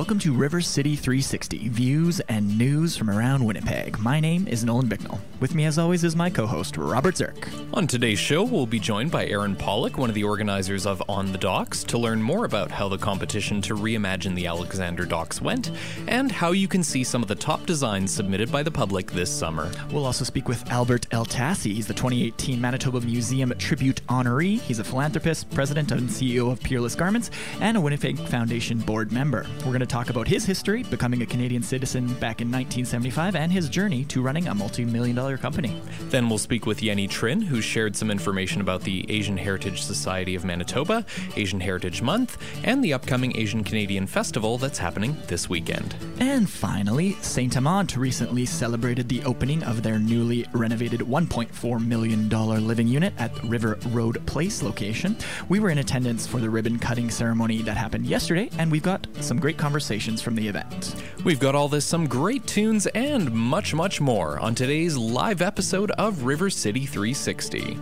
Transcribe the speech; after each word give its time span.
Welcome 0.00 0.18
to 0.20 0.32
River 0.32 0.62
City 0.62 0.96
360, 0.96 1.68
views 1.68 2.20
and 2.20 2.56
news 2.56 2.96
from 2.96 3.10
around 3.10 3.44
Winnipeg. 3.44 3.98
My 3.98 4.18
name 4.18 4.48
is 4.48 4.64
Nolan 4.64 4.88
Bicknell. 4.88 5.20
With 5.40 5.54
me, 5.54 5.66
as 5.66 5.78
always, 5.78 6.04
is 6.04 6.16
my 6.16 6.30
co 6.30 6.46
host, 6.46 6.78
Robert 6.78 7.16
Zirk. 7.16 7.50
On 7.74 7.86
today's 7.86 8.18
show, 8.18 8.42
we'll 8.42 8.64
be 8.64 8.78
joined 8.78 9.10
by 9.10 9.26
Aaron 9.26 9.54
Pollock, 9.54 9.98
one 9.98 10.08
of 10.08 10.14
the 10.14 10.24
organizers 10.24 10.86
of 10.86 11.02
On 11.06 11.30
the 11.32 11.36
Docks, 11.36 11.84
to 11.84 11.98
learn 11.98 12.22
more 12.22 12.46
about 12.46 12.70
how 12.70 12.88
the 12.88 12.96
competition 12.96 13.60
to 13.60 13.74
reimagine 13.74 14.34
the 14.34 14.46
Alexander 14.46 15.04
Docks 15.04 15.42
went 15.42 15.70
and 16.08 16.32
how 16.32 16.52
you 16.52 16.66
can 16.66 16.82
see 16.82 17.04
some 17.04 17.20
of 17.20 17.28
the 17.28 17.34
top 17.34 17.66
designs 17.66 18.10
submitted 18.10 18.50
by 18.50 18.62
the 18.62 18.70
public 18.70 19.10
this 19.10 19.30
summer. 19.30 19.70
We'll 19.92 20.06
also 20.06 20.24
speak 20.24 20.48
with 20.48 20.66
Albert 20.70 21.08
El 21.10 21.26
Tassi. 21.26 21.74
He's 21.74 21.86
the 21.86 21.92
2018 21.92 22.58
Manitoba 22.58 23.02
Museum 23.02 23.52
Tribute 23.58 24.00
honoree. 24.06 24.60
He's 24.60 24.78
a 24.78 24.84
philanthropist, 24.84 25.50
president 25.50 25.92
and 25.92 26.08
CEO 26.08 26.50
of 26.50 26.62
Peerless 26.62 26.94
Garments, 26.94 27.30
and 27.60 27.76
a 27.76 27.80
Winnipeg 27.82 28.18
Foundation 28.18 28.78
board 28.78 29.12
member. 29.12 29.46
We're 29.58 29.64
going 29.64 29.80
to 29.80 29.89
talk 29.90 30.08
about 30.08 30.28
his 30.28 30.44
history, 30.44 30.84
becoming 30.84 31.22
a 31.22 31.26
Canadian 31.26 31.62
citizen 31.62 32.06
back 32.06 32.40
in 32.40 32.46
1975, 32.46 33.34
and 33.34 33.50
his 33.50 33.68
journey 33.68 34.04
to 34.04 34.22
running 34.22 34.46
a 34.46 34.54
multi 34.54 34.84
million 34.84 35.16
dollar 35.16 35.36
company. 35.36 35.74
Then 36.10 36.28
we'll 36.28 36.38
speak 36.38 36.64
with 36.64 36.80
Yenny 36.80 37.10
Trin, 37.10 37.42
who 37.42 37.60
shared 37.60 37.96
some 37.96 38.10
information 38.10 38.60
about 38.60 38.82
the 38.82 39.04
Asian 39.10 39.36
Heritage 39.36 39.82
Society 39.82 40.36
of 40.36 40.44
Manitoba, 40.44 41.04
Asian 41.34 41.58
Heritage 41.58 42.02
Month, 42.02 42.38
and 42.62 42.84
the 42.84 42.92
upcoming 42.92 43.36
Asian 43.36 43.64
Canadian 43.64 44.06
Festival 44.06 44.58
that's 44.58 44.78
happening 44.78 45.16
this 45.26 45.48
weekend. 45.48 45.96
And 46.20 46.48
finally, 46.48 47.14
Saint 47.20 47.56
Amant 47.56 47.96
recently 47.96 48.46
celebrated 48.46 49.08
the 49.08 49.24
opening 49.24 49.64
of 49.64 49.82
their 49.82 49.98
newly 49.98 50.46
renovated 50.52 51.00
$1.4 51.00 51.84
million 51.84 52.28
living 52.28 52.86
unit 52.86 53.12
at 53.18 53.42
River 53.42 53.76
Road 53.88 54.24
Place 54.26 54.62
location. 54.62 55.16
We 55.48 55.58
were 55.58 55.70
in 55.70 55.78
attendance 55.78 56.28
for 56.28 56.38
the 56.38 56.48
ribbon 56.48 56.78
cutting 56.78 57.10
ceremony 57.10 57.62
that 57.62 57.76
happened 57.76 58.06
yesterday, 58.06 58.50
and 58.58 58.70
we've 58.70 58.82
got 58.82 59.08
some 59.20 59.40
great 59.40 59.58
conversations 59.58 59.69
from 59.70 60.34
the 60.34 60.48
event. 60.48 60.96
We've 61.24 61.38
got 61.38 61.54
all 61.54 61.68
this, 61.68 61.84
some 61.84 62.06
great 62.06 62.46
tunes, 62.46 62.86
and 62.88 63.32
much, 63.32 63.72
much 63.72 64.00
more 64.00 64.38
on 64.40 64.54
today's 64.54 64.96
live 64.96 65.40
episode 65.40 65.90
of 65.92 66.24
River 66.24 66.50
City 66.50 66.86
360. 66.86 67.78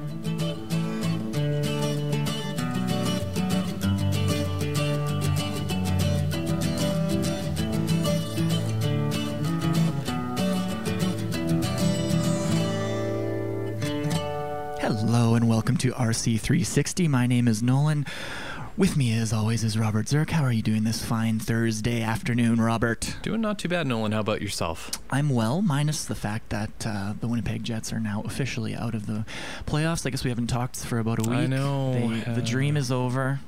Hello 14.80 15.34
and 15.34 15.48
welcome 15.48 15.76
to 15.78 15.92
RC360. 15.92 17.08
My 17.08 17.26
name 17.26 17.48
is 17.48 17.62
Nolan. 17.62 18.04
With 18.78 18.96
me, 18.96 19.12
as 19.18 19.32
always, 19.32 19.64
is 19.64 19.76
Robert 19.76 20.06
Zirk. 20.06 20.30
How 20.30 20.44
are 20.44 20.52
you 20.52 20.62
doing 20.62 20.84
this 20.84 21.04
fine 21.04 21.40
Thursday 21.40 22.00
afternoon, 22.00 22.60
Robert? 22.60 23.16
Doing 23.22 23.40
not 23.40 23.58
too 23.58 23.68
bad, 23.68 23.88
Nolan. 23.88 24.12
How 24.12 24.20
about 24.20 24.40
yourself? 24.40 24.92
I'm 25.10 25.30
well, 25.30 25.62
minus 25.62 26.04
the 26.04 26.14
fact 26.14 26.50
that 26.50 26.86
uh, 26.86 27.14
the 27.20 27.26
Winnipeg 27.26 27.64
Jets 27.64 27.92
are 27.92 27.98
now 27.98 28.22
officially 28.24 28.76
out 28.76 28.94
of 28.94 29.06
the 29.06 29.26
playoffs. 29.66 30.06
I 30.06 30.10
guess 30.10 30.22
we 30.22 30.30
haven't 30.30 30.46
talked 30.46 30.76
for 30.76 31.00
about 31.00 31.18
a 31.18 31.28
week. 31.28 31.40
I 31.40 31.46
know. 31.46 31.92
They, 31.92 32.34
the 32.34 32.40
dream 32.40 32.76
is 32.76 32.92
over. 32.92 33.40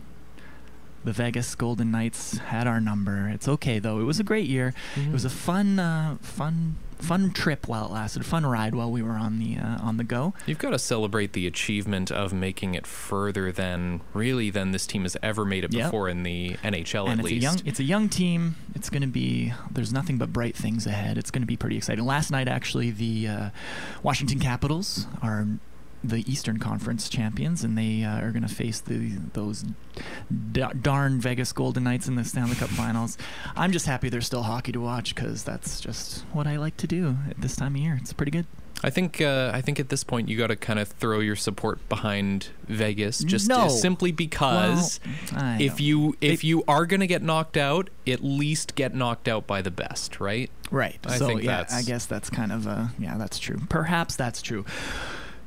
The 1.04 1.12
Vegas 1.12 1.54
Golden 1.54 1.90
Knights 1.90 2.38
had 2.38 2.66
our 2.66 2.80
number. 2.80 3.28
It's 3.28 3.48
okay 3.48 3.78
though. 3.78 4.00
It 4.00 4.04
was 4.04 4.20
a 4.20 4.24
great 4.24 4.46
year. 4.46 4.74
It 4.96 5.10
was 5.12 5.24
a 5.24 5.30
fun, 5.30 5.78
uh, 5.78 6.16
fun, 6.20 6.76
fun 6.98 7.30
trip 7.30 7.66
while 7.66 7.86
it 7.86 7.90
lasted. 7.90 8.20
A 8.20 8.24
fun 8.26 8.44
ride 8.44 8.74
while 8.74 8.92
we 8.92 9.00
were 9.00 9.12
on 9.12 9.38
the 9.38 9.56
uh, 9.56 9.78
on 9.80 9.96
the 9.96 10.04
go. 10.04 10.34
You've 10.44 10.58
got 10.58 10.70
to 10.70 10.78
celebrate 10.78 11.32
the 11.32 11.46
achievement 11.46 12.10
of 12.12 12.34
making 12.34 12.74
it 12.74 12.86
further 12.86 13.50
than 13.50 14.02
really 14.12 14.50
than 14.50 14.72
this 14.72 14.86
team 14.86 15.02
has 15.04 15.16
ever 15.22 15.46
made 15.46 15.64
it 15.64 15.72
Yep. 15.72 15.86
before 15.86 16.08
in 16.10 16.22
the 16.22 16.56
NHL 16.62 17.04
and 17.08 17.20
at 17.20 17.24
it's 17.24 17.32
least. 17.32 17.36
a 17.38 17.42
young 17.42 17.56
it's 17.64 17.80
a 17.80 17.84
young 17.84 18.08
team. 18.10 18.56
It's 18.74 18.90
going 18.90 19.00
to 19.02 19.08
be 19.08 19.54
there's 19.70 19.94
nothing 19.94 20.18
but 20.18 20.34
bright 20.34 20.54
things 20.54 20.86
ahead. 20.86 21.16
It's 21.16 21.30
going 21.30 21.42
to 21.42 21.46
be 21.46 21.56
pretty 21.56 21.78
exciting. 21.78 22.04
Last 22.04 22.30
night 22.30 22.46
actually 22.46 22.90
the 22.90 23.26
uh, 23.26 23.50
Washington 24.02 24.38
Capitals 24.38 25.06
are 25.22 25.46
the 26.02 26.30
Eastern 26.30 26.58
Conference 26.58 27.08
champions 27.08 27.62
and 27.64 27.76
they 27.76 28.02
uh, 28.04 28.20
are 28.20 28.30
going 28.30 28.42
to 28.46 28.54
face 28.54 28.80
the 28.80 29.18
those 29.34 29.64
da- 30.52 30.72
darn 30.72 31.20
Vegas 31.20 31.52
Golden 31.52 31.84
Knights 31.84 32.08
in 32.08 32.14
the 32.14 32.24
Stanley 32.24 32.56
Cup 32.56 32.70
Finals. 32.70 33.18
I'm 33.56 33.70
just 33.72 33.86
happy 33.86 34.08
there's 34.08 34.26
still 34.26 34.44
hockey 34.44 34.72
to 34.72 34.80
watch 34.80 35.14
cuz 35.14 35.42
that's 35.42 35.80
just 35.80 36.22
what 36.32 36.46
I 36.46 36.56
like 36.56 36.76
to 36.78 36.86
do 36.86 37.16
at 37.28 37.40
this 37.40 37.54
time 37.56 37.74
of 37.74 37.80
year. 37.82 37.98
It's 38.00 38.12
pretty 38.12 38.32
good. 38.32 38.46
I 38.82 38.88
think 38.88 39.20
uh, 39.20 39.50
I 39.52 39.60
think 39.60 39.78
at 39.78 39.90
this 39.90 40.04
point 40.04 40.30
you 40.30 40.38
got 40.38 40.46
to 40.46 40.56
kind 40.56 40.78
of 40.78 40.88
throw 40.88 41.20
your 41.20 41.36
support 41.36 41.86
behind 41.90 42.46
Vegas, 42.66 43.18
just 43.22 43.46
No. 43.46 43.68
simply 43.68 44.10
because 44.10 45.00
Well, 45.34 45.60
if 45.60 45.82
you 45.82 46.16
if 46.22 46.40
They- 46.40 46.48
you 46.48 46.64
are 46.66 46.86
going 46.86 47.00
to 47.00 47.06
get 47.06 47.22
knocked 47.22 47.58
out, 47.58 47.90
at 48.06 48.24
least 48.24 48.74
get 48.76 48.94
knocked 48.94 49.28
out 49.28 49.46
by 49.46 49.60
the 49.60 49.70
best, 49.70 50.18
right? 50.18 50.50
Right. 50.70 50.98
I 51.06 51.18
so 51.18 51.26
think 51.26 51.42
yeah, 51.42 51.58
that's- 51.58 51.74
I 51.74 51.82
guess 51.82 52.06
that's 52.06 52.30
kind 52.30 52.52
of 52.52 52.66
uh 52.66 52.86
yeah, 52.98 53.18
that's 53.18 53.38
true. 53.38 53.58
Perhaps 53.68 54.16
that's 54.16 54.40
true. 54.40 54.64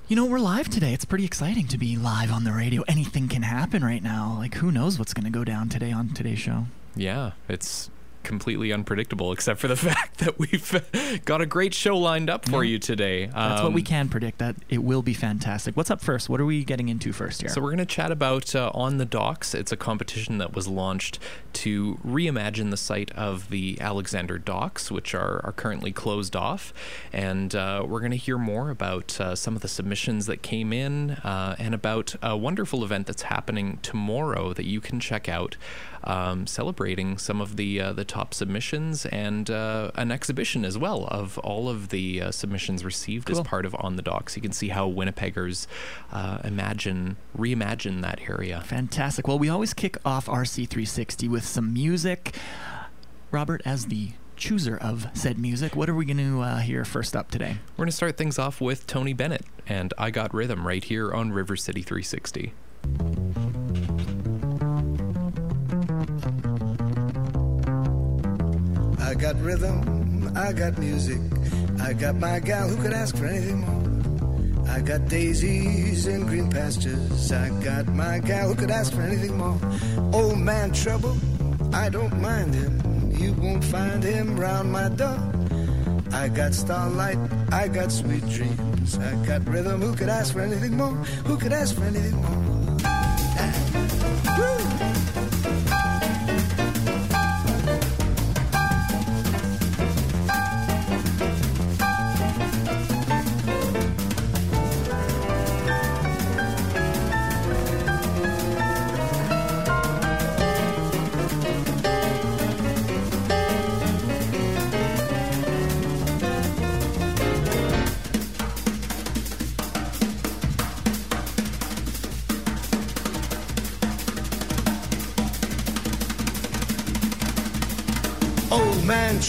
You 0.10 0.18
know, 0.18 0.26
we're 0.26 0.40
live 0.40 0.68
today. 0.70 0.94
It's 0.94 1.06
pretty 1.06 1.24
exciting 1.24 1.66
to 1.70 1.78
be 1.78 1.96
live 1.96 2.30
on 2.30 2.44
the 2.44 2.52
radio. 2.52 2.84
Anything 2.90 3.30
can 3.30 3.42
happen 3.42 3.86
right 3.86 4.04
now. 4.04 4.36
Like 4.38 4.56
who 4.56 4.70
knows 4.70 5.00
what's 5.00 5.14
going 5.14 5.24
to 5.24 5.32
go 5.32 5.46
down 5.46 5.70
today 5.70 5.94
on 5.94 6.10
today's 6.10 6.40
show. 6.40 6.66
Yeah, 6.94 7.32
it's 7.48 7.90
completely 8.24 8.72
unpredictable, 8.74 9.32
except 9.32 9.60
for 9.60 9.68
the 9.68 9.76
fact 9.90 10.20
that 10.20 10.40
we've 10.40 11.22
got 11.26 11.42
a 11.42 11.46
great 11.46 11.74
show 11.74 11.98
lined 11.98 12.30
up 12.30 12.48
for 12.50 12.64
Yeah. 12.64 12.72
you 12.72 12.80
today. 12.80 13.26
That's 13.28 13.62
what 13.62 13.74
we 13.74 13.82
Um, 13.82 13.86
can 13.86 14.10
predict 14.10 14.38
that 14.40 14.56
it 14.70 14.84
will 14.84 15.02
be 15.02 15.14
fantastic. 15.14 15.76
What's 15.78 15.92
up 15.92 16.02
first? 16.02 16.30
What 16.30 16.40
are 16.42 16.46
we 16.46 16.64
getting 16.64 16.90
into 16.90 17.12
first 17.14 17.42
here? 17.42 17.50
So 17.50 17.62
we're 17.62 17.70
going 17.70 17.78
to 17.80 17.86
chat 17.86 18.12
about 18.12 18.56
uh, 18.56 18.72
On 18.74 18.98
the 18.98 19.06
Docks. 19.06 19.54
It's 19.54 19.72
a 19.72 19.78
competition 19.78 20.38
that 20.40 20.56
was 20.56 20.68
launched 20.68 21.20
to 21.54 22.00
reimagine 22.06 22.72
the 22.72 22.78
site 22.78 23.12
of 23.12 23.50
the 23.50 23.80
Alexander 23.80 24.38
Docks, 24.38 24.90
which 24.92 25.14
are, 25.14 25.42
are 25.46 25.52
currently 25.52 25.92
closed 25.92 26.36
off. 26.36 26.74
And 27.12 27.54
uh, 27.56 27.84
we're 27.88 28.00
going 28.00 28.12
to 28.12 28.18
hear 28.18 28.38
more 28.38 28.70
about 28.70 29.20
uh, 29.20 29.36
some 29.36 29.56
of 29.56 29.62
the 29.62 29.68
submissions 29.68 30.26
that 30.26 30.42
came 30.42 30.74
in 30.74 31.12
uh, 31.12 31.56
and 31.60 31.74
about 31.74 32.16
a 32.22 32.36
wonderful 32.38 32.84
event 32.84 33.08
that's 33.08 33.24
happening 33.24 33.80
tomorrow 33.82 34.54
that 34.54 34.66
you 34.66 34.82
can 34.82 35.00
check 35.00 35.30
out, 35.30 35.58
um, 36.06 36.48
celebrating 36.48 37.18
some 37.18 37.42
of 37.42 37.56
the 37.56 37.80
uh, 37.80 37.94
the 37.94 38.06
top 38.06 38.34
submissions 38.34 39.06
and 39.08 39.50
uh, 39.50 39.92
an 39.96 40.12
exhibition 40.12 40.66
as 40.66 40.78
well 40.78 41.06
of 41.12 41.38
all 41.40 41.70
of 41.70 41.90
the 41.90 42.22
uh, 42.22 42.32
submissions 42.32 42.84
received 42.84 43.28
Cool. 43.28 43.40
as 43.40 43.48
part 43.48 43.66
of 43.66 43.76
On 43.80 43.96
the 43.96 44.02
Docks. 44.02 44.36
You 44.36 44.42
can 44.42 44.52
see 44.52 44.70
how 44.70 44.90
Winnipeggers 44.90 45.68
uh, 46.12 46.40
imagine, 46.44 47.18
reimagine 47.38 48.02
that 48.02 48.20
area. 48.30 48.62
Fantastic. 48.62 49.28
Well, 49.28 49.40
we 49.40 49.50
always 49.50 49.74
kick 49.74 49.98
off 50.06 50.28
RC360 50.28 51.30
with 51.30 51.46
some 51.46 51.74
music. 51.74 52.36
Robert, 53.32 53.62
as 53.66 53.88
the 53.88 54.12
chooser 54.36 54.78
of 54.78 55.08
said 55.14 55.38
music, 55.40 55.76
what 55.76 55.90
are 55.90 55.96
we 55.96 56.06
going 56.06 56.18
to 56.18 56.42
uh, 56.42 56.58
hear 56.58 56.84
first 56.86 57.16
up 57.16 57.32
today? 57.32 57.58
We're 57.78 57.84
going 57.84 57.90
to 57.90 57.96
start 57.96 58.18
things 58.18 58.38
off 58.38 58.60
with 58.62 58.86
Tony 58.88 59.14
Bennett 59.14 59.46
and 59.68 59.94
I 59.98 60.12
Got 60.12 60.34
Rhythm 60.34 60.68
right 60.68 60.84
here 60.84 61.12
on 61.14 61.32
River 61.32 61.56
City 61.56 61.82
360. 61.82 62.54
Got 69.24 69.42
rhythm, 69.42 70.34
I 70.36 70.52
got 70.52 70.78
music, 70.78 71.22
I 71.80 71.94
got 71.94 72.16
my 72.16 72.40
gal 72.40 72.68
who 72.68 72.76
could 72.84 72.92
ask 72.92 73.16
for 73.16 73.26
anything 73.26 73.62
more. 73.62 74.68
I 74.68 74.82
got 74.82 75.08
daisies 75.08 76.08
in 76.08 76.26
green 76.26 76.50
pastures, 76.50 77.32
I 77.32 77.48
got 77.64 77.88
my 77.88 78.20
gal 78.20 78.50
who 78.50 78.56
could 78.56 78.70
ask 78.70 78.92
for 78.92 79.02
anything 79.02 79.38
more. 79.38 79.58
Old 80.12 80.40
man 80.40 80.74
trouble, 80.74 81.16
I 81.72 81.88
don't 81.88 82.22
mind 82.22 82.54
him, 82.54 83.14
you 83.18 83.32
won't 83.36 83.64
find 83.64 84.04
him 84.04 84.38
round 84.38 84.70
my 84.74 84.90
door. 84.90 85.18
I 86.12 86.28
got 86.28 86.54
starlight, 86.54 87.18
I 87.50 87.70
got 87.70 87.94
sweet 87.94 88.28
dreams, 88.28 88.98
I 88.98 89.16
got 89.26 89.48
rhythm, 89.48 89.80
who 89.80 89.96
could 89.96 90.10
ask 90.10 90.34
for 90.34 90.42
anything 90.42 90.76
more? 90.76 90.96
Who 91.28 91.38
could 91.38 91.54
ask 91.54 91.76
for 91.76 91.86
anything 91.86 92.18
more? 92.18 92.43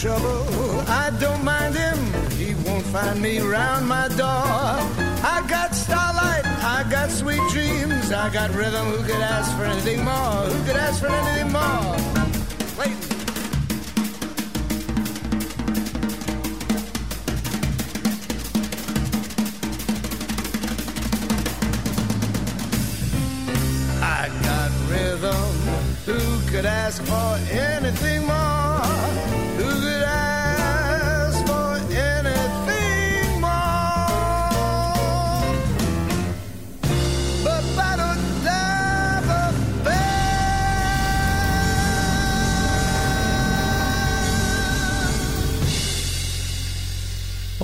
Trouble, 0.05 0.81
I 0.87 1.09
don't 1.19 1.43
mind 1.43 1.73
him. 1.73 1.97
He 2.37 2.53
won't 2.63 2.85
find 2.85 3.19
me 3.19 3.39
round 3.39 3.87
my 3.87 4.07
door. 4.09 4.77
I 5.33 5.43
got 5.49 5.73
starlight, 5.73 6.45
I 6.45 6.85
got 6.91 7.09
sweet 7.09 7.41
dreams, 7.51 8.11
I 8.11 8.29
got 8.31 8.53
rhythm. 8.53 8.85
Who 8.91 9.03
could 9.03 9.23
ask 9.35 9.57
for 9.57 9.63
anything 9.63 10.03
more? 10.03 10.41
Who 10.51 10.63
could 10.67 10.75
ask 10.75 10.99
for 11.01 11.07
anything 11.07 11.51
more? 11.51 12.24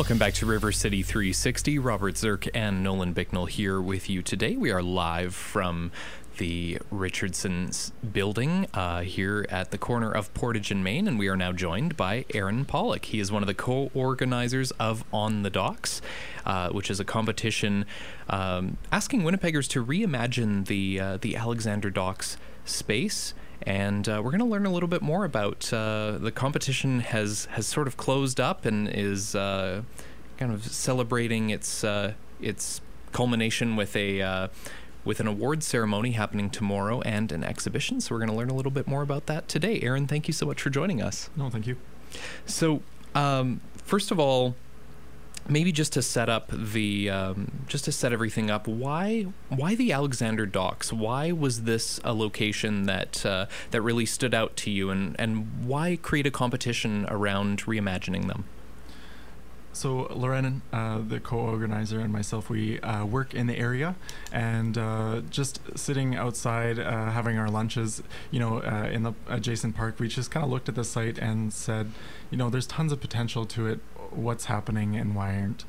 Welcome 0.02 0.18
back 0.18 0.34
to 0.34 0.48
River 0.48 0.72
City 0.72 1.04
360. 1.04 1.78
Robert 1.78 2.18
Zirk 2.18 2.50
and 2.56 2.82
Nolan 2.82 3.14
Bicknell 3.14 3.46
here 3.46 3.80
with 3.80 4.10
you 4.10 4.24
today. 4.24 4.56
We 4.56 4.72
are 4.72 4.82
live 4.82 5.36
from 5.36 5.92
the 6.38 6.80
Richardson's 6.90 7.92
building 8.12 8.66
uh, 8.74 9.02
here 9.02 9.46
at 9.50 9.70
the 9.70 9.78
corner 9.78 10.12
of 10.12 10.34
Portage 10.34 10.72
and 10.72 10.84
Main, 10.84 11.08
and 11.08 11.20
we 11.20 11.28
are 11.28 11.38
now 11.38 11.52
joined 11.52 11.96
by 11.98 12.26
Aaron 12.34 12.66
Pollock. 12.66 13.06
He 13.06 13.20
is 13.20 13.32
one 13.32 13.44
of 13.44 13.48
the 13.48 13.54
co-organizers 13.54 14.72
of 14.72 15.04
On 15.14 15.44
the 15.44 15.52
Docks, 15.52 16.02
uh, 16.48 16.70
which 16.70 16.90
is 16.90 17.00
a 17.00 17.06
competition 17.06 17.86
um, 18.28 18.78
asking 18.92 19.22
Winnipeggers 19.22 19.70
to 19.70 19.86
reimagine 19.86 20.66
the 20.66 21.00
uh, 21.00 21.18
the 21.18 21.36
Alexander 21.36 21.92
Docks 21.92 22.38
space 22.66 23.36
and 23.64 24.08
uh, 24.08 24.22
we're 24.24 24.32
going 24.32 24.40
to 24.40 24.46
learn 24.46 24.66
a 24.66 24.72
little 24.72 24.90
bit 24.90 25.02
more 25.02 25.26
about 25.26 25.72
uh, 25.72 26.18
the 26.20 26.32
competition 26.32 27.02
has 27.02 27.46
has 27.52 27.68
sort 27.68 27.88
of 27.88 27.98
closed 27.98 28.40
up 28.40 28.66
and 28.66 28.88
is 28.90 29.36
uh, 29.36 29.84
kind 30.38 30.52
of 30.52 30.66
celebrating 30.66 31.50
its 31.50 31.84
uh, 31.84 32.14
its 32.42 32.82
culmination 33.12 33.76
with 33.76 33.96
a 33.96 34.22
uh, 34.22 34.48
with 35.04 35.20
an 35.20 35.28
award 35.28 35.64
ceremony 35.64 36.12
happening 36.12 36.50
tomorrow 36.50 37.02
and 37.02 37.32
an 37.32 37.44
exhibition. 37.44 38.02
So 38.02 38.16
we're 38.16 38.20
going 38.20 38.30
to 38.30 38.36
learn 38.36 38.50
a 38.50 38.56
little 38.56 38.72
bit 38.72 38.88
more 38.88 39.02
about 39.02 39.26
that 39.28 39.48
today. 39.48 39.80
Aaron, 39.82 40.08
thank 40.08 40.28
you 40.28 40.34
so 40.34 40.46
much 40.46 40.62
for 40.62 40.70
joining 40.70 41.02
us. 41.02 41.30
No, 41.36 41.50
thank 41.50 41.68
you. 41.68 41.78
So 42.46 42.82
um, 43.16 43.62
first 43.78 44.12
of 44.12 44.20
all. 44.20 44.56
Maybe 45.52 45.74
just 45.74 45.92
to 45.94 46.02
set 46.02 46.30
up 46.30 46.50
the, 46.50 47.10
um, 47.10 47.66
just 47.68 47.84
to 47.84 47.92
set 47.92 48.14
everything 48.14 48.50
up, 48.50 48.70
why 48.70 49.24
why 49.50 49.76
the 49.76 49.92
Alexander 49.92 50.46
Docks? 50.46 50.94
Why 50.94 51.34
was 51.34 51.64
this 51.64 52.00
a 52.06 52.14
location 52.14 52.84
that 52.84 53.26
uh, 53.26 53.48
that 53.72 53.82
really 53.82 54.06
stood 54.06 54.34
out 54.34 54.56
to 54.64 54.72
you, 54.72 54.90
and 54.90 55.14
and 55.20 55.66
why 55.66 55.98
create 56.02 56.26
a 56.26 56.32
competition 56.32 57.06
around 57.10 57.64
reimagining 57.64 58.28
them? 58.28 58.46
So 59.74 60.08
Loren, 60.14 60.62
uh, 60.74 61.00
the 61.06 61.20
co-organizer, 61.20 62.00
and 62.00 62.12
myself, 62.12 62.50
we 62.50 62.80
uh, 62.82 63.06
work 63.06 63.34
in 63.34 63.48
the 63.48 63.58
area, 63.58 63.96
and 64.32 64.78
uh, 64.78 65.22
just 65.30 65.62
sitting 65.78 66.16
outside 66.16 66.78
uh, 66.78 67.12
having 67.12 67.38
our 67.38 67.50
lunches, 67.50 68.04
you 68.32 68.40
know, 68.40 68.62
uh, 68.62 68.90
in 68.92 69.04
the 69.04 69.14
adjacent 69.28 69.76
park, 69.76 70.00
we 70.00 70.08
just 70.08 70.30
kind 70.30 70.44
of 70.44 70.50
looked 70.50 70.68
at 70.68 70.76
the 70.76 70.84
site 70.84 71.18
and 71.18 71.54
said, 71.54 71.92
you 72.30 72.38
know, 72.38 72.50
there's 72.50 72.68
tons 72.68 72.92
of 72.92 73.00
potential 73.00 73.46
to 73.46 73.68
it. 73.68 73.80
What's 74.12 74.46
happening, 74.46 74.96
and 74.96 75.16
why 75.16 75.36
aren't 75.36 75.66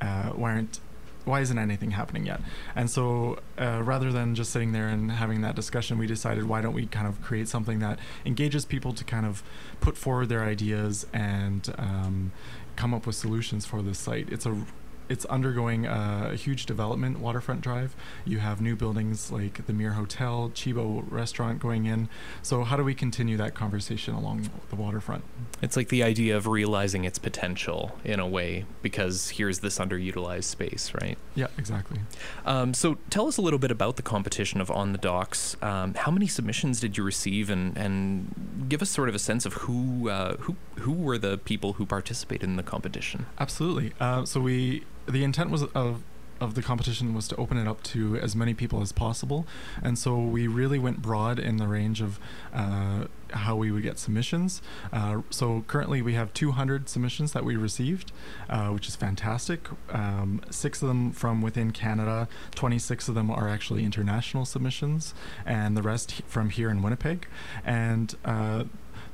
uh, 0.00 0.30
why 0.30 0.52
aren't 0.52 0.80
why 1.24 1.40
isn't 1.40 1.58
anything 1.58 1.92
happening 1.92 2.26
yet? 2.26 2.40
And 2.76 2.90
so, 2.90 3.38
uh, 3.58 3.82
rather 3.82 4.12
than 4.12 4.34
just 4.34 4.50
sitting 4.52 4.72
there 4.72 4.88
and 4.88 5.10
having 5.10 5.40
that 5.40 5.56
discussion, 5.56 5.96
we 5.96 6.06
decided 6.06 6.46
why 6.46 6.60
don't 6.60 6.74
we 6.74 6.86
kind 6.86 7.06
of 7.06 7.22
create 7.22 7.48
something 7.48 7.78
that 7.78 7.98
engages 8.26 8.64
people 8.64 8.92
to 8.92 9.04
kind 9.04 9.24
of 9.24 9.42
put 9.80 9.96
forward 9.96 10.28
their 10.28 10.44
ideas 10.44 11.06
and 11.12 11.74
um, 11.78 12.32
come 12.76 12.92
up 12.92 13.06
with 13.06 13.16
solutions 13.16 13.64
for 13.64 13.80
this 13.80 13.98
site. 13.98 14.28
It's 14.30 14.44
a 14.44 14.64
it's 15.08 15.24
undergoing 15.26 15.86
a, 15.86 16.30
a 16.32 16.36
huge 16.36 16.66
development 16.66 17.18
waterfront 17.18 17.60
drive. 17.60 17.94
You 18.24 18.38
have 18.38 18.60
new 18.60 18.76
buildings 18.76 19.30
like 19.30 19.66
the 19.66 19.72
Mere 19.72 19.92
Hotel, 19.92 20.50
Chibo 20.54 21.04
restaurant 21.10 21.58
going 21.58 21.86
in. 21.86 22.08
So 22.42 22.64
how 22.64 22.76
do 22.76 22.84
we 22.84 22.94
continue 22.94 23.36
that 23.36 23.54
conversation 23.54 24.14
along 24.14 24.50
the 24.70 24.76
waterfront? 24.76 25.24
It's 25.62 25.76
like 25.76 25.88
the 25.88 26.02
idea 26.02 26.36
of 26.36 26.46
realizing 26.46 27.04
its 27.04 27.18
potential 27.18 27.98
in 28.04 28.20
a 28.20 28.26
way, 28.26 28.64
because 28.82 29.30
here's 29.30 29.60
this 29.60 29.78
underutilized 29.78 30.44
space, 30.44 30.92
right? 31.00 31.18
Yeah, 31.34 31.48
exactly. 31.58 32.00
Um, 32.46 32.74
so 32.74 32.96
tell 33.10 33.26
us 33.26 33.36
a 33.36 33.42
little 33.42 33.58
bit 33.58 33.70
about 33.70 33.96
the 33.96 34.02
competition 34.02 34.60
of 34.60 34.70
On 34.70 34.92
the 34.92 34.98
Docks. 34.98 35.56
Um, 35.62 35.94
how 35.94 36.10
many 36.10 36.26
submissions 36.26 36.80
did 36.80 36.96
you 36.96 37.04
receive, 37.04 37.50
and, 37.50 37.76
and 37.76 38.66
give 38.68 38.82
us 38.82 38.90
sort 38.90 39.08
of 39.08 39.14
a 39.14 39.18
sense 39.18 39.46
of 39.46 39.54
who 39.54 40.08
uh, 40.08 40.36
who 40.38 40.56
who 40.80 40.92
were 40.92 41.18
the 41.18 41.38
people 41.38 41.74
who 41.74 41.86
participated 41.86 42.48
in 42.48 42.56
the 42.56 42.62
competition? 42.62 43.26
Absolutely. 43.38 43.92
Uh, 44.00 44.24
so 44.24 44.40
we 44.40 44.84
the 45.06 45.24
intent 45.24 45.50
was 45.50 45.64
of 45.74 46.02
of 46.40 46.54
the 46.54 46.62
competition 46.62 47.14
was 47.14 47.28
to 47.28 47.36
open 47.36 47.56
it 47.56 47.66
up 47.68 47.82
to 47.82 48.16
as 48.16 48.34
many 48.34 48.54
people 48.54 48.82
as 48.82 48.92
possible, 48.92 49.46
and 49.82 49.98
so 49.98 50.18
we 50.18 50.46
really 50.46 50.78
went 50.78 51.00
broad 51.00 51.38
in 51.38 51.56
the 51.58 51.66
range 51.66 52.00
of 52.00 52.18
uh, 52.52 53.04
how 53.30 53.56
we 53.56 53.70
would 53.70 53.82
get 53.82 53.98
submissions. 53.98 54.60
Uh, 54.92 55.22
so 55.30 55.64
currently 55.66 56.02
we 56.02 56.14
have 56.14 56.32
200 56.34 56.88
submissions 56.88 57.32
that 57.32 57.44
we 57.44 57.56
received, 57.56 58.12
uh, 58.48 58.68
which 58.68 58.88
is 58.88 58.96
fantastic. 58.96 59.68
Um, 59.90 60.40
six 60.50 60.82
of 60.82 60.88
them 60.88 61.12
from 61.12 61.40
within 61.40 61.70
Canada, 61.70 62.28
26 62.54 63.08
of 63.08 63.14
them 63.14 63.30
are 63.30 63.48
actually 63.48 63.84
international 63.84 64.44
submissions, 64.44 65.14
and 65.46 65.76
the 65.76 65.82
rest 65.82 66.22
from 66.26 66.50
here 66.50 66.70
in 66.70 66.82
Winnipeg. 66.82 67.26
And 67.64 68.14
uh, 68.24 68.64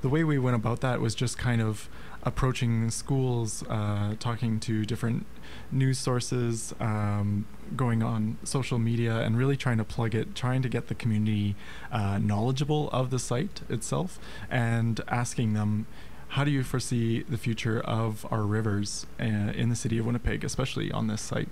the 0.01 0.09
way 0.09 0.25
we 0.25 0.39
went 0.39 0.57
about 0.57 0.81
that 0.81 1.01
was 1.01 1.15
just 1.15 1.39
kind 1.39 1.61
of 1.61 1.89
approaching 2.23 2.91
schools, 2.91 3.63
uh, 3.69 4.15
talking 4.19 4.61
to 4.61 4.85
different 4.85 5.27
news 5.73 5.99
sources, 5.99 6.75
um, 6.81 7.47
going 7.77 8.03
on 8.03 8.39
social 8.45 8.79
media, 8.79 9.19
and 9.19 9.37
really 9.37 9.57
trying 9.57 9.79
to 9.79 9.85
plug 9.85 10.15
it, 10.15 10.35
trying 10.35 10.63
to 10.63 10.69
get 10.69 10.89
the 10.89 10.95
community 10.95 11.57
uh, 11.93 12.19
knowledgeable 12.19 12.91
of 12.91 13.11
the 13.11 13.19
site 13.19 13.63
itself, 13.69 14.19
and 14.51 15.01
asking 15.09 15.55
them. 15.55 15.87
How 16.35 16.45
do 16.45 16.53
you 16.53 16.63
foresee 16.63 17.25
the 17.25 17.37
future 17.37 17.81
of 17.81 18.25
our 18.31 18.43
rivers 18.43 19.05
uh, 19.19 19.25
in 19.25 19.69
the 19.69 19.75
city 19.75 19.99
of 19.99 20.07
Winnipeg, 20.07 20.45
especially 20.45 20.93
on 20.93 21.09
this 21.09 21.21
site? 21.21 21.49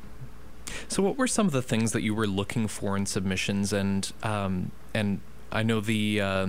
So, 0.87 1.03
what 1.03 1.19
were 1.19 1.27
some 1.27 1.47
of 1.47 1.53
the 1.53 1.63
things 1.63 1.91
that 1.91 2.03
you 2.03 2.15
were 2.15 2.29
looking 2.29 2.69
for 2.69 2.97
in 2.97 3.05
submissions? 3.05 3.73
And 3.73 4.13
um, 4.23 4.71
and 4.95 5.21
I 5.51 5.63
know 5.63 5.81
the 5.81 6.21
uh, 6.21 6.47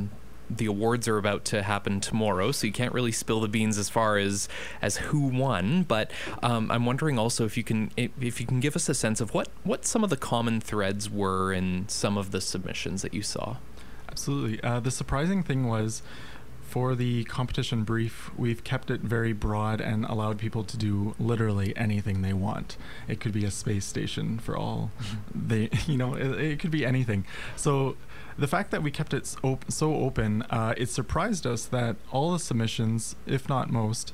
the 0.50 0.65
awards 0.65 1.08
are 1.08 1.18
about 1.18 1.46
to 1.46 1.63
happen 1.63 2.00
tomorrow, 2.00 2.51
so 2.51 2.68
you 2.68 2.74
can't 2.74 2.94
really 2.94 3.12
spill 3.12 3.39
the 3.39 3.48
beans 3.48 3.77
as 3.77 3.89
far 3.89 4.18
as 4.18 4.50
as 4.82 4.98
who 4.98 5.20
won. 5.20 5.84
But 5.84 6.12
um, 6.41 6.72
I'm 6.72 6.86
wondering 6.86 7.20
also 7.20 7.46
if 7.46 7.58
you 7.58 7.63
can 7.63 7.91
if 7.98 8.39
you 8.39 8.46
can 8.48 8.60
give 8.60 8.75
us 8.75 8.89
a 8.89 8.94
sense 8.94 9.22
of 9.22 9.34
what 9.34 9.50
what 9.63 9.86
some 9.86 10.03
of 10.03 10.10
the 10.10 10.18
common 10.18 10.60
threads 10.62 11.10
were 11.10 11.53
in 11.53 11.88
some 11.88 12.18
of 12.18 12.32
the 12.32 12.41
submissions 12.41 13.01
that 13.01 13.13
you 13.13 13.22
saw. 13.22 13.58
Absolutely. 14.10 14.62
Uh, 14.63 14.79
the 14.79 14.91
surprising 14.91 15.44
thing 15.44 15.68
was 15.68 16.01
for 16.70 16.94
the 16.94 17.24
competition 17.24 17.84
brief, 17.84 18.29
we've 18.38 18.63
kept 18.63 18.91
it 18.91 19.01
very 19.01 19.34
broad 19.34 19.82
and 19.82 20.06
allowed 20.06 20.38
people 20.38 20.63
to 20.63 20.77
do 20.77 21.15
literally 21.20 21.75
anything 21.75 22.22
they 22.22 22.34
want. 22.34 22.77
It 23.08 23.20
could 23.20 23.32
be 23.32 23.44
a 23.44 23.50
space 23.50 23.86
station 23.86 24.38
for 24.38 24.56
all 24.56 24.91
they, 25.34 25.72
you 25.88 25.98
know, 25.98 26.13
it, 26.13 26.39
it 26.39 26.60
could 26.60 26.70
be 26.70 26.86
anything. 26.86 27.25
So 27.56 27.98
the 28.39 28.48
fact 28.48 28.72
that 28.72 28.81
we 28.81 28.91
kept 28.91 29.13
it 29.13 29.36
op- 29.43 29.69
so 29.69 29.96
open, 29.96 30.43
uh, 30.43 30.74
it 30.77 30.89
surprised 30.89 31.46
us 31.46 31.65
that 31.65 31.98
all 32.12 32.31
the 32.31 32.39
submissions, 32.39 33.15
if 33.27 33.50
not 33.50 33.69
most, 33.69 34.13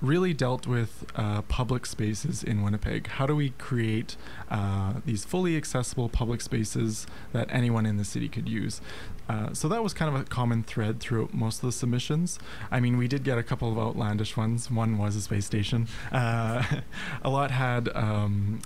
really 0.00 0.32
dealt 0.32 0.66
with 0.66 1.04
uh, 1.14 1.42
public 1.42 1.84
spaces 1.84 2.42
in 2.42 2.62
Winnipeg. 2.62 3.06
How 3.06 3.26
do 3.26 3.36
we 3.36 3.50
create 3.50 4.16
uh, 4.50 4.94
these 5.04 5.24
fully 5.24 5.56
accessible 5.56 6.08
public 6.08 6.40
spaces 6.40 7.06
that 7.32 7.48
anyone 7.50 7.84
in 7.86 7.96
the 7.96 8.04
city 8.04 8.28
could 8.28 8.48
use? 8.48 8.80
Uh, 9.28 9.52
so 9.52 9.68
that 9.68 9.82
was 9.82 9.92
kind 9.92 10.12
of 10.14 10.20
a 10.20 10.24
common 10.24 10.62
thread 10.62 11.00
throughout 11.00 11.34
most 11.34 11.56
of 11.56 11.68
the 11.68 11.72
submissions. 11.72 12.38
I 12.70 12.80
mean, 12.80 12.96
we 12.96 13.08
did 13.08 13.24
get 13.24 13.38
a 13.38 13.42
couple 13.42 13.70
of 13.70 13.78
outlandish 13.78 14.36
ones. 14.36 14.70
One 14.70 14.98
was 14.98 15.16
a 15.16 15.20
space 15.20 15.46
station. 15.46 15.86
Uh, 16.10 16.64
a 17.22 17.30
lot 17.30 17.50
had. 17.50 17.88
Um, 17.94 18.60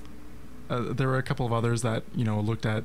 uh, 0.71 0.95
there 0.95 1.09
were 1.09 1.19
a 1.19 1.23
couple 1.23 1.45
of 1.45 1.53
others 1.53 1.83
that 1.83 2.05
you 2.15 2.25
know 2.25 2.41
looked 2.41 2.65
at 2.65 2.85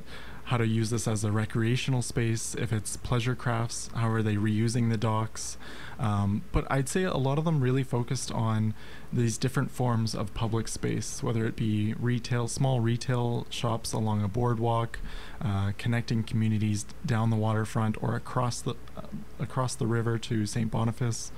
how 0.50 0.58
to 0.58 0.66
use 0.66 0.90
this 0.90 1.08
as 1.08 1.24
a 1.24 1.32
recreational 1.32 2.02
space. 2.02 2.56
If 2.56 2.74
it's 2.74 2.98
pleasure 2.98 3.36
crafts, 3.36 3.88
how 3.94 4.10
are 4.10 4.24
they 4.24 4.36
reusing 4.36 4.90
the 4.90 4.98
docks? 4.98 5.60
Um, 6.00 6.42
but 6.52 6.66
I'd 6.72 6.90
say 6.90 7.04
a 7.04 7.18
lot 7.18 7.38
of 7.38 7.46
them 7.46 7.62
really 7.62 7.84
focused 7.84 8.32
on 8.32 8.74
these 9.14 9.38
different 9.38 9.70
forms 9.70 10.16
of 10.16 10.34
public 10.34 10.68
space, 10.68 11.22
whether 11.22 11.46
it 11.46 11.56
be 11.56 11.94
retail, 12.00 12.48
small 12.48 12.80
retail 12.80 13.46
shops 13.52 13.94
along 13.94 14.24
a 14.24 14.28
boardwalk, 14.28 14.98
uh, 15.40 15.74
connecting 15.78 16.24
communities 16.24 16.84
down 17.06 17.30
the 17.30 17.36
waterfront 17.36 18.02
or 18.02 18.16
across 18.16 18.60
the 18.60 18.74
uh, 18.98 19.02
across 19.40 19.76
the 19.76 19.86
river 19.86 20.18
to 20.18 20.48
St. 20.48 20.72
Boniface. 20.72 21.32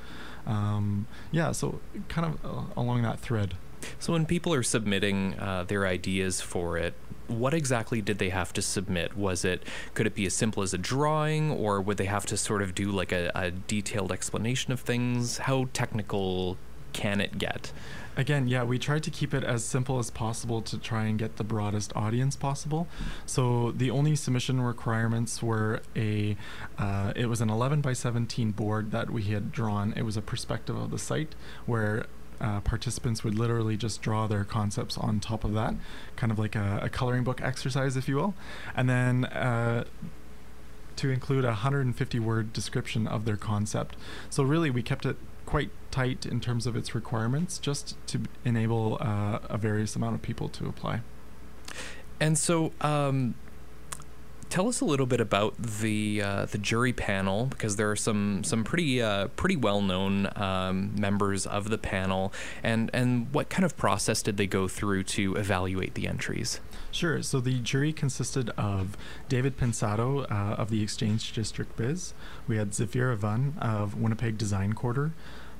Um, 0.47 1.05
yeah, 1.31 1.51
so 1.51 1.81
kind 2.07 2.33
of 2.33 2.45
uh, 2.45 2.79
along 2.79 3.01
that 3.01 3.19
thread. 3.19 3.55
So 3.99 4.13
when 4.13 4.25
people 4.25 4.53
are 4.53 4.63
submitting 4.63 5.37
uh, 5.37 5.65
their 5.65 5.85
ideas 5.85 6.39
for 6.39 6.77
it, 6.77 6.93
what 7.31 7.53
exactly 7.53 8.01
did 8.01 8.17
they 8.19 8.29
have 8.29 8.53
to 8.53 8.61
submit? 8.61 9.17
Was 9.17 9.45
it 9.45 9.63
could 9.93 10.07
it 10.07 10.15
be 10.15 10.25
as 10.25 10.33
simple 10.33 10.63
as 10.63 10.73
a 10.73 10.77
drawing, 10.77 11.51
or 11.51 11.81
would 11.81 11.97
they 11.97 12.05
have 12.05 12.25
to 12.27 12.37
sort 12.37 12.61
of 12.61 12.75
do 12.75 12.91
like 12.91 13.11
a, 13.11 13.31
a 13.35 13.51
detailed 13.51 14.11
explanation 14.11 14.73
of 14.73 14.79
things? 14.79 15.39
How 15.39 15.69
technical 15.73 16.57
can 16.93 17.21
it 17.21 17.37
get? 17.37 17.71
Again, 18.17 18.49
yeah, 18.49 18.63
we 18.63 18.77
tried 18.77 19.03
to 19.03 19.09
keep 19.09 19.33
it 19.33 19.43
as 19.43 19.63
simple 19.63 19.97
as 19.97 20.09
possible 20.09 20.61
to 20.63 20.77
try 20.77 21.05
and 21.05 21.17
get 21.17 21.37
the 21.37 21.45
broadest 21.45 21.95
audience 21.95 22.35
possible. 22.35 22.87
So 23.25 23.71
the 23.71 23.89
only 23.89 24.17
submission 24.17 24.59
requirements 24.59 25.41
were 25.41 25.81
a, 25.95 26.35
uh, 26.77 27.13
it 27.15 27.27
was 27.27 27.39
an 27.39 27.49
11 27.49 27.79
by 27.79 27.93
17 27.93 28.51
board 28.51 28.91
that 28.91 29.11
we 29.11 29.23
had 29.23 29.53
drawn. 29.53 29.93
It 29.95 30.01
was 30.01 30.17
a 30.17 30.21
perspective 30.21 30.75
of 30.75 30.91
the 30.91 30.99
site 30.99 31.35
where 31.65 32.05
uh, 32.41 32.59
participants 32.61 33.23
would 33.23 33.37
literally 33.37 33.77
just 33.77 34.01
draw 34.01 34.27
their 34.27 34.43
concepts 34.43 34.97
on 34.97 35.19
top 35.19 35.43
of 35.43 35.53
that, 35.53 35.75
kind 36.15 36.31
of 36.31 36.39
like 36.39 36.55
a, 36.55 36.79
a 36.83 36.89
coloring 36.89 37.23
book 37.23 37.41
exercise, 37.41 37.95
if 37.95 38.07
you 38.07 38.15
will. 38.15 38.33
And 38.75 38.89
then 38.89 39.25
uh, 39.25 39.85
to 40.97 41.09
include 41.09 41.43
a 41.45 41.49
150 41.49 42.19
word 42.19 42.53
description 42.53 43.07
of 43.07 43.25
their 43.25 43.37
concept. 43.37 43.95
So, 44.29 44.43
really, 44.43 44.69
we 44.69 44.83
kept 44.83 45.05
it 45.05 45.17
quite 45.45 45.71
tight 45.89 46.25
in 46.25 46.39
terms 46.39 46.65
of 46.65 46.75
its 46.75 46.95
requirements 46.95 47.57
just 47.57 47.95
to 48.07 48.21
enable 48.45 48.97
uh, 49.01 49.39
a 49.49 49.57
various 49.57 49.95
amount 49.95 50.15
of 50.15 50.21
people 50.21 50.47
to 50.49 50.67
apply. 50.67 51.01
And 52.19 52.37
so, 52.37 52.71
um, 52.81 53.35
tell 54.51 54.67
us 54.67 54.81
a 54.81 54.85
little 54.85 55.05
bit 55.07 55.21
about 55.21 55.57
the 55.57 56.21
uh, 56.21 56.45
the 56.45 56.57
jury 56.59 56.93
panel 56.93 57.45
because 57.45 57.77
there 57.77 57.89
are 57.89 57.95
some 57.95 58.43
some 58.43 58.63
pretty 58.63 59.01
uh, 59.01 59.27
pretty 59.29 59.55
well 59.55 59.81
known 59.81 60.29
um, 60.35 60.93
members 60.99 61.47
of 61.47 61.69
the 61.69 61.77
panel, 61.77 62.31
and 62.61 62.91
and 62.93 63.33
what 63.33 63.49
kind 63.49 63.65
of 63.65 63.75
process 63.77 64.21
did 64.21 64.37
they 64.37 64.45
go 64.45 64.67
through 64.67 65.03
to 65.03 65.35
evaluate 65.35 65.95
the 65.95 66.07
entries? 66.07 66.59
Sure. 66.91 67.23
So 67.23 67.39
the 67.39 67.59
jury 67.59 67.93
consisted 67.93 68.49
of 68.51 68.97
David 69.29 69.57
Pensato 69.57 70.29
uh, 70.29 70.55
of 70.55 70.69
the 70.69 70.83
Exchange 70.83 71.31
District 71.31 71.75
Biz. 71.77 72.13
We 72.47 72.57
had 72.57 72.71
Zafira 72.71 73.15
Van 73.15 73.55
of 73.61 73.95
Winnipeg 73.95 74.37
Design 74.37 74.73
Quarter, 74.73 75.13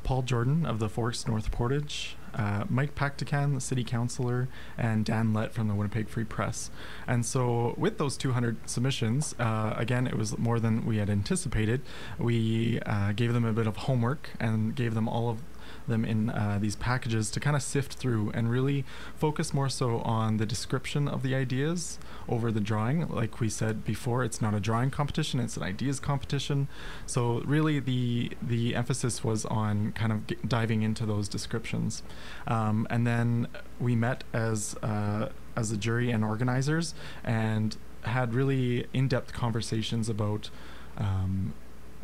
Paul 0.04 0.24
Jordan 0.24 0.66
of 0.66 0.80
the 0.80 0.90
Forks 0.90 1.26
North 1.28 1.50
Portage, 1.50 2.18
uh, 2.34 2.66
Mike 2.70 2.96
Pagtakhan, 2.96 3.54
the 3.54 3.62
city 3.62 3.84
councilor, 3.84 4.48
and 4.78 5.06
Dan 5.06 5.34
Lett 5.34 5.54
from 5.54 5.68
the 5.68 5.76
Winnipeg 5.76 6.10
Free 6.10 6.24
Press. 6.24 6.70
And 7.08 7.26
so, 7.26 7.76
with 7.78 7.98
those 7.98 8.18
200 8.18 8.70
submissions, 8.70 9.36
uh, 9.40 9.74
again, 9.78 10.08
it 10.08 10.18
was 10.18 10.38
more 10.38 10.60
than 10.60 10.86
we 10.86 10.98
had 10.98 11.10
anticipated. 11.10 11.82
We 12.18 12.80
uh, 12.86 13.14
gave 13.14 13.34
them 13.34 13.46
a 13.46 13.54
bit 13.54 13.68
of 13.68 13.78
homework 13.78 14.30
and 14.40 14.76
gave 14.76 14.94
them 14.94 15.08
all 15.08 15.30
of 15.30 15.40
them 15.88 16.06
in 16.06 16.30
uh, 16.30 16.58
these 16.62 16.76
packages 16.76 17.32
to 17.32 17.40
kind 17.40 17.56
of 17.56 17.62
sift 17.62 17.94
through 17.94 18.32
and 18.34 18.50
really 18.50 18.86
focus 19.16 19.54
more 19.54 19.70
so 19.70 20.00
on 20.00 20.38
the 20.38 20.46
description 20.46 21.08
of 21.08 21.24
the 21.24 21.36
ideas 21.36 22.00
over 22.28 22.52
the 22.52 22.60
drawing. 22.60 23.08
Like 23.10 23.40
we 23.40 23.50
said 23.50 23.84
before, 23.84 24.24
it's 24.24 24.42
not 24.42 24.54
a 24.54 24.60
drawing 24.60 24.92
competition; 24.92 25.40
it's 25.40 25.58
an 25.58 25.64
ideas 25.64 26.00
competition. 26.00 26.68
So 27.06 27.42
really, 27.46 27.80
the 27.80 28.32
the 28.42 28.76
emphasis 28.76 29.24
was 29.24 29.46
on 29.46 29.92
kind 29.94 30.12
of 30.12 30.48
diving 30.48 30.82
into 30.82 31.06
those 31.06 31.28
descriptions, 31.28 32.04
um, 32.48 32.88
and 32.90 33.06
then 33.06 33.48
we 33.80 33.96
met 33.96 34.24
as 34.34 34.76
uh, 34.84 35.30
as 35.56 35.72
a 35.72 35.78
jury 35.78 36.12
and 36.12 36.24
organizers 36.24 36.94
and 37.24 37.78
had 38.04 38.34
really 38.34 38.88
in-depth 38.94 39.34
conversations 39.34 40.10
about 40.10 40.50
um, 40.98 41.54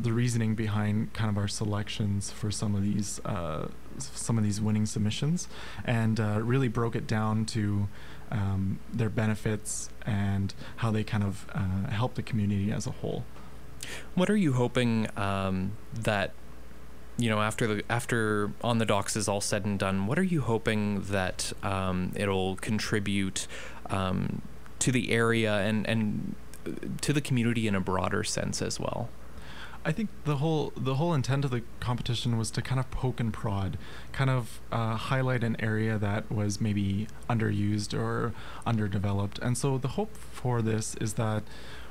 the 0.00 0.12
reasoning 0.12 0.54
behind 0.54 1.12
kind 1.12 1.28
of 1.30 1.36
our 1.36 1.48
selections 1.48 2.30
for 2.30 2.50
some 2.50 2.74
of 2.74 2.82
these 2.82 3.20
uh, 3.24 3.68
some 3.98 4.38
of 4.38 4.44
these 4.44 4.60
winning 4.60 4.86
submissions, 4.86 5.48
and 5.84 6.20
uh, 6.20 6.40
really 6.42 6.68
broke 6.68 6.94
it 6.94 7.06
down 7.06 7.44
to 7.44 7.88
um, 8.30 8.78
their 8.92 9.08
benefits 9.08 9.90
and 10.06 10.54
how 10.76 10.90
they 10.90 11.02
kind 11.02 11.24
of 11.24 11.46
uh, 11.54 11.90
help 11.90 12.14
the 12.14 12.22
community 12.22 12.70
as 12.70 12.86
a 12.86 12.90
whole. 12.90 13.24
What 14.14 14.30
are 14.30 14.36
you 14.36 14.52
hoping 14.52 15.08
um, 15.16 15.72
that 15.94 16.32
you 17.16 17.28
know 17.28 17.40
after 17.40 17.66
the 17.66 17.82
after 17.90 18.52
on 18.62 18.78
the 18.78 18.86
docks 18.86 19.16
is 19.16 19.28
all 19.28 19.40
said 19.40 19.64
and 19.64 19.78
done? 19.78 20.06
What 20.06 20.18
are 20.18 20.24
you 20.24 20.42
hoping 20.42 21.02
that 21.02 21.52
um, 21.62 22.12
it'll 22.14 22.56
contribute 22.56 23.46
um, 23.90 24.42
to 24.78 24.92
the 24.92 25.10
area 25.10 25.56
and 25.58 25.88
and 25.88 26.34
to 27.00 27.12
the 27.12 27.20
community 27.20 27.66
in 27.66 27.74
a 27.74 27.80
broader 27.80 28.22
sense 28.22 28.62
as 28.62 28.78
well? 28.78 29.08
I 29.84 29.92
think 29.92 30.10
the 30.24 30.36
whole 30.36 30.72
the 30.76 30.96
whole 30.96 31.14
intent 31.14 31.44
of 31.44 31.50
the 31.50 31.62
competition 31.80 32.36
was 32.36 32.50
to 32.52 32.62
kind 32.62 32.78
of 32.78 32.90
poke 32.90 33.20
and 33.20 33.32
prod, 33.32 33.78
kind 34.12 34.30
of 34.30 34.60
uh, 34.70 34.96
highlight 34.96 35.42
an 35.44 35.56
area 35.60 35.98
that 35.98 36.30
was 36.30 36.60
maybe 36.60 37.06
underused 37.28 37.98
or 37.98 38.32
underdeveloped. 38.66 39.38
And 39.38 39.56
so 39.56 39.78
the 39.78 39.88
hope 39.88 40.16
for 40.16 40.60
this 40.62 40.94
is 40.96 41.14
that 41.14 41.42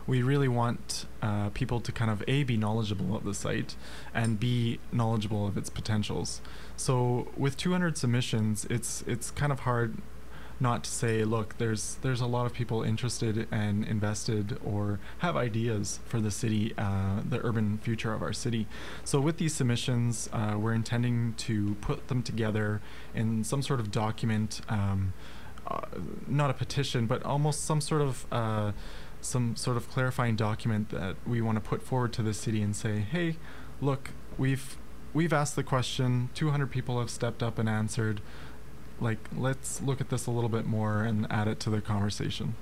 we 0.06 0.22
really 0.22 0.48
want 0.48 1.06
uh, 1.22 1.50
people 1.50 1.82
to 1.82 1.92
kind 1.92 2.10
of 2.10 2.24
a 2.28 2.44
be 2.44 2.56
knowledgeable 2.56 3.16
of 3.16 3.26
the 3.26 3.34
site 3.34 3.76
and 4.14 4.40
be 4.40 4.80
knowledgeable 4.92 5.46
of 5.46 5.58
its 5.58 5.70
potentials. 5.70 6.42
So 6.78 7.28
with 7.36 7.58
200 7.58 7.98
submissions, 7.98 8.66
it's 8.70 9.04
it's 9.06 9.32
kind 9.32 9.52
of 9.52 9.62
hard 9.62 9.98
not 10.60 10.84
to 10.84 10.90
say, 10.90 11.24
look, 11.24 11.58
there's 11.58 11.98
there's 12.02 12.22
a 12.22 12.26
lot 12.26 12.46
of 12.46 12.54
people 12.54 12.82
interested 12.84 13.48
and 13.52 13.86
invested 13.86 14.60
or 14.66 15.00
have 15.20 15.36
ideas 15.36 16.00
for 16.06 16.20
the 16.20 16.32
city, 16.32 16.74
uh, 16.78 17.22
the 17.28 17.46
urban 17.46 17.78
future 17.78 18.14
of 18.14 18.22
our 18.22 18.34
city. 18.34 18.68
So 19.04 19.20
with 19.20 19.38
these 19.38 19.54
submissions, 19.54 20.30
uh, 20.34 20.56
we're 20.58 20.74
intending 20.74 21.34
to 21.38 21.76
put 21.82 22.08
them 22.08 22.24
together 22.24 22.82
in 23.14 23.44
some 23.44 23.62
sort 23.62 23.80
of 23.80 23.92
document, 23.92 24.62
um, 24.70 25.14
uh, 25.68 25.82
not 26.28 26.50
a 26.50 26.54
petition, 26.54 27.06
but 27.06 27.24
almost 27.24 27.64
some 27.64 27.82
sort 27.82 28.02
of 28.02 28.26
uh, 28.32 28.72
some 29.22 29.56
sort 29.56 29.78
of 29.78 29.90
clarifying 29.90 30.36
document 30.36 30.90
that 30.90 31.16
we 31.26 31.42
want 31.42 31.56
to 31.56 31.62
put 31.62 31.84
forward 31.84 32.14
to 32.14 32.24
the 32.24 32.34
city 32.34 32.62
and 32.62 32.76
say, 32.76 33.00
hey, 33.00 33.38
look, 33.82 34.12
we've 34.38 34.78
we've 35.14 35.34
asked 35.34 35.56
the 35.56 35.64
question, 35.64 36.30
200 36.36 36.70
people 36.70 37.00
have 37.00 37.10
stepped 37.10 37.42
up 37.42 37.58
and 37.58 37.68
answered 37.68 38.22
like 39.00 39.20
let's 39.36 39.82
look 39.82 40.02
at 40.02 40.10
this 40.10 40.26
a 40.26 40.32
little 40.32 40.50
bit 40.50 40.66
more 40.66 41.04
and 41.04 41.28
add 41.30 41.48
it 41.48 41.60
to 41.60 41.70
the 41.70 41.82
conversation 41.82 42.56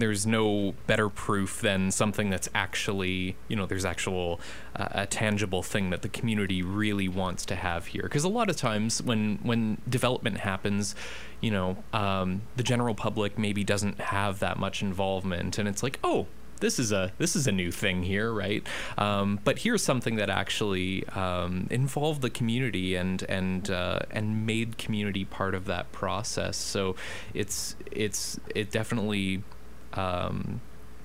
there's 0.00 0.26
no 0.26 0.74
better 0.86 1.08
proof 1.08 1.60
than 1.60 1.90
something 1.90 2.28
that's 2.30 2.48
actually, 2.54 3.36
you 3.48 3.56
know, 3.56 3.66
there's 3.66 3.84
actual 3.84 4.40
uh, 4.74 4.88
a 4.92 5.06
tangible 5.06 5.62
thing 5.62 5.90
that 5.90 6.02
the 6.02 6.08
community 6.08 6.62
really 6.62 7.08
wants 7.08 7.44
to 7.46 7.54
have 7.54 7.86
here. 7.86 8.02
Because 8.02 8.24
a 8.24 8.28
lot 8.28 8.50
of 8.50 8.56
times 8.56 9.02
when 9.02 9.38
when 9.42 9.78
development 9.88 10.38
happens, 10.38 10.94
you 11.40 11.50
know, 11.50 11.82
um, 11.92 12.42
the 12.56 12.62
general 12.62 12.94
public 12.94 13.38
maybe 13.38 13.64
doesn't 13.64 14.00
have 14.00 14.38
that 14.40 14.58
much 14.58 14.82
involvement, 14.82 15.58
and 15.58 15.68
it's 15.68 15.82
like, 15.82 15.98
oh, 16.04 16.26
this 16.60 16.78
is 16.78 16.92
a 16.92 17.12
this 17.18 17.36
is 17.36 17.46
a 17.46 17.52
new 17.52 17.70
thing 17.70 18.02
here, 18.02 18.32
right? 18.32 18.66
Um, 18.96 19.40
but 19.44 19.60
here's 19.60 19.82
something 19.82 20.16
that 20.16 20.30
actually 20.30 21.06
um, 21.08 21.66
involved 21.70 22.22
the 22.22 22.30
community 22.30 22.94
and 22.94 23.22
and 23.24 23.70
uh, 23.70 24.00
and 24.10 24.46
made 24.46 24.78
community 24.78 25.24
part 25.24 25.54
of 25.54 25.66
that 25.66 25.92
process. 25.92 26.56
So 26.56 26.96
it's 27.34 27.76
it's 27.90 28.38
it 28.54 28.70
definitely 28.70 29.42
um, 29.94 30.60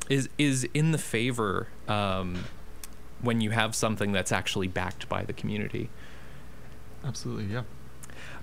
is 0.10 0.30
is 0.38 0.68
in 0.74 0.92
the 0.92 0.98
favor 0.98 1.68
um, 1.88 2.46
when 3.22 3.42
you 3.42 3.52
have 3.52 3.76
something 3.76 4.12
that's 4.12 4.32
actually 4.32 4.68
backed 4.68 5.08
by 5.10 5.24
the 5.24 5.34
community. 5.34 5.90
Absolutely, 7.04 7.46
yeah. 7.46 7.64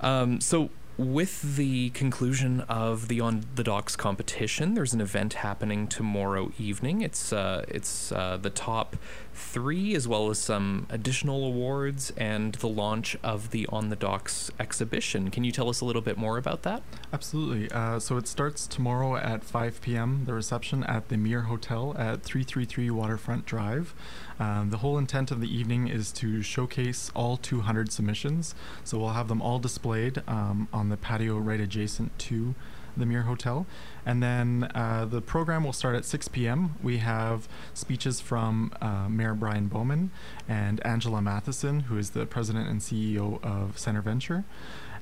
Um, 0.01 0.41
so 0.41 0.71
with 0.99 1.57
the 1.57 1.91
conclusion 1.91 2.61
of 2.63 3.07
the 3.07 3.21
on 3.21 3.45
the 3.55 3.63
docks 3.63 3.95
competition, 3.95 4.75
there's 4.75 4.93
an 4.93 5.01
event 5.01 5.35
happening 5.35 5.87
tomorrow 5.87 6.53
evening. 6.59 7.03
It's 7.03 7.33
uh, 7.33 7.65
it's 7.69 8.11
uh, 8.11 8.37
the 8.37 8.51
top 8.51 8.97
three, 9.39 9.95
as 9.95 10.07
well 10.07 10.31
as 10.31 10.39
some 10.39 10.87
additional 10.91 11.45
awards 11.45 12.13
and 12.17 12.55
the 12.57 12.69
launch 12.69 13.17
of 13.23 13.51
the 13.51 13.67
On 13.69 13.89
the 13.89 13.97
Docks 13.97 14.51
exhibition. 14.59 15.31
Can 15.31 15.45
you 15.45 15.53
tell 15.53 15.69
us 15.69 15.81
a 15.81 15.85
little 15.85 16.03
bit 16.03 16.17
more 16.17 16.37
about 16.37 16.63
that? 16.63 16.83
Absolutely. 17.13 17.71
Uh, 17.71 17.99
so 17.99 18.17
it 18.17 18.27
starts 18.27 18.67
tomorrow 18.67 19.17
at 19.17 19.45
5 19.45 19.81
p.m. 19.81 20.25
The 20.27 20.35
reception 20.35 20.85
at 20.85 21.09
the 21.09 21.17
Mere 21.17 21.43
Hotel 21.43 21.95
at 21.99 22.23
333 22.23 22.91
Waterfront 22.91 23.47
Drive. 23.47 23.95
Um, 24.39 24.71
the 24.71 24.79
whole 24.79 24.99
intent 24.99 25.31
of 25.31 25.41
the 25.41 25.53
evening 25.53 25.89
is 25.89 26.13
to 26.13 26.43
showcase 26.43 27.11
all 27.15 27.37
200 27.37 27.91
submissions. 27.93 28.55
So 28.85 28.99
we'll 28.99 29.11
have 29.11 29.29
them 29.29 29.43
all 29.43 29.59
displayed 29.59 30.23
um, 30.27 30.69
on 30.73 30.89
the 30.89 30.97
patio 30.97 31.39
right 31.39 31.61
adjacent 31.61 32.19
to 32.21 32.55
the 32.99 33.07
Mere 33.07 33.23
Hotel. 33.23 33.67
And 34.05 34.23
then 34.23 34.71
uh, 34.75 35.07
the 35.09 35.21
program 35.21 35.65
will 35.65 35.73
start 35.73 35.97
at 35.97 36.05
6 36.05 36.29
p.m. 36.29 36.77
We 36.83 36.99
have 36.99 37.49
speeches 37.75 38.21
from 38.21 38.73
uh, 38.81 39.09
Mayor 39.09 39.35
Brian 39.35 39.67
Bowman 39.67 40.11
and 40.49 40.85
Angela 40.87 41.23
Matheson, 41.23 41.81
who 41.81 41.99
is 41.99 42.11
the 42.11 42.27
president 42.27 42.69
and 42.69 42.81
CEO 42.81 43.43
of 43.45 43.77
CentreVenture. 43.77 44.45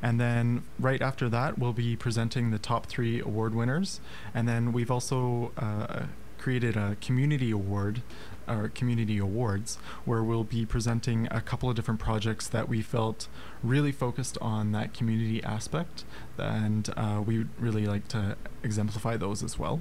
And 0.02 0.20
then 0.20 0.64
right 0.78 1.00
after 1.00 1.28
that, 1.30 1.58
we'll 1.58 1.72
be 1.72 1.96
presenting 1.96 2.50
the 2.50 2.58
top 2.58 2.86
three 2.86 3.20
award 3.20 3.54
winners. 3.54 4.00
And 4.34 4.48
then 4.48 4.72
we've 4.72 4.90
also 4.90 5.52
uh, 5.56 6.06
created 6.38 6.76
a 6.76 6.96
community 7.00 7.50
award 7.50 8.02
our 8.48 8.68
community 8.68 9.18
awards, 9.18 9.76
where 10.04 10.22
we'll 10.22 10.44
be 10.44 10.64
presenting 10.64 11.28
a 11.30 11.40
couple 11.40 11.68
of 11.68 11.76
different 11.76 12.00
projects 12.00 12.46
that 12.48 12.68
we 12.68 12.82
felt 12.82 13.28
really 13.62 13.92
focused 13.92 14.38
on 14.40 14.72
that 14.72 14.94
community 14.94 15.42
aspect, 15.44 16.04
and 16.38 16.90
uh, 16.96 17.22
we 17.24 17.46
really 17.58 17.86
like 17.86 18.08
to 18.08 18.36
exemplify 18.62 19.16
those 19.16 19.42
as 19.42 19.58
well. 19.58 19.80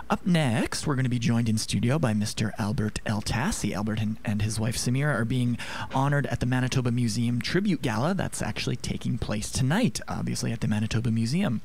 Up 0.10 0.26
next, 0.26 0.88
we're 0.88 0.96
going 0.96 1.04
to 1.04 1.10
be 1.10 1.20
joined 1.20 1.50
in 1.50 1.58
studio 1.58 2.00
by 2.00 2.14
Mr. 2.14 2.52
Albert 2.58 3.02
El 3.06 3.22
Tassi. 3.22 3.74
Albert 3.74 4.00
and, 4.00 4.18
and 4.24 4.42
his 4.42 4.60
wife 4.60 4.78
Samira 4.78 5.14
are 5.14 5.26
being 5.26 5.58
honored 5.94 6.26
at 6.28 6.40
the 6.40 6.46
Manitoba 6.46 6.92
Museum 6.92 7.42
Tribute 7.42 7.82
Gala. 7.82 8.14
That's 8.14 8.42
actually 8.42 8.78
taking 8.78 9.18
place 9.18 9.52
tonight, 9.52 10.00
obviously, 10.08 10.52
at 10.52 10.62
the 10.62 10.68
Manitoba 10.68 11.12
Museum. 11.12 11.62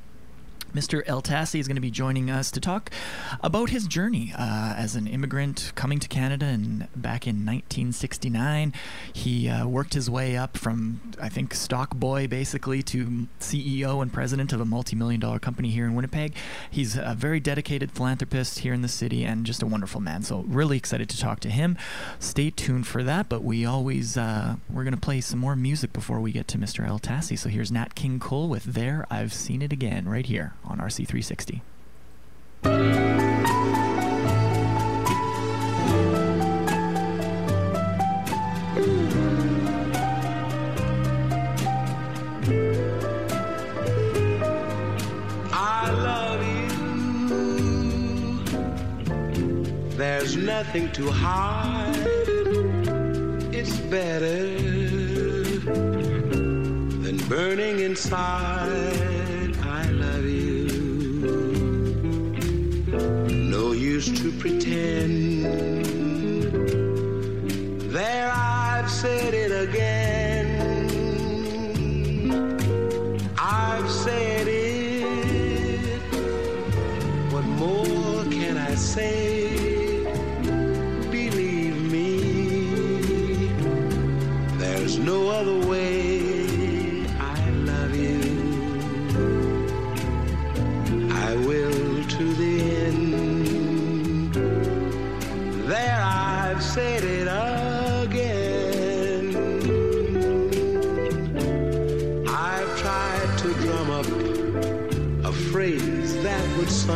Mr. 0.75 1.03
El 1.07 1.21
Tassi 1.21 1.61
is 1.61 1.69
going 1.69 1.77
to 1.77 1.83
be 1.83 1.91
joining 1.91 2.31
us 2.31 2.51
to 2.51 2.59
talk 2.59 2.91
about 3.43 3.69
his 3.69 3.87
journey 3.87 4.33
uh, 4.39 4.75
as 4.77 4.97
an 4.97 5.07
immigrant 5.07 5.71
coming 5.75 5.99
to 5.99 6.09
Canada 6.09 6.47
and 6.47 6.89
back 6.97 7.27
in 7.27 7.45
1969. 7.45 8.73
He 9.13 9.49
uh, 9.51 9.67
worked 9.67 9.93
his 9.93 10.09
way 10.09 10.35
up 10.35 10.57
from, 10.57 11.13
I 11.21 11.29
think, 11.29 11.53
stock 11.53 11.95
boy 11.95 12.27
basically 12.27 12.83
to 12.85 13.29
CEO 13.39 14.01
and 14.01 14.11
president 14.11 14.53
of 14.55 14.61
a 14.61 14.65
multi 14.65 14.97
million 14.97 15.21
dollar 15.21 15.39
company 15.39 15.69
here 15.69 15.85
in 15.85 15.95
Winnipeg. 15.95 16.35
He's 16.71 16.97
a 16.97 17.15
very 17.17 17.39
dedicated 17.39 17.93
philanthropist 17.93 18.61
here 18.61 18.73
in 18.73 18.81
the 18.81 18.89
city 18.89 19.25
and 19.25 19.45
just 19.45 19.63
a 19.63 19.67
wonderful 19.67 20.01
man. 20.01 20.23
So, 20.23 20.45
really 20.49 20.79
excited 20.79 21.11
to 21.11 21.19
talk 21.19 21.41
to 21.41 21.51
him. 21.51 21.77
Stay 22.19 22.49
tuned 22.51 22.87
for 22.87 23.03
that, 23.03 23.29
but 23.29 23.45
we 23.45 23.67
always, 23.67 24.17
uh, 24.17 24.57
we're 24.71 24.85
going 24.85 24.95
to 24.95 25.01
play 25.01 25.21
some 25.21 25.39
more 25.39 25.55
music 25.55 25.93
before 25.93 26.21
we 26.21 26.33
get 26.33 26.49
to 26.49 26.59
Mr. 26.59 26.87
El 26.87 26.99
Tassi. 26.99 27.39
So, 27.39 27.51
here's 27.51 27.71
Nat 27.71 27.95
King 27.95 28.19
Cole 28.19 28.49
with 28.49 28.65
There 28.65 29.07
I've 29.11 29.35
Said 29.35 29.63
It 29.63 29.73
Again 29.73 30.09
right 30.09 30.25
here 30.25 30.55
on 30.65 30.79
RC360. 30.79 31.61
I 45.55 45.91
love 45.91 46.43
you. 46.47 46.69
There's 49.97 50.37
nothing 50.37 50.93
to 50.93 51.11
hide. 51.11 51.97
It's 53.55 53.77
better 53.79 54.47
than 57.03 57.17
burning 57.29 57.81
inside. 57.81 59.02
To 64.03 64.33
pretend. 64.33 65.45
There 67.93 68.33
I've 68.35 68.91
said 68.91 69.33
it 69.33 69.53
again. 69.53 70.22
Would 106.73 106.87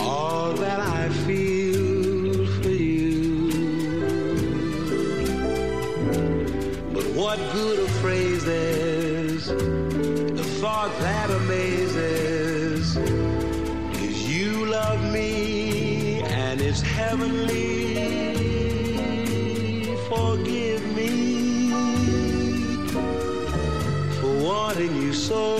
all 0.00 0.54
that 0.54 0.80
I 0.80 1.10
feel 1.26 2.46
for 2.62 2.70
you. 2.70 3.50
But 6.94 7.04
what 7.14 7.38
good 7.52 7.80
a 7.80 7.88
phrase 8.00 8.44
is, 8.44 9.48
the 9.48 10.44
thought 10.60 10.90
that 11.00 11.30
amazes 11.30 12.96
is 12.96 14.34
you 14.34 14.64
love 14.64 15.12
me 15.12 16.22
and 16.22 16.62
it's 16.62 16.80
heavenly. 16.80 17.96
Forgive 20.08 20.82
me 20.96 21.68
for 24.20 24.42
wanting 24.42 24.96
you 25.02 25.12
so. 25.12 25.55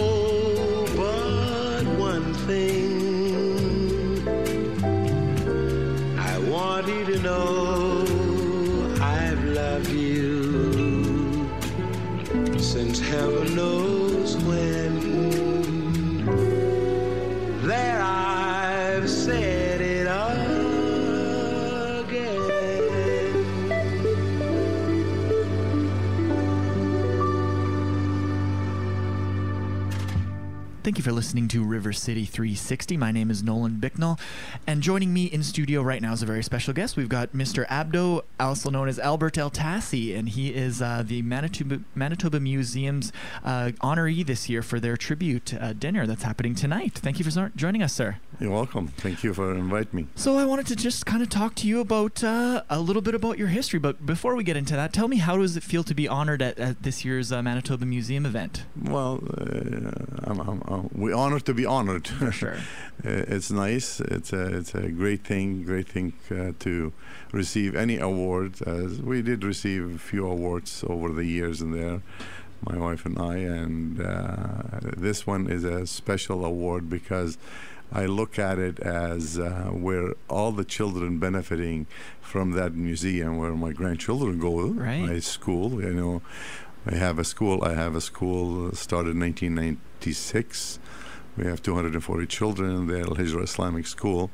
For 31.06 31.12
listening 31.12 31.46
to 31.46 31.62
River 31.62 31.92
City 31.92 32.24
360. 32.24 32.96
My 32.96 33.12
name 33.12 33.30
is 33.30 33.40
Nolan 33.40 33.78
Bicknell, 33.78 34.18
and 34.66 34.82
joining 34.82 35.14
me 35.14 35.26
in 35.26 35.44
studio 35.44 35.80
right 35.80 36.02
now 36.02 36.12
is 36.12 36.20
a 36.20 36.26
very 36.26 36.42
special 36.42 36.74
guest. 36.74 36.96
We've 36.96 37.08
got 37.08 37.32
Mr. 37.32 37.64
Abdo 37.68 38.24
also 38.40 38.70
known 38.70 38.88
as 38.88 38.98
Albert 38.98 39.38
El 39.38 39.48
Tassi, 39.48 40.18
and 40.18 40.28
he 40.28 40.52
is 40.52 40.82
uh, 40.82 41.04
the 41.06 41.22
Manitoba, 41.22 41.82
Manitoba 41.94 42.40
Museum's 42.40 43.12
uh, 43.44 43.70
honoree 43.80 44.26
this 44.26 44.48
year 44.48 44.62
for 44.62 44.80
their 44.80 44.96
tribute 44.96 45.54
uh, 45.54 45.74
dinner 45.74 46.08
that's 46.08 46.24
happening 46.24 46.56
tonight. 46.56 46.94
Thank 46.94 47.20
you 47.20 47.24
for 47.24 47.52
joining 47.54 47.84
us, 47.84 47.92
sir. 47.92 48.16
You're 48.38 48.50
welcome. 48.50 48.88
Thank 48.88 49.24
you 49.24 49.32
for 49.32 49.54
inviting 49.54 49.96
me. 49.96 50.06
So 50.14 50.36
I 50.36 50.44
wanted 50.44 50.66
to 50.66 50.76
just 50.76 51.06
kind 51.06 51.22
of 51.22 51.30
talk 51.30 51.54
to 51.56 51.66
you 51.66 51.80
about 51.80 52.22
uh, 52.22 52.64
a 52.68 52.80
little 52.80 53.00
bit 53.00 53.14
about 53.14 53.38
your 53.38 53.48
history, 53.48 53.78
but 53.78 54.04
before 54.04 54.36
we 54.36 54.44
get 54.44 54.58
into 54.58 54.74
that, 54.74 54.92
tell 54.92 55.08
me 55.08 55.16
how 55.16 55.38
does 55.38 55.56
it 55.56 55.62
feel 55.62 55.82
to 55.84 55.94
be 55.94 56.06
honored 56.06 56.42
at, 56.42 56.58
at 56.58 56.82
this 56.82 57.02
year's 57.02 57.32
uh, 57.32 57.42
Manitoba 57.42 57.86
Museum 57.86 58.26
event? 58.26 58.66
Well, 58.78 59.22
uh, 59.38 59.90
I'm, 60.24 60.40
I'm, 60.40 60.62
I'm, 60.66 60.90
we're 60.92 61.14
honored 61.14 61.46
to 61.46 61.54
be 61.54 61.64
honored. 61.64 62.08
For 62.08 62.30
sure. 62.30 62.58
it's 63.04 63.50
nice. 63.50 64.00
It's 64.00 64.34
a 64.34 64.58
it's 64.58 64.74
a 64.74 64.88
great 64.90 65.24
thing. 65.24 65.62
Great 65.62 65.88
thing 65.88 66.12
uh, 66.30 66.52
to 66.60 66.92
receive 67.32 67.74
any 67.74 67.98
award. 67.98 68.60
As 68.66 69.00
we 69.00 69.22
did 69.22 69.44
receive 69.44 69.94
a 69.94 69.98
few 69.98 70.26
awards 70.26 70.84
over 70.86 71.08
the 71.08 71.24
years 71.24 71.62
in 71.62 71.70
there, 71.70 72.02
my 72.68 72.76
wife 72.76 73.06
and 73.06 73.18
I, 73.18 73.36
and 73.36 73.98
uh, 73.98 74.80
this 74.94 75.26
one 75.26 75.50
is 75.50 75.64
a 75.64 75.86
special 75.86 76.44
award 76.44 76.90
because. 76.90 77.38
I 77.92 78.06
look 78.06 78.38
at 78.38 78.58
it 78.58 78.80
as 78.80 79.38
uh, 79.38 79.70
where 79.72 80.14
all 80.28 80.52
the 80.52 80.64
children 80.64 81.18
benefiting 81.18 81.86
from 82.20 82.52
that 82.52 82.74
museum, 82.74 83.38
where 83.38 83.54
my 83.54 83.72
grandchildren 83.72 84.38
go. 84.38 84.68
Right. 84.68 85.00
My 85.00 85.18
school, 85.20 85.82
you 85.82 85.94
know, 85.94 86.22
I 86.86 86.96
have 86.96 87.18
a 87.18 87.24
school. 87.24 87.62
I 87.64 87.74
have 87.74 87.94
a 87.94 88.00
school 88.00 88.72
started 88.72 89.10
in 89.10 89.20
1996. 89.20 90.78
We 91.36 91.46
have 91.46 91.62
240 91.62 92.26
children 92.26 92.70
in 92.70 92.86
the 92.86 93.00
Al 93.00 93.16
Hijra 93.16 93.42
Islamic 93.42 93.86
School. 93.86 94.30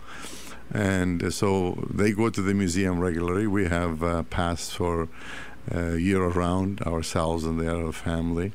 And 0.72 1.22
uh, 1.22 1.30
so 1.30 1.86
they 1.92 2.12
go 2.12 2.30
to 2.30 2.40
the 2.40 2.54
museum 2.54 3.00
regularly. 3.00 3.46
We 3.46 3.66
have 3.66 4.02
uh, 4.02 4.22
pass 4.24 4.70
for 4.70 5.08
uh, 5.74 5.92
year 5.92 6.22
around 6.22 6.80
ourselves 6.82 7.44
and 7.44 7.60
their 7.60 7.92
family. 7.92 8.52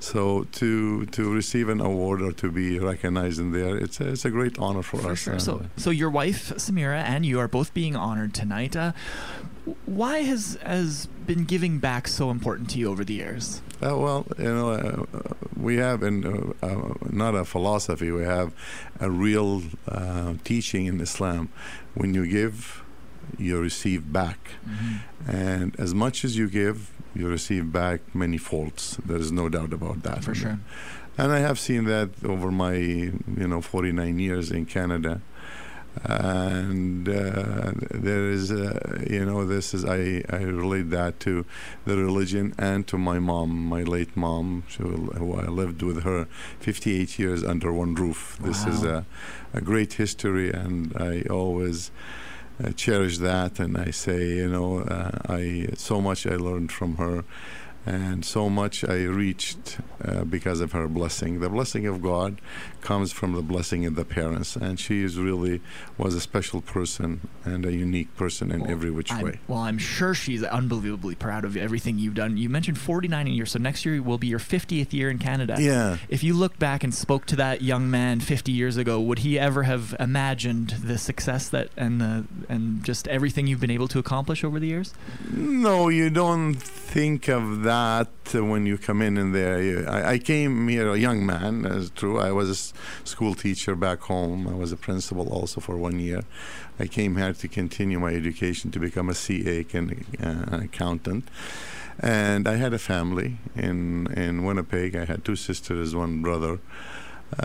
So 0.00 0.44
to 0.52 1.04
to 1.06 1.32
receive 1.32 1.68
an 1.68 1.80
award 1.80 2.22
or 2.22 2.32
to 2.32 2.50
be 2.50 2.78
recognized 2.78 3.38
in 3.38 3.52
there, 3.52 3.76
it's 3.76 4.00
a, 4.00 4.08
it's 4.08 4.24
a 4.24 4.30
great 4.30 4.58
honor 4.58 4.82
for, 4.82 4.98
For 4.98 5.12
us. 5.12 5.18
sure. 5.18 5.38
So, 5.38 5.66
so 5.76 5.90
your 5.90 6.10
wife 6.10 6.52
Samira 6.56 7.02
and 7.02 7.24
you 7.26 7.38
are 7.38 7.48
both 7.48 7.74
being 7.74 7.96
honored 7.96 8.32
tonight. 8.32 8.74
Uh, 8.74 8.92
why 9.84 10.22
has 10.22 10.58
has 10.64 11.06
been 11.26 11.44
giving 11.44 11.78
back 11.78 12.08
so 12.08 12.30
important 12.30 12.70
to 12.70 12.78
you 12.78 12.90
over 12.90 13.04
the 13.04 13.14
years? 13.14 13.60
Uh, 13.82 13.96
well, 13.96 14.26
you 14.38 14.44
know, 14.44 14.70
uh, 14.70 15.04
uh, 15.16 15.34
we 15.56 15.76
have 15.76 16.02
in 16.02 16.24
uh, 16.24 16.66
uh, 16.66 16.94
not 17.10 17.34
a 17.34 17.44
philosophy. 17.44 18.10
We 18.10 18.24
have 18.24 18.52
a 19.00 19.10
real 19.10 19.62
uh, 19.86 20.34
teaching 20.44 20.86
in 20.86 21.00
Islam. 21.00 21.50
When 21.94 22.14
you 22.14 22.26
give, 22.26 22.82
you 23.38 23.60
receive 23.60 24.12
back, 24.12 24.52
and 25.26 25.78
as 25.78 25.94
much 25.94 26.24
as 26.24 26.36
you 26.36 26.48
give, 26.48 26.92
you 27.14 27.28
receive 27.28 27.72
back 27.72 28.14
many 28.14 28.38
folds. 28.38 28.98
There 29.04 29.18
is 29.18 29.32
no 29.32 29.48
doubt 29.48 29.72
about 29.72 30.02
that. 30.02 30.24
For 30.24 30.34
sure. 30.34 30.58
And 31.18 31.32
I 31.32 31.40
have 31.40 31.58
seen 31.58 31.84
that 31.84 32.10
over 32.24 32.50
my, 32.50 32.74
you 32.74 33.48
know, 33.48 33.60
49 33.60 34.18
years 34.18 34.50
in 34.50 34.64
Canada. 34.66 35.20
And 36.04 37.08
uh, 37.08 37.72
there 37.90 38.30
is, 38.30 38.52
uh, 38.52 39.04
you 39.10 39.24
know, 39.26 39.44
this 39.44 39.74
is, 39.74 39.84
I, 39.84 40.22
I 40.30 40.42
relate 40.42 40.90
that 40.90 41.18
to 41.20 41.44
the 41.84 41.96
religion 41.96 42.54
and 42.56 42.86
to 42.86 42.96
my 42.96 43.18
mom, 43.18 43.50
my 43.50 43.82
late 43.82 44.16
mom, 44.16 44.62
who, 44.78 45.06
who 45.18 45.34
I 45.34 45.46
lived 45.46 45.82
with 45.82 46.04
her 46.04 46.26
58 46.60 47.18
years 47.18 47.42
under 47.42 47.72
one 47.72 47.94
roof. 47.96 48.38
This 48.40 48.64
is 48.66 48.84
a, 48.84 49.04
a 49.52 49.60
great 49.60 49.94
history, 49.94 50.50
and 50.52 50.96
I 50.96 51.22
always 51.22 51.90
uh, 52.62 52.72
cherish 52.72 53.18
that. 53.18 53.58
And 53.60 53.76
I 53.76 53.90
say, 53.90 54.28
you 54.28 54.48
know, 54.48 54.80
uh, 54.80 55.10
I 55.28 55.68
so 55.76 56.00
much 56.00 56.26
I 56.26 56.36
learned 56.36 56.72
from 56.72 56.96
her, 56.96 57.24
and 57.86 58.24
so 58.24 58.50
much 58.50 58.84
I 58.84 59.04
reached 59.04 59.78
uh, 60.04 60.24
because 60.24 60.60
of 60.60 60.72
her 60.72 60.86
blessing. 60.86 61.40
The 61.40 61.48
blessing 61.48 61.86
of 61.86 62.02
God 62.02 62.40
comes 62.82 63.10
from 63.12 63.32
the 63.32 63.42
blessing 63.42 63.86
of 63.86 63.94
the 63.94 64.04
parents, 64.04 64.54
and 64.56 64.78
she 64.78 65.02
is 65.02 65.18
really 65.18 65.60
was 65.96 66.14
a 66.14 66.20
special 66.20 66.60
person 66.60 67.28
and 67.44 67.64
a 67.64 67.72
unique 67.72 68.14
person 68.16 68.50
in 68.52 68.60
Well, 68.60 68.70
every 68.70 68.90
which 68.90 69.10
I'm- 69.12 69.24
way. 69.24 69.38
Well, 69.48 69.60
I'm 69.60 69.78
sure 69.78 70.14
she's 70.14 70.42
unbelievably 70.44 71.14
proud 71.16 71.44
of 71.44 71.56
everything 71.56 71.98
you've 71.98 72.14
done. 72.14 72.36
You 72.36 72.48
mentioned 72.50 72.78
49 72.78 73.26
a 73.26 73.30
year, 73.30 73.46
so 73.46 73.58
next 73.58 73.84
year 73.86 74.02
will 74.02 74.18
be 74.18 74.26
your 74.26 74.38
50th 74.38 74.92
year 74.92 75.08
in 75.10 75.18
Canada. 75.18 75.56
Yeah. 75.58 75.96
If 76.08 76.22
you 76.22 76.34
look 76.34 76.58
back 76.58 76.84
and 76.84 76.94
spoke 76.94 77.24
to 77.26 77.36
that 77.36 77.62
young 77.62 77.90
man 77.90 78.20
50 78.20 78.52
years 78.52 78.76
ago, 78.76 79.00
would 79.00 79.20
he 79.20 79.38
ever 79.38 79.62
have 79.64 79.94
imagined 79.98 80.70
the 80.82 80.98
success 80.98 81.48
that 81.50 81.68
and 81.76 82.00
the 82.00 82.24
and 82.48 82.84
just 82.84 83.08
everything 83.08 83.46
you've 83.46 83.60
been 83.60 83.70
able 83.70 83.88
to 83.88 83.98
accomplish 83.98 84.44
over 84.44 84.58
the 84.60 84.66
years? 84.68 84.92
No, 85.30 85.88
you 85.88 86.10
don't 86.10 86.54
think 86.54 87.28
of 87.28 87.62
that 87.62 87.69
uh, 87.70 88.04
when 88.34 88.66
you 88.66 88.76
come 88.76 89.00
in 89.00 89.16
in 89.16 89.32
there. 89.32 89.88
I, 89.88 90.12
I 90.12 90.18
came 90.18 90.68
here 90.68 90.90
a 90.90 90.98
young 90.98 91.24
man, 91.24 91.64
as 91.64 91.90
true. 91.90 92.18
I 92.18 92.32
was 92.32 92.50
a 92.50 93.08
school 93.08 93.34
teacher 93.34 93.74
back 93.74 94.00
home. 94.00 94.46
I 94.46 94.54
was 94.54 94.72
a 94.72 94.76
principal 94.76 95.32
also 95.32 95.60
for 95.60 95.76
one 95.76 95.98
year. 96.00 96.22
I 96.78 96.86
came 96.86 97.16
here 97.16 97.32
to 97.32 97.48
continue 97.48 97.98
my 98.00 98.12
education 98.14 98.70
to 98.72 98.78
become 98.78 99.08
a 99.08 99.14
CA, 99.14 99.64
can, 99.64 100.04
uh, 100.20 100.54
an 100.54 100.62
accountant. 100.62 101.28
And 101.98 102.48
I 102.48 102.56
had 102.56 102.72
a 102.72 102.78
family 102.78 103.38
in, 103.54 104.06
in 104.14 104.44
Winnipeg. 104.44 104.96
I 104.96 105.04
had 105.04 105.24
two 105.24 105.36
sisters, 105.36 105.94
one 105.94 106.22
brother. 106.22 106.58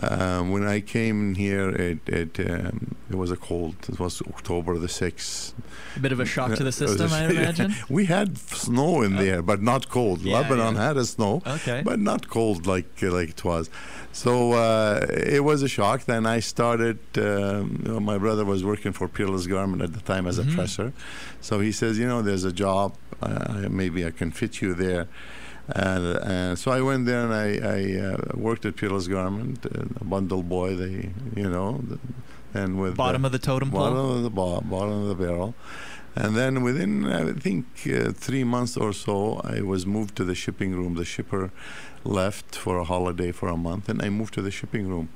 Um, 0.02 0.50
when 0.50 0.66
I 0.66 0.80
came 0.80 1.36
here, 1.36 1.70
it 1.70 1.98
it, 2.08 2.40
um, 2.50 2.96
it 3.08 3.14
was 3.16 3.30
a 3.30 3.36
cold. 3.36 3.76
It 3.88 3.98
was 4.00 4.20
October 4.22 4.78
the 4.78 4.88
sixth. 4.88 5.54
A 5.96 6.00
bit 6.00 6.12
of 6.12 6.18
a 6.20 6.24
shock 6.26 6.54
to 6.56 6.64
the 6.64 6.72
system, 6.82 7.12
I 7.12 7.26
imagine. 7.30 7.74
we 7.88 8.06
had 8.06 8.36
snow 8.36 9.02
in 9.02 9.14
there, 9.16 9.42
but 9.42 9.62
not 9.62 9.88
cold. 9.88 10.22
Yeah, 10.22 10.40
Lebanon 10.40 10.74
yeah. 10.74 10.86
had 10.88 10.96
a 10.96 11.04
snow, 11.04 11.40
Okay. 11.46 11.82
but 11.84 11.98
not 12.00 12.28
cold 12.28 12.66
like 12.66 12.86
like 13.00 13.28
it 13.30 13.44
was. 13.44 13.70
So 14.12 14.52
uh, 14.52 15.06
it 15.10 15.44
was 15.44 15.62
a 15.62 15.68
shock. 15.68 16.04
Then 16.04 16.26
I 16.26 16.40
started. 16.40 16.98
Um, 17.16 17.82
you 17.86 17.92
know, 17.92 18.00
my 18.00 18.18
brother 18.18 18.44
was 18.44 18.64
working 18.64 18.92
for 18.92 19.06
Peerless 19.08 19.46
Garment 19.46 19.82
at 19.82 19.92
the 19.92 20.00
time 20.00 20.26
as 20.26 20.38
Mhm. 20.38 20.52
a 20.52 20.54
presser, 20.56 20.92
so 21.40 21.60
he 21.60 21.70
says, 21.70 21.96
you 21.98 22.08
know, 22.08 22.22
there's 22.22 22.44
a 22.44 22.52
job. 22.52 22.94
Uh, 23.22 23.68
maybe 23.70 24.04
I 24.04 24.10
can 24.10 24.30
fit 24.32 24.60
you 24.60 24.74
there. 24.74 25.06
And, 25.68 26.04
uh, 26.16 26.56
so 26.56 26.70
I 26.70 26.80
went 26.80 27.06
there 27.06 27.24
and 27.24 27.34
I, 27.34 27.48
I 27.58 28.12
uh, 28.12 28.16
worked 28.34 28.64
at 28.64 28.76
Peerless 28.76 29.08
Garment, 29.08 29.66
uh, 29.66 29.82
a 30.00 30.04
bundle 30.04 30.42
boy. 30.42 30.76
They, 30.76 31.10
you 31.34 31.50
know, 31.50 31.80
the, 31.88 31.98
and 32.54 32.80
with 32.80 32.96
Bottom 32.96 33.24
of 33.24 33.32
the 33.32 33.38
totem 33.38 33.70
pole. 33.70 33.80
bottom 33.80 33.98
of 33.98 34.22
the 34.22 34.30
bo- 34.30 34.60
bottom 34.60 35.02
of 35.02 35.08
the 35.08 35.14
barrel. 35.16 35.54
And 36.14 36.34
then 36.34 36.62
within, 36.62 37.04
I 37.06 37.32
think, 37.32 37.66
uh, 37.92 38.12
three 38.12 38.44
months 38.44 38.76
or 38.76 38.92
so, 38.94 39.40
I 39.44 39.60
was 39.60 39.84
moved 39.84 40.16
to 40.16 40.24
the 40.24 40.34
shipping 40.34 40.74
room. 40.74 40.94
The 40.94 41.04
shipper 41.04 41.50
left 42.04 42.56
for 42.56 42.78
a 42.78 42.84
holiday 42.84 43.32
for 43.32 43.48
a 43.48 43.56
month, 43.56 43.88
and 43.90 44.00
I 44.00 44.08
moved 44.08 44.32
to 44.34 44.42
the 44.42 44.50
shipping 44.50 44.88
room. 44.88 45.10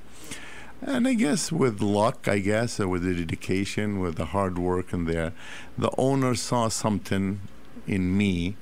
And 0.83 1.07
I 1.09 1.15
guess 1.15 1.53
with 1.53 1.81
luck, 1.81 2.27
I 2.29 2.39
guess, 2.41 2.79
with 2.79 3.03
the 3.03 3.15
dedication, 3.15 4.01
with 4.01 4.17
the 4.17 4.27
hard 4.27 4.59
work 4.59 4.93
in 4.93 5.05
there, 5.07 5.33
the 5.79 5.91
owner 5.97 6.35
saw 6.35 6.69
something 6.69 7.41
in 7.87 8.17
me. 8.17 8.57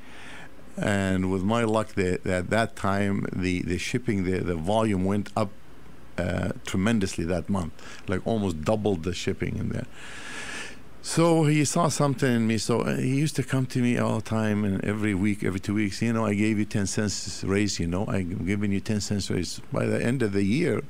And 0.80 1.30
with 1.30 1.42
my 1.42 1.64
luck, 1.64 1.94
the, 1.94 2.20
at 2.24 2.50
that 2.50 2.76
time, 2.76 3.26
the, 3.32 3.62
the 3.62 3.78
shipping, 3.78 4.24
the, 4.24 4.38
the 4.38 4.54
volume 4.54 5.04
went 5.04 5.30
up 5.36 5.50
uh, 6.16 6.52
tremendously 6.66 7.24
that 7.24 7.48
month, 7.48 7.72
like 8.08 8.26
almost 8.26 8.62
doubled 8.62 9.04
the 9.04 9.14
shipping 9.14 9.56
in 9.56 9.68
there. 9.70 9.86
So 11.00 11.44
he 11.44 11.64
saw 11.64 11.88
something 11.88 12.30
in 12.30 12.46
me. 12.46 12.58
So 12.58 12.82
uh, 12.82 12.96
he 12.96 13.16
used 13.16 13.36
to 13.36 13.42
come 13.42 13.66
to 13.66 13.80
me 13.80 13.98
all 13.98 14.16
the 14.16 14.22
time, 14.22 14.64
and 14.64 14.84
every 14.84 15.14
week, 15.14 15.42
every 15.44 15.60
two 15.60 15.74
weeks, 15.74 16.02
you 16.02 16.12
know, 16.12 16.26
I 16.26 16.34
gave 16.34 16.58
you 16.58 16.64
10 16.64 16.86
cents 16.86 17.42
raise, 17.44 17.78
you 17.78 17.86
know, 17.86 18.04
I'm 18.08 18.44
giving 18.44 18.72
you 18.72 18.80
10 18.80 19.00
cents 19.00 19.30
raise. 19.30 19.60
By 19.72 19.86
the 19.86 20.04
end 20.04 20.22
of 20.22 20.32
the 20.32 20.42
year, 20.44 20.82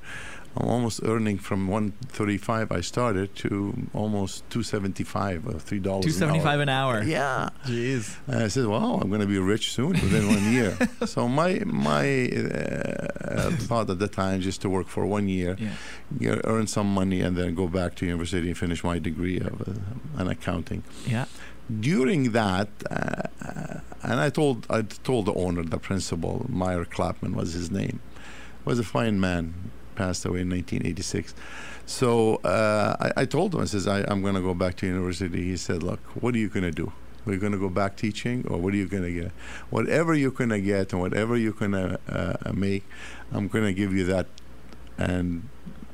I'm 0.57 0.69
almost 0.69 1.01
earning 1.05 1.39
from 1.39 1.69
135 1.69 2.73
I 2.73 2.81
started 2.81 3.35
to 3.37 3.75
almost 3.95 4.49
275 4.51 5.47
or 5.47 5.53
$3 5.53 5.77
an 5.79 5.87
hour. 5.89 6.03
275 6.03 6.61
an 6.61 6.69
hour. 6.69 7.03
Yeah. 7.05 7.51
Jeez. 7.65 8.17
And 8.27 8.43
I 8.43 8.49
said, 8.49 8.67
"Wow, 8.67 8.99
I'm 9.01 9.09
going 9.09 9.21
to 9.21 9.27
be 9.27 9.39
rich 9.39 9.73
soon 9.73 9.93
within 9.93 10.27
one 10.27 10.53
year." 10.53 10.77
so 11.07 11.29
my 11.29 11.61
my 11.65 12.29
uh, 12.29 13.51
thought 13.69 13.89
at 13.91 13.99
the 13.99 14.09
time 14.09 14.41
just 14.41 14.61
to 14.63 14.69
work 14.69 14.89
for 14.89 15.07
one 15.07 15.29
year, 15.29 15.57
Yeah. 15.61 15.75
you 16.19 16.41
earn 16.45 16.67
some 16.67 16.93
money, 16.93 17.21
and 17.21 17.37
then 17.37 17.55
go 17.55 17.69
back 17.69 17.95
to 17.97 18.07
university 18.07 18.49
and 18.49 18.59
finish 18.59 18.83
my 18.83 18.99
degree 18.99 19.39
of 19.39 19.61
uh, 19.69 20.21
an 20.21 20.29
accounting. 20.29 20.83
Yeah. 21.07 21.27
During 21.81 22.33
that, 22.33 22.69
uh, 22.91 23.81
and 24.03 24.19
I 24.21 24.31
told 24.31 24.67
I 24.71 24.83
told 24.83 25.27
the 25.27 25.35
owner, 25.35 25.63
the 25.63 25.79
principal, 25.79 26.47
Meyer 26.49 26.85
Clapman 26.85 27.35
was 27.35 27.53
his 27.53 27.71
name, 27.71 28.01
was 28.65 28.79
a 28.79 28.85
fine 28.85 29.21
man, 29.21 29.45
passed 29.99 30.25
away 30.25 30.43
in 30.43 30.51
1986. 30.51 31.35
So 31.87 32.37
uh, 32.37 32.97
I, 33.01 33.23
I 33.23 33.25
told 33.25 33.55
him, 33.55 33.63
I 33.63 33.65
says, 33.65 33.89
I, 33.89 34.05
I'm 34.07 34.23
going 34.23 34.37
to 34.37 34.41
go 34.41 34.55
back 34.55 34.77
to 34.77 34.87
university. 34.87 35.43
He 35.45 35.57
said, 35.57 35.83
Look, 35.83 36.01
what 36.23 36.35
are 36.35 36.39
you 36.39 36.49
going 36.49 36.63
to 36.63 36.71
do? 36.71 36.93
Are 37.27 37.33
you 37.33 37.39
going 37.39 37.53
to 37.53 37.59
go 37.59 37.69
back 37.69 37.97
teaching, 37.97 38.47
or 38.49 38.59
what 38.59 38.73
are 38.73 38.77
you 38.77 38.87
going 38.87 39.03
to 39.03 39.13
get? 39.13 39.33
Whatever 39.71 40.15
you're 40.15 40.31
going 40.31 40.51
to 40.51 40.61
get 40.61 40.93
and 40.93 41.03
whatever 41.03 41.37
you're 41.37 41.53
going 41.53 41.73
to 41.73 41.99
uh, 42.09 42.53
make, 42.53 42.85
I'm 43.33 43.49
going 43.49 43.65
to 43.65 43.75
give 43.75 43.93
you 43.93 44.05
that. 44.05 44.27
And 44.97 45.49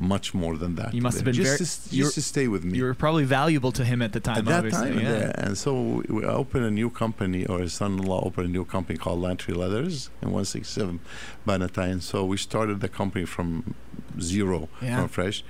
much 0.04 0.34
more 0.34 0.56
than 0.56 0.74
that. 0.76 0.94
You 0.94 1.02
must 1.02 1.16
have 1.18 1.24
been 1.24 1.34
just 1.34 1.46
very- 1.46 1.58
to, 1.58 1.96
just 2.04 2.14
to 2.14 2.22
stay 2.22 2.46
with 2.48 2.62
me. 2.64 2.78
You 2.78 2.84
were 2.84 2.94
probably 2.94 3.24
valuable 3.24 3.72
to 3.72 3.84
him 3.84 4.00
at 4.02 4.12
the 4.12 4.20
time. 4.20 4.38
At 4.38 4.44
that 4.46 4.58
obviously. 4.58 4.90
time, 4.90 5.00
yeah. 5.00 5.18
yeah. 5.18 5.32
And 5.44 5.58
so 5.58 5.70
we- 5.74 6.14
we 6.16 6.24
opened 6.24 6.64
a 6.64 6.70
new 6.70 6.90
company, 6.90 7.44
or 7.46 7.58
his 7.60 7.72
son-in-law 7.74 8.22
opened 8.24 8.46
a 8.48 8.50
new 8.58 8.64
company 8.64 8.96
called 8.98 9.20
Lantry 9.20 9.54
Leathers 9.54 10.10
in 10.22 10.28
167 10.30 11.00
Bannatyne. 11.46 12.02
So 12.02 12.24
we 12.24 12.36
started 12.36 12.80
the 12.80 12.88
company 12.88 13.24
from 13.24 13.74
zero, 14.20 14.68
Yeah. 14.80 15.00
from 15.00 15.08
fresh. 15.08 15.44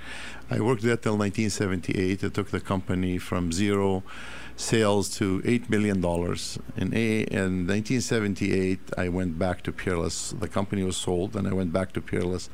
I 0.49 0.59
worked 0.59 0.81
there 0.83 0.97
till 0.97 1.17
1978. 1.17 2.23
I 2.23 2.29
took 2.29 2.49
the 2.51 2.59
company 2.59 3.17
from 3.17 3.51
zero 3.51 4.03
sales 4.57 5.09
to 5.17 5.41
eight 5.45 5.69
million 5.69 6.01
dollars. 6.01 6.57
In, 6.77 6.93
a, 6.93 7.21
in 7.23 7.67
1978, 7.67 8.79
I 8.97 9.09
went 9.09 9.37
back 9.37 9.61
to 9.63 9.71
Peerless. 9.71 10.31
The 10.39 10.47
company 10.47 10.83
was 10.83 10.97
sold, 10.97 11.35
and 11.35 11.47
I 11.47 11.53
went 11.53 11.73
back 11.73 11.91
to 11.93 12.01
Peerless, 12.01 12.49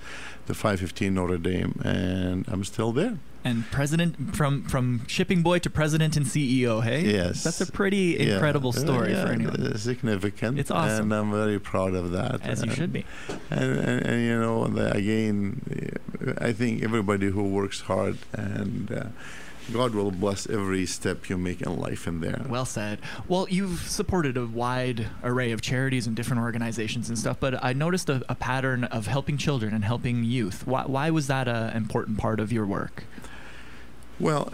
to 0.47 0.53
515 0.53 1.13
Notre 1.13 1.37
Dame, 1.37 1.79
and 1.83 2.45
I'm 2.47 2.63
still 2.63 2.91
there. 2.91 3.17
And 3.43 3.65
president 3.71 4.35
from 4.35 4.63
from 4.65 5.01
shipping 5.07 5.41
boy 5.41 5.57
to 5.59 5.69
president 5.69 6.15
and 6.15 6.27
CEO. 6.27 6.83
Hey, 6.83 7.01
Yes. 7.11 7.43
that's 7.43 7.59
a 7.61 7.71
pretty 7.71 8.15
Yeah. 8.19 8.33
incredible 8.35 8.71
story 8.71 9.13
Yeah, 9.13 9.25
for 9.25 9.31
anyone. 9.31 9.77
Significant. 9.79 10.59
It's 10.59 10.69
awesome. 10.69 11.11
And 11.11 11.13
I'm 11.13 11.31
very 11.31 11.59
proud 11.59 11.95
of 11.95 12.11
that. 12.11 12.41
As 12.45 12.59
you 12.61 12.69
And- 12.69 12.77
should 12.77 12.93
be. 12.93 13.03
And, 13.49 13.79
and, 13.79 14.05
and 14.05 14.21
you 14.23 14.39
know, 14.39 14.67
the, 14.67 14.93
again, 14.95 15.61
I 16.39 16.51
think 16.53 16.83
everybody 16.83 17.31
who 17.31 17.43
works 17.43 17.81
hard 17.81 18.17
and 18.33 18.91
uh, 18.91 19.03
God 19.71 19.93
will 19.95 20.11
bless 20.11 20.49
every 20.49 20.85
step 20.85 21.29
you 21.29 21.37
make 21.37 21.61
in 21.61 21.77
life 21.77 22.07
in 22.07 22.19
there. 22.19 22.45
Well 22.49 22.65
said. 22.65 22.99
Well, 23.27 23.47
you've 23.49 23.81
supported 23.81 24.37
a 24.37 24.45
wide 24.45 25.07
array 25.23 25.51
of 25.51 25.61
charities 25.61 26.07
and 26.07 26.15
different 26.15 26.41
organizations 26.41 27.09
and 27.09 27.17
stuff, 27.17 27.37
but 27.39 27.63
I 27.63 27.73
noticed 27.73 28.09
a, 28.09 28.23
a 28.27 28.35
pattern 28.35 28.83
of 28.85 29.07
helping 29.07 29.37
children 29.37 29.73
and 29.73 29.83
helping 29.83 30.23
youth. 30.23 30.65
Why, 30.67 30.83
why 30.83 31.09
was 31.09 31.27
that 31.27 31.47
an 31.47 31.75
important 31.75 32.17
part 32.17 32.39
of 32.39 32.51
your 32.51 32.65
work? 32.65 33.05
Well, 34.19 34.53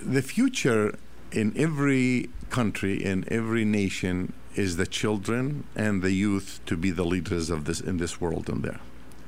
the 0.00 0.22
future 0.22 0.98
in 1.30 1.54
every 1.56 2.28
country, 2.50 3.02
in 3.02 3.24
every 3.28 3.64
nation, 3.64 4.32
is 4.54 4.76
the 4.76 4.86
children 4.86 5.64
and 5.74 6.02
the 6.02 6.12
youth 6.12 6.60
to 6.66 6.76
be 6.76 6.90
the 6.90 7.04
leaders 7.04 7.48
of 7.50 7.64
this 7.64 7.80
in 7.80 7.96
this 7.96 8.20
world 8.20 8.48
and 8.48 8.62
there. 8.62 8.80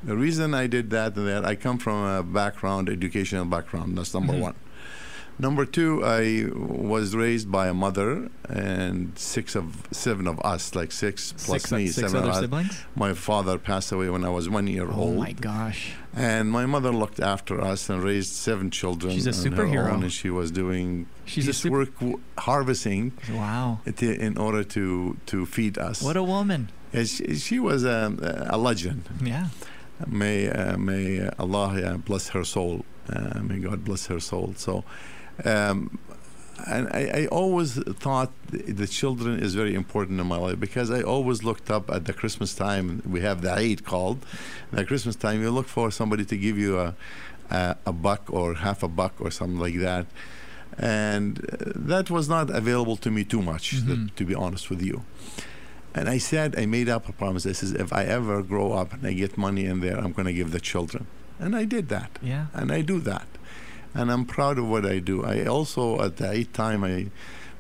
The 0.05 0.17
reason 0.17 0.55
I 0.55 0.67
did 0.67 0.91
that 0.91 1.17
and 1.17 1.27
that 1.27 1.45
I 1.45 1.55
come 1.55 1.79
from 1.79 2.05
a 2.05 2.23
background, 2.23 2.89
educational 2.89 3.45
background. 3.47 3.97
That's 3.97 4.13
number 4.15 4.35
Mhm. 4.35 4.41
one. 4.41 4.55
Number 5.37 5.65
two, 5.65 6.01
I 6.05 6.47
was 6.55 7.17
raised 7.17 7.51
by 7.51 7.67
a 7.67 7.75
mother 7.75 8.29
and 8.49 9.19
six 9.19 9.57
of 9.57 9.89
seven 9.91 10.29
of 10.29 10.39
us, 10.45 10.77
like 10.77 10.93
six 10.93 11.33
plus 11.33 11.63
six 11.63 11.73
me, 11.73 11.87
six 11.89 11.97
seven 12.13 12.19
other 12.19 12.29
of 12.29 12.35
us. 12.37 12.41
siblings? 12.43 12.85
My 12.95 13.15
father 13.15 13.59
passed 13.59 13.91
away 13.91 14.09
when 14.11 14.25
I 14.25 14.29
was 14.29 14.49
one 14.49 14.69
year 14.69 14.87
Oh 14.89 14.95
old. 14.95 15.17
Oh 15.17 15.21
my 15.21 15.33
gosh. 15.33 15.95
And 16.15 16.53
my 16.53 16.67
mother 16.67 16.93
looked 16.93 17.19
after 17.19 17.61
us 17.61 17.91
and 17.91 18.01
raised 18.05 18.33
seven 18.33 18.71
children. 18.71 19.13
She's 19.15 19.27
a 19.27 19.31
superhero. 19.31 19.91
own, 19.93 20.05
and 20.05 20.13
she 20.13 20.31
was 20.31 20.53
doing 20.53 21.07
She's 21.25 21.49
a 21.49 21.53
super- 21.53 21.79
work 21.79 21.99
w- 21.99 22.21
harvesting 22.39 23.11
Wow. 23.33 23.81
i- 23.89 24.05
in 24.05 24.39
order 24.39 24.63
to, 24.63 25.17
to 25.27 25.47
feed 25.47 25.79
us. 25.79 26.01
What 26.01 26.17
a 26.17 26.23
woman. 26.23 26.69
She, 26.93 27.35
she 27.39 27.59
was 27.59 27.83
a, 27.83 28.47
a 28.51 28.57
legend. 28.57 29.03
Yeah. 29.21 29.49
May 30.07 30.49
uh, 30.49 30.77
may 30.77 31.29
Allah 31.39 31.99
bless 31.99 32.29
her 32.31 32.45
soul. 32.45 32.85
Uh, 33.09 33.41
may 33.43 33.59
God 33.59 33.85
bless 33.85 34.07
her 34.07 34.21
soul. 34.21 34.55
So, 34.57 34.85
um, 35.45 35.99
and 36.67 36.89
I, 36.89 37.23
I 37.23 37.27
always 37.27 37.75
thought 38.05 38.31
the, 38.51 38.87
children 38.87 39.39
is 39.41 39.55
very 39.55 39.75
important 39.75 40.21
in 40.21 40.27
my 40.27 40.37
life 40.39 40.59
because 40.59 40.91
I 40.91 41.03
always 41.03 41.43
looked 41.45 41.71
up 41.71 41.91
at 41.91 42.07
the 42.07 42.13
Christmas 42.13 42.55
time. 42.55 43.03
We 43.05 43.21
have 43.21 43.43
the 43.43 43.53
Eid 43.53 43.85
called. 43.85 44.25
The 44.73 44.85
Christmas 44.85 45.17
time, 45.17 45.43
you 45.43 45.51
look 45.51 45.69
for 45.69 45.91
somebody 45.91 46.25
to 46.25 46.37
give 46.37 46.57
you 46.59 46.79
a 46.79 46.95
a, 47.51 47.77
a 47.87 47.93
buck 47.93 48.23
or 48.33 48.55
half 48.55 48.83
a 48.83 48.89
buck 48.89 49.15
or 49.21 49.31
something 49.31 49.59
like 49.61 49.79
that. 49.81 50.07
And 50.79 51.37
that 51.77 52.11
was 52.11 52.29
not 52.29 52.51
available 52.51 52.97
to 52.97 53.11
me 53.11 53.23
too 53.25 53.43
much, 53.43 53.77
Mhm. 53.77 54.15
to 54.17 54.25
be 54.25 54.35
honest 54.35 54.71
with 54.71 54.83
you. 54.83 55.03
And 55.95 56.09
I 56.09 56.19
said, 56.19 56.59
I 56.59 56.67
made 56.67 56.89
up 56.89 57.09
a 57.09 57.13
promise. 57.13 57.47
I 57.47 57.53
says, 57.53 57.73
if 57.73 57.93
I 57.93 58.05
ever 58.05 58.43
grow 58.43 58.73
up 58.73 58.93
and 58.93 59.07
I 59.07 59.13
get 59.13 59.39
money 59.39 59.65
in 59.65 59.81
there, 59.81 59.97
I'm 59.97 60.13
going 60.13 60.27
to 60.27 60.33
give 60.33 60.51
the 60.51 60.61
children. 60.61 61.07
And 61.39 61.55
I 61.55 61.65
did 61.65 61.89
that. 61.89 62.19
Yeah. 62.21 62.47
And 62.53 62.73
I 62.73 62.81
do 62.81 62.99
that. 63.01 63.27
And 63.95 64.11
I'm 64.11 64.25
proud 64.25 64.59
of 64.59 64.69
what 64.69 64.85
I 64.85 64.99
do. 64.99 65.25
I 65.25 65.45
also, 65.47 66.03
at 66.03 66.17
the 66.17 66.31
eight 66.31 66.53
time, 66.53 66.83
I, 66.83 67.07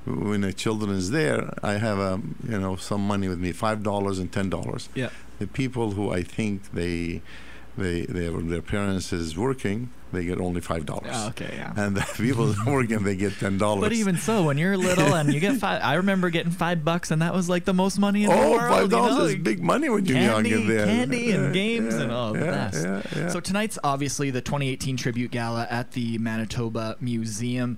when 0.05 0.40
the 0.40 0.53
children 0.53 0.90
is 0.90 1.11
there, 1.11 1.55
I 1.62 1.75
have 1.75 1.99
a, 1.99 2.20
you 2.49 2.59
know, 2.59 2.75
some 2.77 3.07
money 3.07 3.29
with 3.29 3.38
me, 3.38 3.53
five 3.53 3.83
dollars 3.85 4.18
and 4.18 4.33
ten 4.33 4.51
dollars. 4.51 4.88
Yeah. 4.94 5.11
The 5.38 5.47
people 5.47 5.92
who 5.92 6.11
I 6.11 6.23
think 6.25 6.73
they, 6.73 7.23
they, 7.79 8.03
they 8.03 8.29
their 8.29 8.62
parents 8.62 9.12
is 9.12 9.37
working, 9.37 9.90
they 10.14 10.24
get 10.24 10.40
only 10.40 10.61
five 10.61 10.87
dollars. 10.87 11.11
Oh, 11.12 11.29
okay. 11.29 11.53
Yeah. 11.57 11.72
And 11.77 11.96
the 11.96 12.00
people 12.16 12.46
that 12.46 12.66
working, 12.66 13.03
they 13.05 13.16
get 13.16 13.35
ten 13.38 13.59
dollars. 13.59 13.83
But 13.83 13.92
even 13.92 14.16
so, 14.16 14.44
when 14.44 14.57
you're 14.59 14.77
little 14.77 15.14
and 15.14 15.33
you 15.33 15.40
get 15.40 15.57
five, 15.59 15.83
I 15.83 15.94
remember 15.94 16.31
getting 16.31 16.53
five 16.53 16.85
bucks, 16.85 17.11
and 17.11 17.20
that 17.22 17.35
was 17.35 17.48
like 17.48 17.64
the 17.64 17.74
most 17.74 17.98
money 17.98 18.24
in 18.24 18.31
the 18.31 18.37
Oh, 18.37 18.50
world. 18.53 18.61
five 18.70 18.83
you 18.85 18.88
dollars 18.88 19.18
know? 19.18 19.24
is 19.24 19.37
big 19.37 19.62
money 19.62 19.88
when 19.90 20.07
you're 20.07 20.18
young 20.18 20.44
Candy- 20.44 20.53
in 20.55 20.68
there. 20.68 20.87
candy 20.87 21.31
and 21.33 21.44
Yeah, 21.46 21.53
games 21.53 21.94
and 21.94 22.11
yeah, 22.11 22.16
all, 22.16 22.33
the 22.33 22.38
yeah, 22.40 22.50
best. 22.50 22.85
Yeah, 22.85 23.03
yeah. 23.16 23.29
So 23.29 23.40
tonight's 23.40 23.79
obviously 23.85 24.31
the 24.31 24.40
2018 24.40 24.96
tribute 24.96 25.31
gala 25.31 25.66
at 25.70 25.92
the 25.92 26.18
Manitoba 26.18 26.96
Museum. 27.00 27.77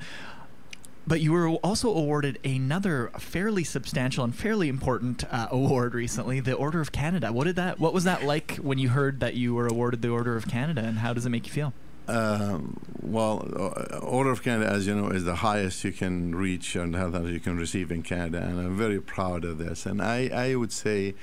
But 1.08 1.20
you 1.20 1.30
were 1.30 1.50
also 1.50 1.88
awarded 1.94 2.40
another 2.44 3.12
fairly 3.16 3.62
substantial 3.62 4.24
and 4.24 4.34
fairly 4.34 4.68
important 4.68 5.22
uh, 5.32 5.46
award 5.52 5.94
recently, 5.94 6.40
the 6.40 6.54
Order 6.54 6.80
of 6.80 6.90
Canada. 6.90 7.32
What 7.32 7.44
did 7.44 7.54
that? 7.54 7.78
What 7.78 7.94
was 7.94 8.02
that 8.02 8.24
like 8.24 8.56
when 8.56 8.78
you 8.78 8.88
heard 8.88 9.20
that 9.20 9.34
you 9.34 9.54
were 9.54 9.68
awarded 9.68 10.02
the 10.02 10.08
Order 10.08 10.36
of 10.36 10.48
Canada, 10.48 10.80
and 10.82 10.98
how 10.98 11.12
does 11.12 11.24
it 11.24 11.28
make 11.30 11.46
you 11.46 11.52
feel? 11.52 11.72
Um, 12.08 12.78
well, 13.02 13.46
uh, 13.56 13.98
Order 13.98 14.30
of 14.30 14.42
Canada, 14.42 14.70
as 14.70 14.86
you 14.86 14.94
know, 14.94 15.08
is 15.10 15.24
the 15.24 15.36
highest 15.36 15.84
you 15.84 15.92
can 15.92 16.34
reach 16.34 16.76
and 16.76 16.94
how 16.96 17.08
that 17.10 17.24
you 17.24 17.40
can 17.40 17.56
receive 17.56 17.90
in 17.90 18.02
Canada, 18.02 18.38
and 18.42 18.60
I'm 18.60 18.76
very 18.76 19.00
proud 19.00 19.44
of 19.44 19.58
this. 19.58 19.86
And 19.86 20.00
I, 20.02 20.28
I 20.28 20.54
would 20.54 20.72
say 20.72 21.14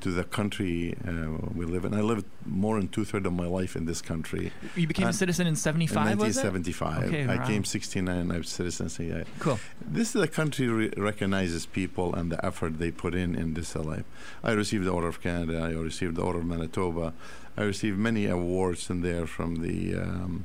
to 0.00 0.10
the 0.10 0.24
country 0.24 0.96
uh, 1.06 1.28
we 1.54 1.64
live 1.64 1.84
in, 1.84 1.94
I 1.94 2.00
lived 2.00 2.26
more 2.44 2.76
than 2.76 2.88
two 2.88 3.04
thirds 3.04 3.24
of 3.24 3.32
my 3.32 3.46
life 3.46 3.76
in 3.76 3.84
this 3.86 4.02
country. 4.02 4.50
You 4.74 4.88
became 4.88 5.06
Uh, 5.06 5.10
a 5.10 5.12
citizen 5.12 5.46
in 5.46 5.52
In 5.52 5.56
'75, 5.56 6.18
was 6.18 6.36
it? 6.36 6.44
1975, 6.44 7.04
Okay, 7.04 7.22
I 7.32 7.36
wow. 7.36 7.46
came 7.46 7.64
69. 7.64 8.32
I 8.32 8.38
was 8.38 8.48
citizenship. 8.48 9.26
I- 9.28 9.40
Cool. 9.40 9.60
This 9.80 10.16
is 10.16 10.20
a 10.22 10.26
country 10.26 10.66
re- 10.66 10.90
recognizes 10.96 11.66
people 11.66 12.14
and 12.16 12.32
the 12.32 12.44
effort 12.44 12.78
they 12.80 12.90
put 12.90 13.14
in 13.14 13.36
in 13.36 13.54
this 13.54 13.76
life. 13.76 14.04
I 14.42 14.52
received 14.52 14.84
the 14.86 14.90
Order 14.90 15.06
of 15.08 15.20
Canada. 15.22 15.60
I 15.62 15.70
received 15.72 16.16
the 16.16 16.22
Order 16.22 16.40
of 16.40 16.46
Manitoba. 16.46 17.12
I 17.56 17.62
received 17.62 17.98
many 17.98 18.26
awards 18.26 18.88
in 18.90 19.02
there 19.02 19.26
from 19.26 19.56
the 19.56 19.96
um, 19.96 20.44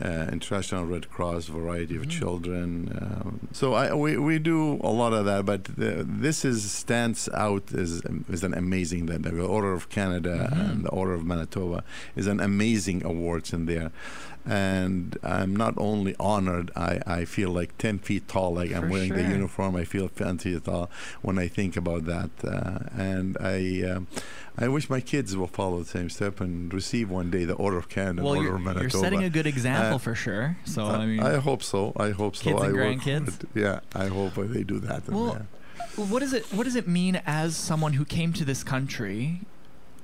uh, 0.00 0.26
International 0.30 0.84
Red 0.84 1.08
Cross, 1.10 1.46
variety 1.46 1.96
of 1.96 2.02
Mhm. 2.02 2.10
children. 2.10 2.68
Um, 3.00 3.48
so 3.52 3.72
I, 3.74 3.94
we 3.94 4.16
we 4.18 4.38
do 4.38 4.78
a 4.84 4.92
lot 5.02 5.12
of 5.12 5.24
that, 5.24 5.44
but 5.46 5.64
the, 5.64 6.04
this 6.06 6.44
is 6.44 6.70
stands 6.70 7.28
out 7.34 7.72
as 7.74 8.02
as 8.32 8.44
an 8.44 8.54
amazing 8.54 9.06
that 9.06 9.22
the 9.22 9.40
Order 9.42 9.72
of 9.72 9.88
Canada 9.88 10.34
Mhm. 10.52 10.70
and 10.70 10.84
the 10.84 10.90
Order 10.90 11.14
of 11.14 11.24
Manitoba 11.24 11.82
is 12.14 12.26
an 12.26 12.38
amazing 12.40 13.02
awards 13.04 13.52
in 13.52 13.66
there 13.66 13.90
and 14.48 15.16
I'm 15.22 15.54
not 15.54 15.74
only 15.76 16.14
honored, 16.18 16.70
I, 16.74 17.00
I 17.06 17.24
feel 17.24 17.50
like 17.50 17.76
10 17.78 17.98
feet 17.98 18.28
tall, 18.28 18.54
like 18.54 18.72
I'm 18.72 18.82
For 18.84 18.88
wearing 18.90 19.14
the 19.14 19.22
uniform. 19.22 19.76
I 19.76 19.84
feel 19.84 20.08
10 20.08 20.38
feet 20.38 20.64
tall 20.64 20.90
when 21.22 21.38
I 21.38 21.48
think 21.48 21.76
about 21.76 22.04
that. 22.06 22.30
Uh, 22.42 22.78
and 22.96 23.36
I 23.40 23.82
um 23.90 24.06
I 24.60 24.66
wish 24.66 24.90
my 24.90 25.00
kids 25.00 25.36
will 25.36 25.46
follow 25.46 25.78
the 25.78 25.84
same 25.88 26.10
step 26.10 26.40
and 26.40 26.74
receive 26.74 27.08
one 27.10 27.30
day 27.30 27.44
the 27.44 27.54
Order 27.54 27.78
of 27.78 27.88
Canada, 27.88 28.24
Well, 28.24 28.34
Order 28.34 28.42
you're, 28.48 28.56
of 28.56 28.62
Manitoba. 28.62 28.82
you're 28.82 29.02
setting 29.04 29.22
a 29.22 29.30
good 29.30 29.46
example 29.46 29.96
Uh, 29.96 29.98
for 29.98 30.14
sure. 30.16 30.56
So 30.64 30.84
I, 30.86 30.94
I 30.96 31.06
mean, 31.06 31.20
I 31.20 31.36
hope 31.36 31.62
so. 31.62 31.92
I 31.96 32.10
hope 32.10 32.34
so. 32.34 32.42
Kids 32.44 32.60
and 32.62 32.70
I 32.70 32.72
work 32.72 32.98
grandkids? 32.98 33.44
Yeah, 33.54 33.80
I 33.94 34.06
hope 34.06 34.34
they 34.34 34.64
do 34.64 34.80
that. 34.80 35.08
Well, 35.08 35.46
what 35.96 36.20
does 36.20 36.32
it 36.32 36.44
what 36.52 36.64
does 36.64 36.74
it 36.76 36.88
mean 36.88 37.20
as 37.26 37.56
someone 37.56 37.92
who 37.94 38.04
came 38.04 38.32
to 38.32 38.44
this 38.44 38.62
country 38.64 39.40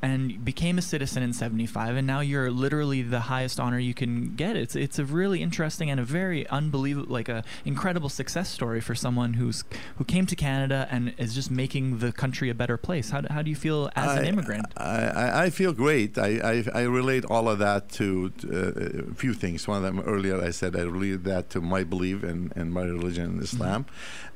and 0.05 0.45
became 0.45 0.77
a 0.77 0.83
citizen 0.83 1.23
in 1.23 1.33
75 1.33 1.97
and 1.97 2.07
now 2.07 2.21
you're 2.21 2.51
literally 2.51 3.01
the 3.01 3.21
highest 3.21 3.59
honor 3.59 3.79
you 3.79 3.95
can 3.95 4.35
get 4.35 4.55
it's 4.55 4.77
it's 4.77 4.99
a 4.99 5.05
really 5.05 5.41
interesting 5.43 5.91
and 5.91 5.99
a 5.99 6.05
very 6.05 6.47
unbelievable 6.49 7.11
like 7.13 7.29
a 7.29 7.43
incredible 7.65 8.11
success 8.11 8.49
story 8.51 8.81
for 8.81 8.95
someone 8.95 9.35
who's 9.35 9.65
who 9.97 10.05
came 10.05 10.27
to 10.27 10.37
Canada 10.37 10.87
and 10.91 11.15
is 11.17 11.35
just 11.35 11.51
making 11.51 11.99
the 11.99 12.13
country 12.13 12.51
a 12.51 12.55
better 12.55 12.77
place 12.77 13.11
how, 13.11 13.21
do- 13.23 13.33
how 13.33 13.41
do 13.41 13.49
you 13.49 13.57
feel 13.57 13.91
as 13.97 14.19
an 14.19 14.27
immigrant 14.27 14.67
I, 14.77 15.07
I, 15.07 15.45
I 15.45 15.51
feel 15.51 15.73
great. 15.73 16.19
I, 16.19 16.65
I, 16.75 16.81
I 16.81 16.83
relate 16.83 17.25
all 17.27 17.49
of 17.49 17.59
that 17.59 17.89
to 17.91 18.33
uh, 18.53 19.11
a 19.11 19.15
few 19.15 19.35
things. 19.35 19.67
One 19.69 19.79
of 19.79 19.83
them 19.83 20.01
earlier, 20.01 20.43
I 20.43 20.51
said 20.51 20.77
I 20.77 20.83
relate 20.83 21.25
that 21.25 21.51
to 21.51 21.61
my 21.61 21.85
belief 21.85 22.25
in, 22.25 22.53
in 22.57 22.71
my 22.71 22.83
religion, 22.83 23.37
in 23.37 23.43
Islam, 23.43 23.87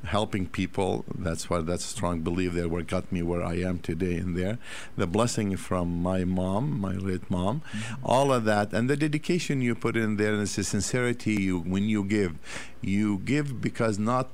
helping 0.03 0.47
people. 0.47 1.05
That's 1.13 1.49
why 1.49 1.61
that's 1.61 1.85
a 1.85 1.87
strong 1.87 2.21
belief 2.21 2.53
there. 2.53 2.67
What 2.67 2.87
got 2.87 3.11
me 3.11 3.21
where 3.21 3.43
I 3.43 3.55
am 3.55 3.79
today. 3.79 4.15
In 4.15 4.33
there, 4.33 4.57
the 4.97 5.07
blessing 5.07 5.55
from 5.59 6.01
my 6.01 6.23
mom, 6.23 6.79
my 6.79 6.93
late 6.93 7.29
mom, 7.29 7.61
mm-hmm. 7.61 8.05
all 8.05 8.31
of 8.33 8.45
that, 8.45 8.73
and 8.73 8.89
the 8.89 8.97
dedication 8.97 9.61
you 9.61 9.75
put 9.75 9.95
in 9.95 10.17
there, 10.17 10.33
and 10.33 10.41
it's 10.41 10.55
the 10.55 10.63
sincerity 10.63 11.33
you 11.33 11.59
when 11.59 11.83
you 11.89 12.03
give, 12.03 12.35
you 12.81 13.19
give 13.19 13.61
because 13.61 13.99
not 13.99 14.29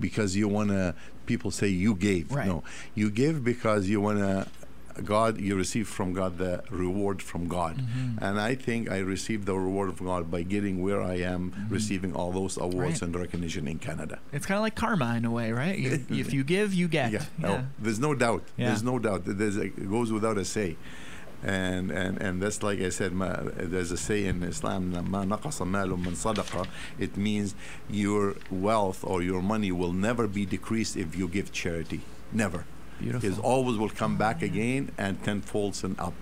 because 0.00 0.36
you 0.36 0.48
want 0.48 0.70
to. 0.70 0.94
People 1.24 1.52
say 1.52 1.68
you 1.68 1.94
gave. 1.94 2.32
Right. 2.32 2.48
No, 2.48 2.64
you 2.96 3.08
give 3.08 3.44
because 3.44 3.88
you 3.88 4.00
want 4.00 4.18
to 4.18 4.48
God, 5.03 5.39
you 5.39 5.55
receive 5.55 5.87
from 5.87 6.13
God 6.13 6.39
the 6.39 6.63
reward 6.71 7.21
from 7.21 7.47
God. 7.47 7.77
Mm-hmm. 7.77 8.23
And 8.23 8.39
I 8.41 8.55
think 8.55 8.89
I 8.89 8.97
received 8.97 9.45
the 9.45 9.53
reward 9.53 9.89
of 9.89 10.03
God 10.03 10.31
by 10.31 10.41
getting 10.41 10.81
where 10.81 11.03
I 11.03 11.17
am, 11.17 11.53
receiving 11.69 12.15
all 12.15 12.31
those 12.31 12.57
awards 12.57 12.73
Mm-hmm. 12.73 12.81
Right. 12.81 13.01
and 13.03 13.15
recognition 13.15 13.67
in 13.67 13.77
Canada. 13.77 14.17
It's 14.33 14.47
kind 14.47 14.57
of 14.57 14.63
like 14.63 14.73
karma 14.75 15.13
in 15.15 15.23
a 15.25 15.29
way, 15.29 15.51
right? 15.51 15.77
You, 15.77 16.03
if 16.09 16.33
you 16.33 16.43
give, 16.43 16.73
you 16.73 16.87
get. 16.87 17.11
Yeah, 17.11 17.25
no, 17.37 17.65
there's 17.77 17.99
no 17.99 18.15
doubt. 18.15 18.41
Yeah. 18.57 18.67
There's 18.69 18.81
no 18.81 18.97
doubt. 18.97 19.21
There's 19.25 19.57
a, 19.57 19.65
it 19.65 19.87
goes 19.89 20.11
without 20.11 20.37
a 20.39 20.45
say. 20.45 20.77
And, 21.43 21.91
and 21.91 22.19
and 22.19 22.41
that's 22.41 22.63
like 22.63 22.79
I 22.81 22.89
said, 22.89 23.11
ma, 23.13 23.35
there's 23.73 23.91
a 23.91 23.97
say 23.97 24.25
in 24.25 24.41
Islam, 24.41 24.91
ما 24.93 25.23
نقص 25.25 25.61
مال 25.61 25.89
من 25.95 26.15
صدقة. 26.15 26.65
It 26.97 27.15
means 27.15 27.53
your 27.87 28.33
wealth 28.49 29.03
or 29.03 29.21
your 29.21 29.43
money 29.43 29.71
will 29.71 29.93
never 29.93 30.25
be 30.27 30.47
decreased 30.47 30.97
if 30.97 31.15
you 31.15 31.27
give 31.27 31.51
charity. 31.51 32.01
Never. 32.33 32.65
Beautiful. 33.02 33.28
It 33.28 33.38
always 33.40 33.76
will 33.76 33.88
come 33.88 34.16
back 34.16 34.42
again 34.42 34.92
and 34.96 35.22
tenfolds 35.24 35.82
and 35.82 35.98
up. 35.98 36.14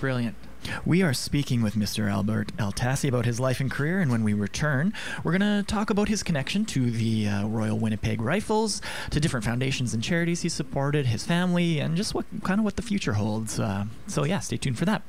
Brilliant. 0.00 0.34
We 0.84 1.00
are 1.02 1.14
speaking 1.14 1.62
with 1.62 1.74
Mr. 1.74 2.10
Albert 2.10 2.50
El 2.58 2.72
Tassi 2.72 3.08
about 3.08 3.24
his 3.24 3.38
life 3.38 3.60
and 3.60 3.70
career, 3.70 4.00
and 4.00 4.10
when 4.10 4.24
we 4.24 4.34
return, 4.34 4.92
we're 5.22 5.38
going 5.38 5.62
to 5.62 5.64
talk 5.72 5.90
about 5.90 6.08
his 6.08 6.24
connection 6.24 6.64
to 6.66 6.90
the 6.90 7.28
uh, 7.28 7.46
Royal 7.46 7.78
Winnipeg 7.78 8.20
Rifles, 8.20 8.82
to 9.10 9.20
different 9.20 9.44
foundations 9.44 9.94
and 9.94 10.02
charities 10.02 10.42
he 10.42 10.48
supported, 10.48 11.06
his 11.06 11.24
family, 11.24 11.78
and 11.78 11.96
just 11.96 12.14
what 12.14 12.26
kind 12.42 12.58
of 12.58 12.64
what 12.64 12.74
the 12.74 12.82
future 12.82 13.12
holds. 13.12 13.60
Uh, 13.60 13.84
so 14.08 14.24
yeah, 14.24 14.40
stay 14.40 14.56
tuned 14.56 14.76
for 14.76 14.84
that. 14.86 15.02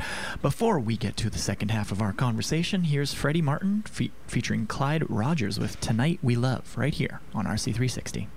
Before 0.44 0.80
we 0.80 0.96
get 0.96 1.18
to 1.18 1.30
the 1.32 1.40
second 1.40 1.72
half 1.72 1.92
of 1.92 2.00
our 2.04 2.14
conversation, 2.14 2.84
here's 2.84 3.16
Freddie 3.16 3.42
Martin 3.42 3.82
fe- 3.88 4.12
featuring 4.28 4.68
Clyde 4.68 5.10
Rogers 5.10 5.60
with 5.60 5.80
"Tonight 5.80 6.20
We 6.22 6.36
Love" 6.36 6.78
right 6.78 6.94
here 6.94 7.22
on 7.34 7.46
RC360. 7.48 8.28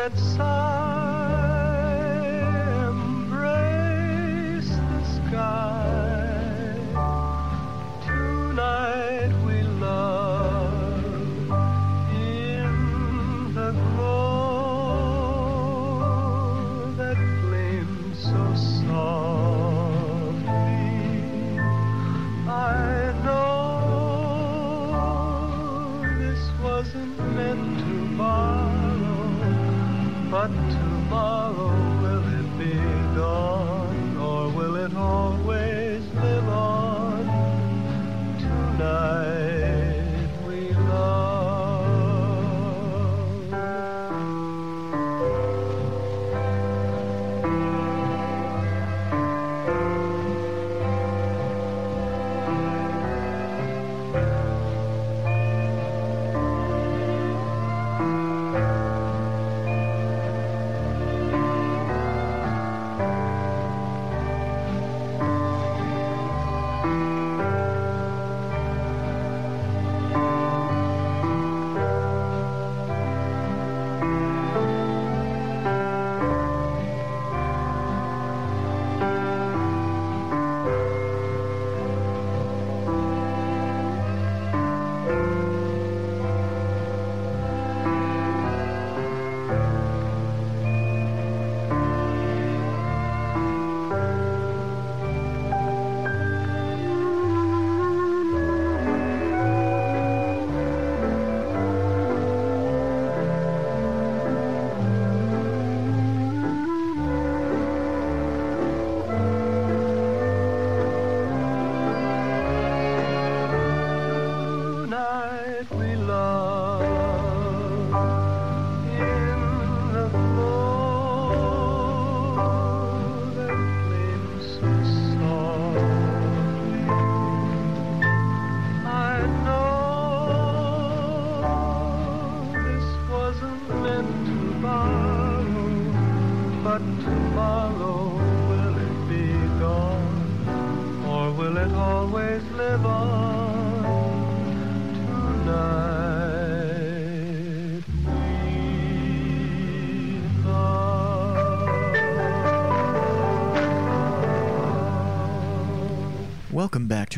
That 0.00 0.16
sigh 0.16 0.69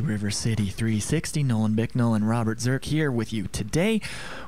to 0.03 0.09
River 0.09 0.31
City 0.31 0.67
360. 0.67 1.43
Nolan 1.43 1.75
Bicknell 1.75 2.15
and 2.15 2.29
Robert 2.29 2.61
Zirk 2.61 2.85
here 2.85 3.11
with 3.11 3.33
you 3.33 3.47
today. 3.53 4.01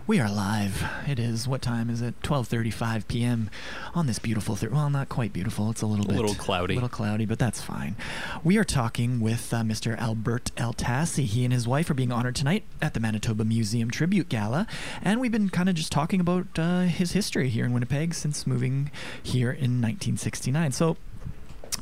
We 0.06 0.20
are 0.20 0.30
live. 0.30 0.84
It 1.06 1.18
is 1.18 1.48
what 1.48 1.62
time 1.62 1.90
is 1.90 2.02
it? 2.02 2.20
12:35 2.22 3.08
p.m. 3.08 3.50
on 3.94 4.06
this 4.06 4.18
beautiful 4.18 4.56
thir- 4.56 4.70
well, 4.70 4.90
not 4.90 5.08
quite 5.08 5.32
beautiful. 5.32 5.70
It's 5.70 5.82
a 5.82 5.86
little 5.86 6.04
A 6.06 6.08
bit 6.08 6.16
little 6.16 6.34
cloudy. 6.34 6.74
A 6.74 6.76
little 6.76 6.88
cloudy, 6.88 7.24
but 7.24 7.38
that's 7.38 7.60
fine. 7.60 7.96
We 8.42 8.58
are 8.58 8.64
talking 8.64 9.20
with 9.20 9.52
uh, 9.52 9.62
Mr. 9.62 9.98
Albert 9.98 10.50
El 10.56 10.74
Tassi. 10.74 11.24
He 11.24 11.44
and 11.44 11.52
his 11.52 11.66
wife 11.68 11.88
are 11.90 11.94
being 11.94 12.12
honored 12.12 12.36
tonight 12.36 12.64
at 12.82 12.94
the 12.94 13.00
Manitoba 13.00 13.44
Museum 13.44 13.90
Tribute 13.90 14.28
Gala, 14.28 14.66
and 15.02 15.20
we've 15.20 15.32
been 15.32 15.48
kind 15.50 15.68
of 15.68 15.74
just 15.74 15.92
talking 15.92 16.20
about 16.20 16.46
uh, 16.58 16.82
his 16.82 17.12
history 17.12 17.48
here 17.48 17.64
in 17.64 17.72
Winnipeg 17.72 18.14
since 18.14 18.46
moving 18.46 18.90
here 19.22 19.50
in 19.50 19.80
1969. 19.80 20.72
So 20.72 20.96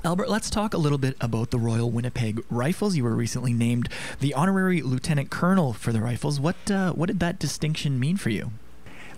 Albert, 0.04 0.28
let's 0.28 0.50
talk 0.50 0.74
a 0.74 0.78
little 0.78 0.98
bit 0.98 1.16
about 1.20 1.50
the 1.50 1.58
Royal 1.58 1.88
Winnipeg 1.90 2.42
Rifles. 2.50 2.96
You 2.96 3.04
were 3.04 3.14
recently 3.14 3.52
named 3.52 3.88
the 4.18 4.34
honorary 4.34 4.82
lieutenant 4.82 5.30
colonel 5.30 5.72
for 5.72 5.92
the 5.92 6.00
Rifles. 6.00 6.40
What 6.40 6.56
uh, 6.70 6.92
what 6.92 7.06
did 7.06 7.20
that 7.20 7.38
distinction 7.38 8.00
mean 8.00 8.16
for 8.16 8.30
you? 8.30 8.50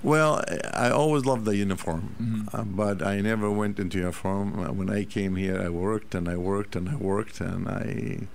Well, 0.03 0.45
I 0.75 0.91
always 0.91 1.25
loved 1.25 1.47
the 1.47 1.57
uniform, 1.57 2.15
Mhm. 2.21 2.55
uh, 2.55 2.65
but 2.65 3.03
I 3.03 3.23
never 3.23 3.51
went 3.51 3.79
into 3.79 3.97
uniform. 3.99 4.59
Uh, 4.63 4.73
When 4.73 4.91
I 4.91 5.05
came 5.05 5.37
here, 5.37 5.59
I 5.59 5.71
worked 5.71 6.15
and 6.15 6.29
I 6.29 6.37
worked 6.37 6.77
and 6.77 6.91
I 6.91 6.97
worked, 6.97 7.41
and 7.41 7.67
I 7.67 8.29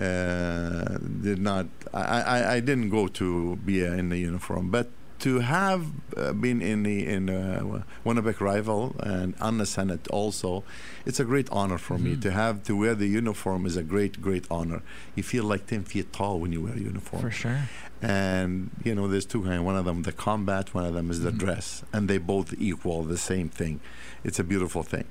uh, 0.00 0.98
did 1.22 1.40
not. 1.40 1.66
I, 1.92 2.20
I, 2.20 2.52
I 2.54 2.60
didn't 2.60 2.90
go 2.90 3.08
to 3.08 3.56
be 3.56 3.82
in 3.84 4.10
the 4.10 4.18
uniform, 4.18 4.70
but 4.70 4.90
to 5.20 5.40
have 5.40 5.86
uh, 6.16 6.32
been 6.32 6.60
in 6.60 6.82
the 6.82 7.06
in 7.06 7.30
uh, 7.30 7.82
Winnipeg 8.04 8.40
rival 8.40 8.94
and 9.00 9.34
on 9.40 9.58
the 9.58 9.66
Senate 9.66 10.06
also, 10.08 10.62
it's 11.06 11.18
a 11.20 11.24
great 11.24 11.48
honor 11.50 11.78
for 11.78 11.96
me 11.98 12.14
Mhm. 12.16 12.22
to 12.22 12.30
have 12.32 12.62
to 12.64 12.76
wear 12.76 12.94
the 12.94 13.06
uniform 13.08 13.64
is 13.66 13.76
a 13.76 13.82
great 13.82 14.20
great 14.20 14.44
honor. 14.50 14.82
You 15.14 15.22
feel 15.22 15.44
like 15.44 15.66
ten 15.66 15.84
feet 15.84 16.12
tall 16.12 16.38
when 16.40 16.52
you 16.52 16.60
wear 16.62 16.74
a 16.74 16.78
uniform 16.78 17.22
For 17.22 17.30
sure. 17.30 17.60
and 18.02 18.70
you 18.84 18.94
know 18.94 19.08
there's 19.08 19.24
two 19.26 19.42
kinds 19.42 19.62
one 19.62 19.76
of 19.76 19.84
them 19.86 20.02
the 20.02 20.12
combat 20.12 20.74
one 20.74 20.84
of 20.84 20.94
them 20.94 21.10
is 21.10 21.20
the 21.20 21.30
Mhm. 21.32 21.38
dress 21.38 21.82
and 21.94 22.08
they 22.10 22.18
both 22.18 22.52
equal 22.58 23.02
the 23.04 23.16
same 23.16 23.48
thing 23.48 23.80
it's 24.22 24.38
a 24.38 24.44
beautiful 24.44 24.82
thing 24.82 25.04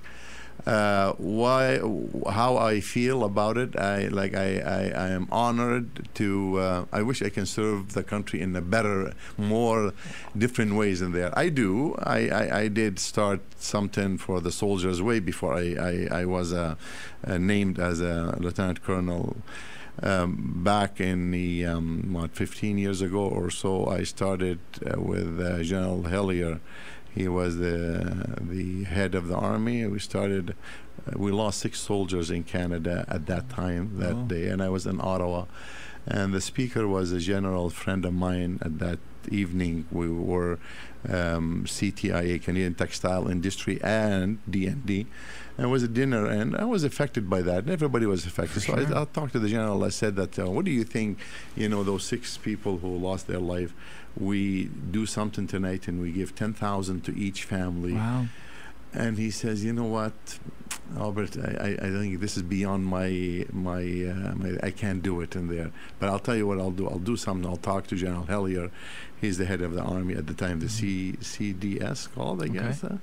uh, 0.66 1.14
why 1.14 1.80
how 2.32 2.58
i 2.58 2.80
feel 2.80 3.24
about 3.24 3.58
it 3.58 3.78
i 3.78 4.08
like 4.08 4.34
i 4.36 4.60
i, 4.60 5.06
I 5.06 5.08
am 5.10 5.28
honored 5.32 6.10
to 6.16 6.58
uh, 6.60 6.86
i 6.91 7.01
wish 7.01 7.22
i 7.22 7.30
can 7.30 7.45
serve 7.45 7.93
the 7.93 8.03
country 8.03 8.41
in 8.41 8.56
a 8.56 8.62
better 8.62 9.14
more 9.38 9.93
different 10.38 10.76
ways 10.76 11.01
than 11.01 11.12
there 11.12 11.38
i 11.38 11.49
do 11.49 11.95
i 11.99 12.30
i, 12.30 12.60
I 12.62 12.68
did 12.68 12.99
start 12.99 13.41
something 13.58 14.18
for 14.18 14.41
the 14.41 14.51
soldiers 14.51 15.01
way 15.01 15.20
before 15.20 15.53
i 15.53 15.76
i, 15.80 16.22
I 16.22 16.26
was 16.26 16.51
uh, 16.51 16.76
uh, 17.26 17.38
named 17.38 17.80
as 17.80 18.01
a 18.01 18.36
lieutenant 18.39 18.84
colonel 18.84 19.36
um, 20.01 20.62
back 20.64 20.99
in 20.99 21.32
the 21.32 21.66
um, 21.66 22.14
what 22.14 22.36
15 22.36 22.78
years 22.78 23.01
ago 23.01 23.20
or 23.20 23.49
so, 23.49 23.88
I 23.88 24.03
started 24.03 24.60
uh, 24.86 24.99
with 24.99 25.39
uh, 25.39 25.64
General 25.64 26.03
Hillier. 26.03 26.60
He 27.16 27.28
was 27.28 27.57
the 27.57 28.36
the 28.41 28.84
head 28.84 29.16
of 29.16 29.28
the 29.28 29.36
army. 29.36 29.86
We 29.88 29.99
started. 29.99 30.55
Uh, 31.07 31.18
we 31.18 31.32
lost 31.32 31.59
six 31.59 31.80
soldiers 31.80 32.30
in 32.30 32.43
Canada 32.43 33.05
at 33.07 33.26
that 33.28 33.49
time 33.49 33.97
that 33.99 34.13
Oh. 34.13 34.24
day, 34.26 34.47
and 34.47 34.61
I 34.61 34.70
was 34.70 34.86
in 34.86 34.99
Ottawa. 35.01 35.45
And 36.07 36.34
the 36.34 36.41
speaker 36.41 36.88
was 36.88 37.11
a 37.11 37.20
general 37.20 37.70
friend 37.72 38.05
of 38.05 38.13
mine 38.13 38.59
at 38.61 38.78
that 38.80 38.99
evening. 39.32 39.86
We 39.91 40.07
were 40.07 40.59
um, 41.09 41.63
CTIA, 41.66 42.41
Canadian 42.43 42.76
Textile 42.76 43.28
Industry, 43.28 43.80
and 43.82 44.38
DND. 44.49 45.07
And 45.57 45.66
it 45.68 45.70
was 45.70 45.84
a 45.84 45.88
dinner, 45.88 46.26
and 46.28 46.55
I 46.55 46.66
was 46.66 46.84
affected 46.84 47.28
by 47.30 47.41
that. 47.41 47.59
And 47.63 47.70
everybody 47.72 48.05
was 48.05 48.26
affected. 48.26 48.61
So. 48.61 48.74
I, 48.76 49.01
I 49.01 49.05
talked 49.05 49.32
to 49.34 49.39
the 49.39 49.47
general. 49.49 49.84
I 49.84 49.89
said 49.89 50.16
that, 50.18 50.38
uh, 50.38 50.49
what 50.51 50.66
do 50.66 50.72
you 50.72 50.84
think, 50.84 51.18
you 51.55 51.70
know, 51.70 51.84
those 51.84 52.03
six 52.03 52.38
people 52.38 52.78
who 52.80 52.95
lost 52.97 53.26
their 53.28 53.39
life, 53.39 53.74
we 54.18 54.66
do 54.66 55.05
something 55.05 55.47
tonight 55.47 55.88
and 55.88 56.01
we 56.01 56.11
give 56.11 56.36
10,000 56.36 57.01
to 57.05 57.18
each 57.18 57.43
family. 57.43 57.93
Wow. 57.93 58.28
And 58.93 59.18
he 59.18 59.30
says, 59.30 59.63
you 59.66 59.74
know 59.74 59.84
what, 59.84 60.13
Albert, 60.97 61.38
I, 61.38 61.51
I, 61.59 61.68
I 61.88 61.89
think 61.91 62.22
this 62.22 62.38
is 62.38 62.43
beyond 62.43 62.86
my, 62.86 63.45
my, 63.51 63.82
uh, 63.82 64.36
my, 64.36 64.57
I 64.63 64.72
can't 64.72 65.03
do 65.03 65.20
it 65.20 65.36
in 65.36 65.49
there. 65.49 65.72
But 65.99 66.09
I'll 66.09 66.20
tell 66.20 66.36
you 66.38 66.47
what 66.47 66.59
I'll 66.59 66.72
do. 66.72 66.88
I'll 66.88 66.99
do 66.99 67.18
something. 67.18 67.45
I'll 67.49 67.57
talk 67.57 67.88
to 67.88 67.95
General 67.95 68.24
Hillier. 68.26 68.72
He's 69.20 69.38
the 69.38 69.45
head 69.45 69.61
of 69.61 69.74
the 69.74 69.82
army 69.82 70.13
at 70.16 70.28
the 70.28 70.34
time, 70.34 70.59
the 70.61 70.70
C, 70.70 71.13
CDS 71.20 72.07
called, 72.13 72.41
I 72.41 72.45
Okay. 72.45 72.53
guess. 72.53 72.84
Uh, 72.86 72.97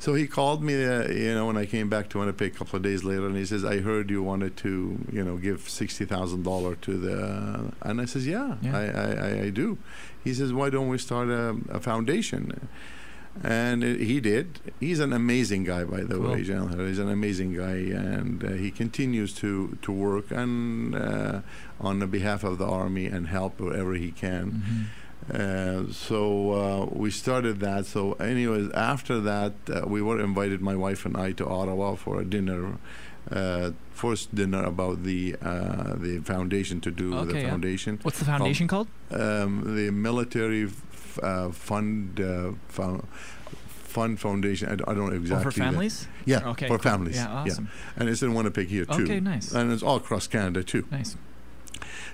so 0.00 0.14
he 0.14 0.26
called 0.26 0.62
me, 0.64 0.74
uh, 0.84 1.06
you 1.08 1.32
know, 1.34 1.46
when 1.46 1.56
I 1.56 1.66
came 1.66 1.88
back 1.88 2.08
to 2.10 2.18
Winnipeg 2.18 2.54
a 2.54 2.58
couple 2.58 2.76
of 2.76 2.82
days 2.82 3.04
later, 3.04 3.26
and 3.26 3.36
he 3.36 3.44
says, 3.44 3.64
"I 3.64 3.78
heard 3.80 4.10
you 4.10 4.22
wanted 4.22 4.56
to, 4.64 4.98
you 5.12 5.22
know, 5.22 5.36
give 5.36 5.68
sixty 5.68 6.04
thousand 6.04 6.42
dollar 6.42 6.74
to 6.86 6.92
the," 6.98 7.72
and 7.82 8.00
I 8.00 8.06
says, 8.06 8.26
"Yeah, 8.26 8.56
Yeah. 8.62 8.76
I, 8.76 8.84
I, 8.84 9.42
I, 9.46 9.50
do." 9.50 9.78
He 10.24 10.34
says, 10.34 10.52
"Why 10.52 10.68
don't 10.70 10.88
we 10.88 10.98
start 10.98 11.28
a, 11.28 11.56
a 11.68 11.80
foundation?" 11.80 12.68
And 13.44 13.84
it, 13.84 14.00
he 14.00 14.18
did. 14.20 14.58
He's 14.80 14.98
an 14.98 15.12
amazing 15.12 15.62
guy, 15.64 15.84
by 15.84 16.00
the 16.02 16.16
Cool. 16.16 16.32
way, 16.32 16.42
General. 16.42 16.84
He's 16.86 16.98
an 16.98 17.08
amazing 17.08 17.54
guy, 17.54 17.76
and 17.94 18.42
uh, 18.44 18.48
he 18.64 18.70
continues 18.72 19.32
to 19.34 19.78
to 19.82 19.92
work 19.92 20.30
and 20.32 20.94
uh, 20.96 21.40
on 21.80 22.00
the 22.00 22.06
behalf 22.08 22.42
of 22.42 22.58
the 22.58 22.66
army 22.66 23.06
and 23.06 23.28
help 23.28 23.60
wherever 23.60 23.94
he 23.94 24.10
can. 24.10 24.44
Mhm. 24.50 24.84
Uh, 25.32 25.84
so 25.92 26.52
uh, 26.52 26.84
we 26.92 27.10
started 27.10 27.60
that. 27.60 27.86
So, 27.86 28.12
anyways, 28.14 28.70
after 28.72 29.20
that, 29.20 29.52
uh, 29.72 29.82
we 29.86 30.02
were 30.02 30.20
invited, 30.20 30.60
my 30.60 30.74
wife 30.74 31.06
and 31.06 31.16
I, 31.16 31.32
to 31.32 31.46
Ottawa 31.46 31.94
for 31.94 32.20
a 32.20 32.24
dinner. 32.24 32.78
Uh, 33.30 33.70
first 33.92 34.34
dinner 34.34 34.64
about 34.64 35.04
the 35.04 35.36
uh, 35.42 35.94
the 35.94 36.20
foundation 36.24 36.80
to 36.80 36.90
do 36.90 37.14
Okay, 37.14 37.32
the 37.32 37.40
yeah. 37.42 37.50
foundation, 37.50 37.98
What's 38.02 38.18
the 38.18 38.24
foundation 38.24 38.66
called? 38.66 38.88
um, 39.10 39.76
the 39.76 39.90
military 39.90 40.64
f- 40.64 41.18
uh, 41.22 41.50
fund 41.50 42.18
uh, 42.18 42.52
fund 43.84 44.18
foundation. 44.18 44.68
I, 44.70 44.74
don't 44.76 44.96
know 44.96 45.12
Oh, 45.12 45.14
exactly. 45.14 45.44
for 45.44 45.50
families? 45.50 46.08
yeah, 46.24 46.48
Okay. 46.48 46.66
for 46.66 46.78
cool. 46.78 46.90
families. 46.90 47.16
Yeah, 47.16 47.28
awesome. 47.30 47.68
and 47.96 48.08
it's 48.08 48.22
in 48.22 48.32
Winnipeg 48.34 48.68
here 48.68 48.86
too. 48.86 49.02
Okay, 49.04 49.20
nice. 49.20 49.52
And 49.52 49.70
it's 49.70 49.82
all 49.82 49.96
across 49.96 50.26
Canada 50.26 50.64
too. 50.64 50.86
Nice. 50.90 51.14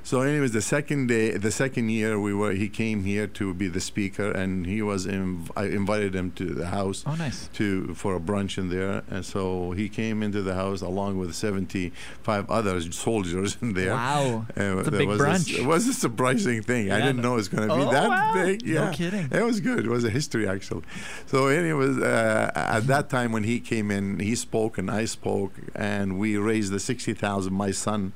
So, 0.03 0.21
anyways, 0.21 0.53
the 0.53 0.63
second 0.63 1.09
day, 1.09 1.33
the 1.37 1.51
second 1.51 1.89
year, 1.89 2.19
we 2.21 2.33
were. 2.33 2.53
He 2.53 2.69
came 2.69 3.03
here 3.05 3.27
to 3.27 3.53
be 3.53 3.67
the 3.67 3.81
speaker, 3.81 4.31
and 4.31 4.65
he 4.65 4.81
was. 4.81 5.05
Inv- 5.07 5.51
I 5.57 5.65
invited 5.65 6.15
him 6.15 6.31
to 6.33 6.45
the 6.55 6.67
house 6.69 7.03
Oh, 7.07 7.15
nice. 7.17 7.49
to 7.55 7.93
for 7.95 8.15
a 8.15 8.21
brunch 8.21 8.57
in 8.57 8.69
there, 8.69 9.03
and 9.11 9.25
so 9.25 9.73
he 9.73 9.89
came 9.89 10.23
into 10.23 10.43
the 10.43 10.55
house 10.55 10.81
along 10.81 11.19
with 11.19 11.35
seventy-five 11.35 12.49
other 12.49 12.81
soldiers 12.93 13.57
in 13.61 13.75
there. 13.75 13.93
Wow. 13.95 14.47
It's 14.57 14.89
a 14.89 14.91
big 14.93 15.09
was 15.09 15.21
brunch. 15.21 15.47
This, 15.49 15.59
it 15.59 15.67
was 15.67 15.89
a 15.89 15.93
surprising 15.93 16.63
thing. 16.63 16.93
I 16.93 17.01
didn't 17.01 17.21
know 17.23 17.33
it 17.35 17.37
was 17.37 17.49
going 17.49 17.69
to 17.69 17.75
be 17.75 17.83
Oh, 17.83 17.91
that 17.91 18.09
wow. 18.09 18.33
big. 18.35 18.65
No 18.67 18.73
Yeah. 18.85 18.93
kidding. 18.93 19.29
It 19.33 19.43
was 19.43 19.61
good. 19.61 19.85
It 19.85 19.91
was 19.91 20.05
a 20.05 20.11
history, 20.11 20.49
actually. 20.49 20.83
So, 21.27 21.49
anyways, 21.49 21.99
uh, 21.99 22.53
at 22.55 22.87
that 22.87 23.11
time 23.11 23.33
when 23.33 23.43
he 23.45 23.59
came 23.61 23.91
in, 23.91 24.21
he 24.21 24.35
spoke 24.37 24.79
and 24.79 24.89
I 24.91 25.05
spoke, 25.07 25.53
and 25.75 26.17
we 26.19 26.37
raised 26.37 26.73
the 26.73 26.81
sixty 26.81 27.13
thousand. 27.13 27.55
My 27.55 27.73
son, 27.73 28.13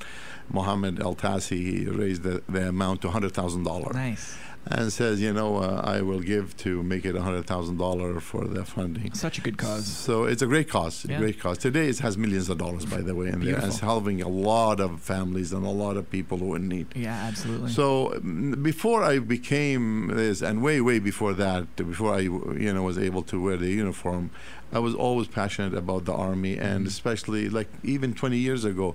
Mohammed 0.53 1.01
El 1.01 1.14
Tassi, 1.14 1.59
he 1.59 1.86
raised 1.86 2.22
the, 2.22 2.42
the 2.48 2.68
amount 2.68 3.03
to 3.03 3.11
hundred 3.11 3.32
thousand 3.32 3.64
dollars, 3.64 3.94
Nice. 3.94 4.34
and 4.66 4.92
says, 4.92 5.20
you 5.20 5.32
know, 5.32 5.57
uh, 5.59 5.80
I 5.84 6.03
will 6.03 6.20
give 6.20 6.57
to 6.59 6.82
make 6.82 7.05
it 7.05 7.16
hundred 7.16 7.46
thousand 7.46 7.78
dollars 7.78 8.22
for 8.22 8.44
the 8.46 8.64
funding. 8.64 9.12
Such 9.14 9.38
a 9.38 9.40
good 9.40 9.57
cause. 9.59 9.86
So 9.86 10.24
it's 10.24 10.42
a 10.42 10.46
great 10.46 10.68
cause. 10.68 11.07
Yeah. 11.09 11.18
Great 11.18 11.38
cause. 11.40 11.57
Today 11.59 11.88
it 11.88 11.98
has 12.01 12.18
millions 12.18 12.48
of 12.48 12.59
dollars, 12.59 12.84
by 12.84 13.01
the 13.01 13.14
way, 13.14 13.28
in 13.28 13.40
there. 13.40 13.55
and 13.57 13.64
It's 13.64 13.78
Beautiful. 13.80 13.88
helping 13.88 14.22
a 14.22 14.28
lot 14.28 14.80
of 14.80 15.01
families 15.01 15.53
and 15.53 15.64
a 15.64 15.70
lot 15.70 15.96
of 15.96 16.11
people 16.11 16.38
who 16.38 16.53
are 16.55 16.57
in 16.57 16.68
need. 16.68 16.88
Yeah, 16.94 17.14
absolutely. 17.28 17.70
So 17.70 17.88
mm, 18.22 18.62
before 18.62 19.03
I 19.05 19.18
became 19.20 20.09
this, 20.09 20.42
and 20.42 20.62
way, 20.62 20.80
way 20.80 20.98
before 20.98 21.32
that, 21.34 21.74
before 21.76 22.14
I, 22.14 22.20
you 22.20 22.72
know, 22.74 22.82
was 22.82 22.98
able 22.98 23.22
to 23.24 23.40
wear 23.42 23.57
the 23.57 23.68
uniform, 23.70 24.30
I 24.73 24.79
was 24.79 24.95
always 24.95 25.27
passionate 25.29 25.75
about 25.75 26.05
the 26.05 26.12
army, 26.14 26.57
and 26.59 26.85
Mhm. 26.85 26.89
especially 26.89 27.49
like 27.49 27.68
even 27.83 28.14
20 28.14 28.39
years 28.39 28.64
ago, 28.64 28.95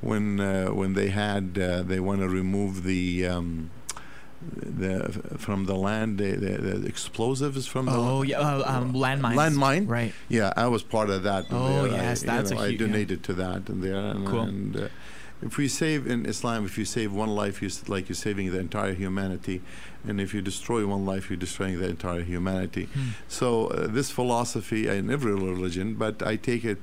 when 0.00 0.40
uh, 0.40 0.68
when 0.68 0.94
they 0.94 1.08
had 1.10 1.58
uh, 1.60 1.82
they 1.82 2.00
want 2.00 2.20
to 2.20 2.28
remove 2.28 2.82
the. 2.84 3.26
Um, 3.26 3.70
the 4.40 5.10
from 5.38 5.64
the 5.64 5.74
land 5.74 6.18
the, 6.18 6.32
the, 6.32 6.58
the 6.78 6.86
explosives 6.86 7.66
from 7.66 7.86
the 7.86 7.92
oh, 7.92 8.22
yeah. 8.22 8.38
Uh, 8.38 8.62
um, 8.66 8.92
landmines. 8.92 9.34
landmine 9.34 9.88
Right. 9.88 10.12
yeah 10.28 10.52
I 10.56 10.66
was 10.68 10.82
part 10.82 11.08
of 11.10 11.22
that 11.22 11.46
Oh, 11.50 11.84
there. 11.88 11.92
yes, 11.92 12.22
I, 12.22 12.26
that's 12.26 12.50
you 12.50 12.56
a 12.56 12.60
know, 12.60 12.64
I 12.66 12.68
hu- 12.68 12.72
yeah. 12.72 12.78
donated 12.78 13.22
to 13.24 13.32
that 13.34 13.68
and 13.68 13.82
there 13.82 13.96
and, 13.96 14.26
Cool. 14.26 14.40
and 14.40 14.76
uh, 14.76 14.88
if 15.42 15.56
we 15.56 15.68
save 15.68 16.06
in 16.06 16.26
Islam, 16.26 16.64
if 16.64 16.78
you 16.78 16.84
save 16.84 17.12
one 17.12 17.30
life, 17.30 17.60
you 17.62 17.70
like 17.88 18.08
you're 18.08 18.16
saving 18.16 18.52
the 18.52 18.58
entire 18.58 18.94
humanity, 18.94 19.62
and 20.08 20.20
if 20.20 20.32
you 20.34 20.40
destroy 20.42 20.86
one 20.86 21.04
life, 21.06 21.28
you're 21.30 21.36
destroying 21.38 21.78
the 21.80 21.88
entire 21.88 22.22
humanity. 22.22 22.84
Hmm. 22.94 23.08
So 23.28 23.66
uh, 23.68 23.86
this 23.86 24.10
philosophy 24.10 24.88
in 24.88 25.10
every 25.10 25.34
religion, 25.34 25.94
but 25.94 26.22
I 26.22 26.36
take 26.36 26.64
it 26.64 26.78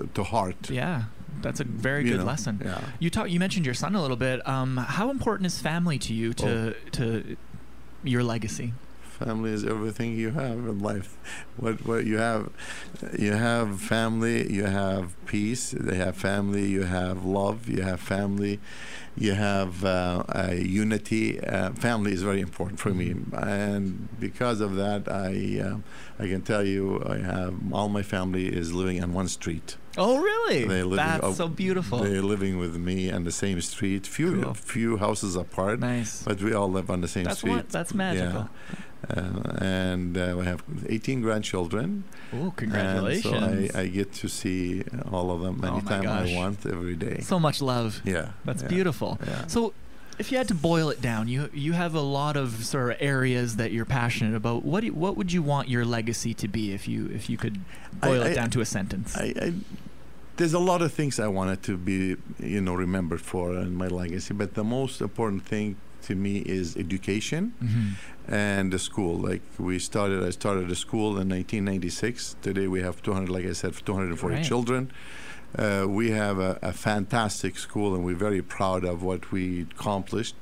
uh, 0.00 0.04
to 0.14 0.22
heart. 0.24 0.70
Yeah, 0.70 1.04
that's 1.42 1.60
a 1.60 1.64
very 1.64 2.04
you 2.04 2.10
good 2.12 2.20
know. 2.20 2.26
lesson. 2.26 2.60
Yeah. 2.64 2.80
You 2.98 3.10
talk. 3.10 3.30
You 3.30 3.38
mentioned 3.40 3.66
your 3.66 3.74
son 3.74 3.94
a 3.94 4.00
little 4.00 4.16
bit. 4.16 4.46
Um, 4.48 4.76
how 4.76 5.10
important 5.10 5.46
is 5.46 5.58
family 5.60 5.98
to 5.98 6.12
you 6.14 6.32
to 6.34 6.74
Oh. 6.74 6.74
to 6.92 7.36
your 8.02 8.22
legacy? 8.22 8.72
Family 9.18 9.52
is 9.52 9.64
everything 9.64 10.16
you 10.16 10.30
have 10.32 10.58
in 10.58 10.80
life. 10.80 11.16
What 11.56 11.86
what 11.86 12.04
you 12.04 12.18
have, 12.18 12.50
you 13.18 13.32
have 13.32 13.80
family, 13.80 14.52
you 14.52 14.64
have 14.64 15.14
peace. 15.26 15.70
They 15.78 15.96
have 15.96 16.16
family. 16.16 16.66
You 16.66 16.82
have 16.82 17.24
love. 17.24 17.68
You 17.68 17.82
have 17.82 18.00
family. 18.00 18.58
You 19.16 19.34
have 19.34 19.84
uh, 19.84 20.24
a 20.28 20.54
unity. 20.56 21.40
Uh, 21.40 21.70
family 21.74 22.12
is 22.12 22.22
very 22.22 22.40
important 22.40 22.80
for 22.80 22.90
me, 22.90 23.14
and 23.32 24.08
because 24.18 24.60
of 24.60 24.74
that, 24.76 25.02
I 25.08 25.60
um 25.60 25.84
I 26.18 26.26
can 26.26 26.42
tell 26.42 26.64
you 26.64 27.00
I 27.06 27.18
have 27.18 27.54
all 27.72 27.88
my 27.88 28.02
family 28.02 28.46
is 28.48 28.72
living 28.72 29.00
on 29.04 29.12
one 29.14 29.28
street. 29.28 29.76
Oh, 29.96 30.18
really? 30.20 30.64
They 30.64 30.82
live 30.82 30.98
in- 30.98 31.06
That's 31.06 31.24
oh, 31.24 31.32
so 31.34 31.46
beautiful. 31.48 31.98
They're 31.98 32.20
living 32.34 32.58
with 32.58 32.74
me 32.76 33.12
on 33.12 33.22
the 33.22 33.30
same 33.30 33.60
street. 33.60 34.08
Few 34.08 34.42
Cool. 34.42 34.54
few 34.54 34.96
houses 34.96 35.36
apart, 35.36 35.78
nice. 35.78 36.24
but 36.24 36.42
we 36.42 36.52
all 36.52 36.68
live 36.68 36.90
on 36.90 37.00
the 37.00 37.06
same 37.06 37.24
That's 37.24 37.38
street. 37.38 37.52
what. 37.52 37.68
That's 37.70 37.94
magical. 37.94 38.48
Uh, 39.10 39.64
and 39.64 40.16
uh, 40.16 40.34
we 40.38 40.44
have 40.44 40.62
18 40.88 41.20
grandchildren. 41.20 42.04
Oh, 42.32 42.36
And 42.36 42.56
congratulations! 42.56 43.72
so 43.72 43.78
I, 43.78 43.82
I 43.82 43.86
get 43.88 44.12
to 44.14 44.28
see 44.28 44.82
all 45.12 45.30
of 45.30 45.40
them 45.40 45.60
Oh 45.62 45.68
anytime 45.76 46.02
gosh. 46.02 46.30
I 46.30 46.34
want, 46.36 46.64
every 46.66 46.96
day. 46.96 47.20
so 47.20 47.38
much 47.38 47.60
love. 47.62 48.00
yeah. 48.04 48.30
That's 48.44 48.62
yeah, 48.62 48.68
beautiful. 48.68 49.18
Yeah. 49.26 49.46
So, 49.46 49.72
if 50.18 50.30
you 50.30 50.38
had 50.38 50.46
to 50.48 50.54
boil 50.54 50.90
it 50.90 51.00
down, 51.00 51.26
you 51.26 51.50
you 51.52 51.72
have 51.72 51.94
a 51.94 52.00
lot 52.00 52.36
of 52.36 52.64
sort 52.64 52.92
of 52.92 52.96
areas 53.00 53.56
that 53.56 53.72
you're 53.72 53.84
passionate 53.84 54.36
about. 54.36 54.64
What 54.64 54.82
do, 54.84 54.92
what 54.92 55.16
would 55.16 55.32
you 55.32 55.42
want 55.42 55.68
your 55.68 55.84
legacy 55.84 56.32
to 56.34 56.46
be 56.48 56.72
if 56.72 56.86
you 56.86 57.08
if 57.12 57.28
you 57.28 57.36
could 57.36 57.58
I- 58.00 58.06
boil 58.08 58.22
it 58.22 58.30
I- 58.30 58.34
down 58.34 58.50
to 58.50 58.60
a 58.60 58.64
sentence? 58.64 59.16
I, 59.16 59.34
I, 59.40 59.52
there's 60.36 60.54
a 60.54 60.58
lot 60.60 60.82
of 60.82 60.92
things 60.92 61.18
I 61.20 61.28
wanted 61.28 61.62
to 61.64 61.76
be, 61.76 62.16
you 62.40 62.60
know, 62.60 62.74
remembered 62.74 63.20
for 63.22 63.54
in 63.56 63.74
my 63.76 63.86
legacy, 63.88 64.34
but 64.34 64.54
the 64.54 64.64
most 64.64 65.00
important 65.00 65.44
thing 65.46 65.76
to 66.08 66.14
me 66.14 66.38
is 66.58 66.76
education 66.76 67.52
Mhm. 67.62 67.86
and 68.28 68.72
the 68.72 68.78
school. 68.78 69.14
Like 69.30 69.42
we 69.58 69.78
started, 69.78 70.22
I 70.22 70.30
started 70.30 70.70
a 70.70 70.74
school 70.86 71.18
in 71.20 71.28
1996. 71.28 72.36
Today 72.42 72.66
we 72.68 72.80
have 72.82 73.02
200, 73.02 73.28
like 73.30 73.46
I 73.46 73.52
said, 73.54 73.72
240 73.84 74.36
Right. 74.36 74.44
children. 74.44 74.90
Uh, 75.56 75.86
we 75.88 76.10
have 76.10 76.38
a, 76.38 76.58
a 76.62 76.72
fantastic 76.72 77.56
school, 77.58 77.94
and 77.94 78.04
we're 78.04 78.22
very 78.28 78.42
proud 78.42 78.84
of 78.84 79.02
what 79.02 79.30
we 79.30 79.66
accomplished. 79.78 80.34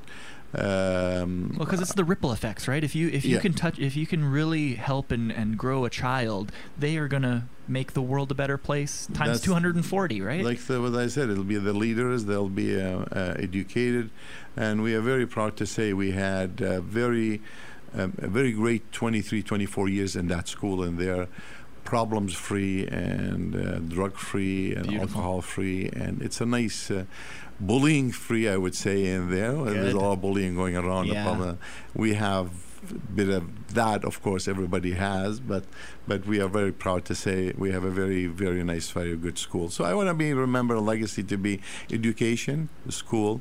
Um, 0.55 1.55
Well, 1.57 1.65
because 1.65 1.81
it's 1.81 1.95
the 1.95 2.05
ripple 2.05 2.31
effects, 2.33 2.69
right? 2.69 2.85
If 2.85 2.95
you 2.95 3.09
if 3.09 3.25
you 3.25 3.37
Yeah. 3.37 3.41
can 3.41 3.55
touch, 3.55 3.79
if 3.79 3.97
you 3.97 4.07
can 4.07 4.25
really 4.25 4.75
help 4.75 5.11
and, 5.11 5.33
and 5.33 5.57
grow 5.57 5.85
a 5.85 5.91
child, 5.91 6.53
they 6.79 6.97
are 6.99 7.09
gonna 7.09 7.49
make 7.67 7.93
the 7.95 8.03
world 8.03 8.31
a 8.31 8.35
better 8.35 8.59
place 8.59 9.07
times 9.15 9.41
That's- 9.41 9.41
240, 9.41 10.21
right? 10.21 10.45
Like 10.45 10.61
the, 10.67 10.81
what 10.83 10.95
I 10.95 11.07
said, 11.07 11.31
it'll 11.31 11.45
be 11.45 11.57
the 11.57 11.73
leaders, 11.73 12.27
they'll 12.27 12.49
be 12.51 12.79
uh, 12.81 13.05
uh, 13.13 13.35
educated, 13.39 14.11
and 14.57 14.83
we 14.83 14.95
are 14.95 15.01
very 15.01 15.27
proud 15.27 15.57
to 15.57 15.67
say 15.67 15.93
we 15.95 16.11
had 16.11 16.61
uh, 16.61 16.81
very, 16.83 17.41
um, 17.97 18.13
a 18.19 18.29
very 18.29 18.53
great 18.53 18.93
23, 18.93 19.43
24 19.43 19.89
years 19.89 20.17
in 20.17 20.27
that 20.29 20.49
school, 20.49 20.83
and 20.83 20.99
they're 20.99 21.29
problems 21.85 22.35
free 22.35 22.87
and 22.87 23.57
uh, 23.57 23.79
drug 23.79 24.17
free 24.17 24.75
and 24.75 24.93
alcohol 25.01 25.41
free, 25.41 25.89
and 25.95 26.21
it's 26.21 26.41
a 26.43 26.47
nice. 26.47 26.91
Bullying 27.67 28.11
free, 28.11 28.49
I 28.49 28.57
would 28.57 28.75
say, 28.75 29.07
in 29.07 29.31
there. 29.31 29.53
There's 29.53 29.89
a 29.91 29.93
Good. 29.93 29.95
lot 29.95 30.13
of 30.15 30.21
bullying 30.21 30.55
going 30.57 30.77
around. 30.77 31.07
Yeah. 31.07 31.55
We 31.95 32.15
have 32.15 32.51
a 32.91 32.95
bit 33.15 33.29
of 33.29 33.75
that, 33.75 34.05
of 34.05 34.21
course, 34.23 34.49
everybody 34.49 34.93
has, 34.93 35.39
but 35.39 35.65
but 36.07 36.27
we 36.27 36.41
are 36.41 36.49
very 36.49 36.73
proud 36.73 37.05
to 37.05 37.15
say 37.15 37.53
we 37.57 37.71
have 37.71 37.85
a 37.85 37.91
very 37.91 38.27
very 38.27 38.65
nice 38.65 38.91
very 38.91 39.17
good 39.17 39.39
school 39.39 39.71
so 39.71 39.85
i 39.85 39.95
want 39.95 40.09
to 40.09 40.15
be 40.15 40.33
remember 40.33 40.75
a 40.75 40.81
legacy 40.81 41.23
to 41.23 41.37
be 41.37 41.61
education 41.93 42.69
school 42.89 43.41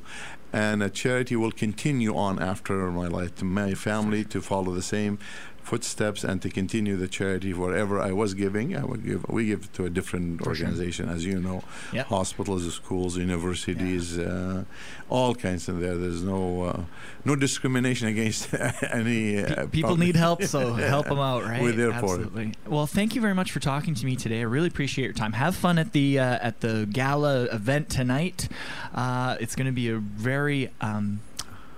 and 0.52 0.82
a 0.82 0.90
charity 0.90 1.34
will 1.34 1.50
continue 1.50 2.14
on 2.14 2.38
after 2.38 2.74
my 2.90 3.08
life 3.08 3.42
my 3.42 3.74
family 3.74 4.22
to 4.24 4.40
follow 4.40 4.72
the 4.72 4.82
same 4.82 5.18
footsteps 5.62 6.24
and 6.24 6.42
to 6.42 6.48
continue 6.50 6.96
the 6.96 7.08
charity 7.08 7.52
wherever 7.54 8.00
i 8.00 8.12
was 8.12 8.34
giving 8.34 8.76
i 8.76 8.84
would 8.84 9.04
give 9.04 9.24
we 9.28 9.46
give 9.46 9.72
to 9.72 9.84
a 9.84 9.90
different 9.90 10.38
For 10.42 10.54
sure. 10.54 10.66
organization 10.66 11.08
as 11.08 11.24
you 11.24 11.40
know 11.40 11.62
Yep. 11.92 12.06
hospitals 12.06 12.72
schools 12.74 13.16
universities 13.16 14.18
uh, 14.18 14.64
all 15.08 15.34
kinds 15.34 15.68
of 15.68 15.80
there 15.80 15.96
there's 15.96 16.22
no 16.22 16.62
uh, 16.64 16.80
no 17.24 17.36
discrimination 17.36 18.08
against 18.08 18.52
any 18.90 19.38
uh, 19.42 19.66
People 19.68 19.90
public- 19.90 20.06
need 20.06 20.16
help, 20.16 20.42
so 20.42 20.72
help 20.94 21.06
them 21.06 21.18
out, 21.20 21.44
right? 21.44 21.62
We're 21.62 21.72
there 21.72 21.92
for 21.92 22.16
it. 22.16 22.26
Absolutely. 22.26 22.54
Well, 22.66 22.86
thank 22.86 23.14
you 23.14 23.20
very 23.20 23.34
much 23.34 23.52
for 23.52 23.60
talking 23.60 23.94
to 23.94 24.04
me 24.06 24.16
today. 24.16 24.40
I 24.40 24.42
really 24.42 24.66
appreciate 24.68 25.04
your 25.04 25.12
time. 25.14 25.32
Have 25.34 25.54
fun 25.54 25.78
at 25.78 25.92
the 25.92 26.18
uh, 26.18 26.38
at 26.48 26.60
the 26.62 26.88
gala 26.90 27.44
event 27.44 27.88
tonight. 27.90 28.48
Uh, 28.94 29.36
it's 29.40 29.54
going 29.54 29.66
to 29.66 29.72
be 29.72 29.88
a 29.88 29.98
very 29.98 30.70
um, 30.80 31.20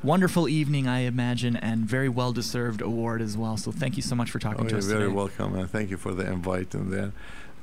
wonderful 0.05 0.49
evening, 0.49 0.87
I 0.87 1.01
imagine, 1.01 1.57
and 1.57 1.85
very 1.87 2.09
well 2.09 2.33
deserved 2.33 2.81
award 2.81 3.21
as 3.23 3.37
well. 3.37 3.57
So 3.57 3.73
thank 3.73 3.97
you 3.97 4.03
so 4.03 4.15
much 4.15 4.31
for 4.31 4.39
talking 4.39 4.67
Oh, 4.67 4.69
to 4.69 4.79
us. 4.79 4.85
you're 4.87 4.97
very 4.99 5.09
today. 5.09 5.17
welcome, 5.17 5.55
and 5.57 5.69
thank 5.71 5.91
you 5.91 5.97
for 5.97 6.13
the 6.15 6.31
invite. 6.31 6.75
And 6.75 6.93
there, 6.93 7.13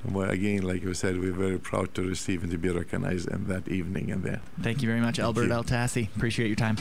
well, 0.04 0.30
again, 0.30 0.64
like 0.64 0.84
you 0.84 0.94
said, 0.94 1.20
we're 1.20 1.32
very 1.34 1.60
proud 1.60 1.94
to 1.96 2.02
receive 2.02 2.42
and 2.44 2.52
to 2.52 2.58
be 2.58 2.70
recognized 2.70 3.30
in 3.30 3.48
that 3.48 3.68
evening 3.68 4.12
and 4.12 4.24
there. 4.24 4.42
Thank 4.62 4.82
you 4.82 4.88
very 4.88 5.02
much, 5.02 5.18
Thank 5.18 5.26
Albert 5.26 5.46
you. 5.48 5.54
El 5.54 6.08
Appreciate 6.16 6.48
your 6.48 6.56
time. 6.56 6.78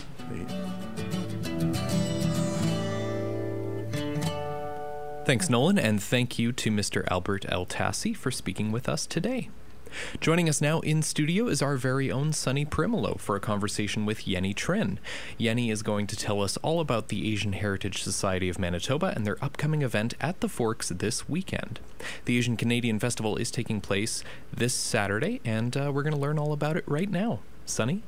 Thanks, 5.26 5.48
Nolan, 5.48 5.78
and 5.78 6.02
thank 6.02 6.38
you 6.38 6.50
to 6.52 6.70
Mr. 6.70 7.06
Albert 7.08 7.44
El 7.48 7.66
Tassi 7.66 8.16
for 8.16 8.30
speaking 8.30 8.72
with 8.72 8.88
us 8.88 9.06
today. 9.06 9.50
Joining 10.20 10.49
us 10.49 10.61
now 10.61 10.80
in 10.80 11.03
studio 11.03 11.49
is 11.49 11.62
our 11.62 11.76
very 11.76 12.11
own 12.11 12.32
Sunny 12.32 12.64
Primolo 12.64 13.18
for 13.18 13.36
a 13.36 13.41
conversation 13.41 14.07
with 14.07 14.24
Yenny 14.24 14.55
Trin. 14.55 14.99
Yenny 15.38 15.70
is 15.70 15.82
going 15.82 16.07
to 16.09 16.16
tell 16.16 16.43
us 16.43 16.57
all 16.59 16.80
about 16.80 17.09
the 17.09 17.32
Asian 17.32 17.53
Heritage 17.53 18.03
Society 18.03 18.49
of 18.49 18.59
Manitoba 18.59 19.12
and 19.14 19.26
their 19.26 19.43
upcoming 19.43 19.82
event 19.82 20.14
at 20.20 20.41
the 20.41 20.49
Forks 20.49 20.88
this 20.91 21.28
weekend. 21.28 21.80
The 22.24 22.38
Asian 22.38 22.57
Canadian 22.57 22.99
Festival 22.99 23.36
is 23.36 23.51
taking 23.51 23.80
place 23.80 24.24
this 24.53 24.74
Saturday, 24.74 25.41
and 25.45 25.76
uh, 25.76 25.91
we're 25.93 26.03
going 26.03 26.14
to 26.14 26.20
learn 26.20 26.38
all 26.38 26.53
about 26.53 26.76
it 26.76 26.84
right 26.86 27.11
now. 27.11 27.41
Sunny? 27.66 28.03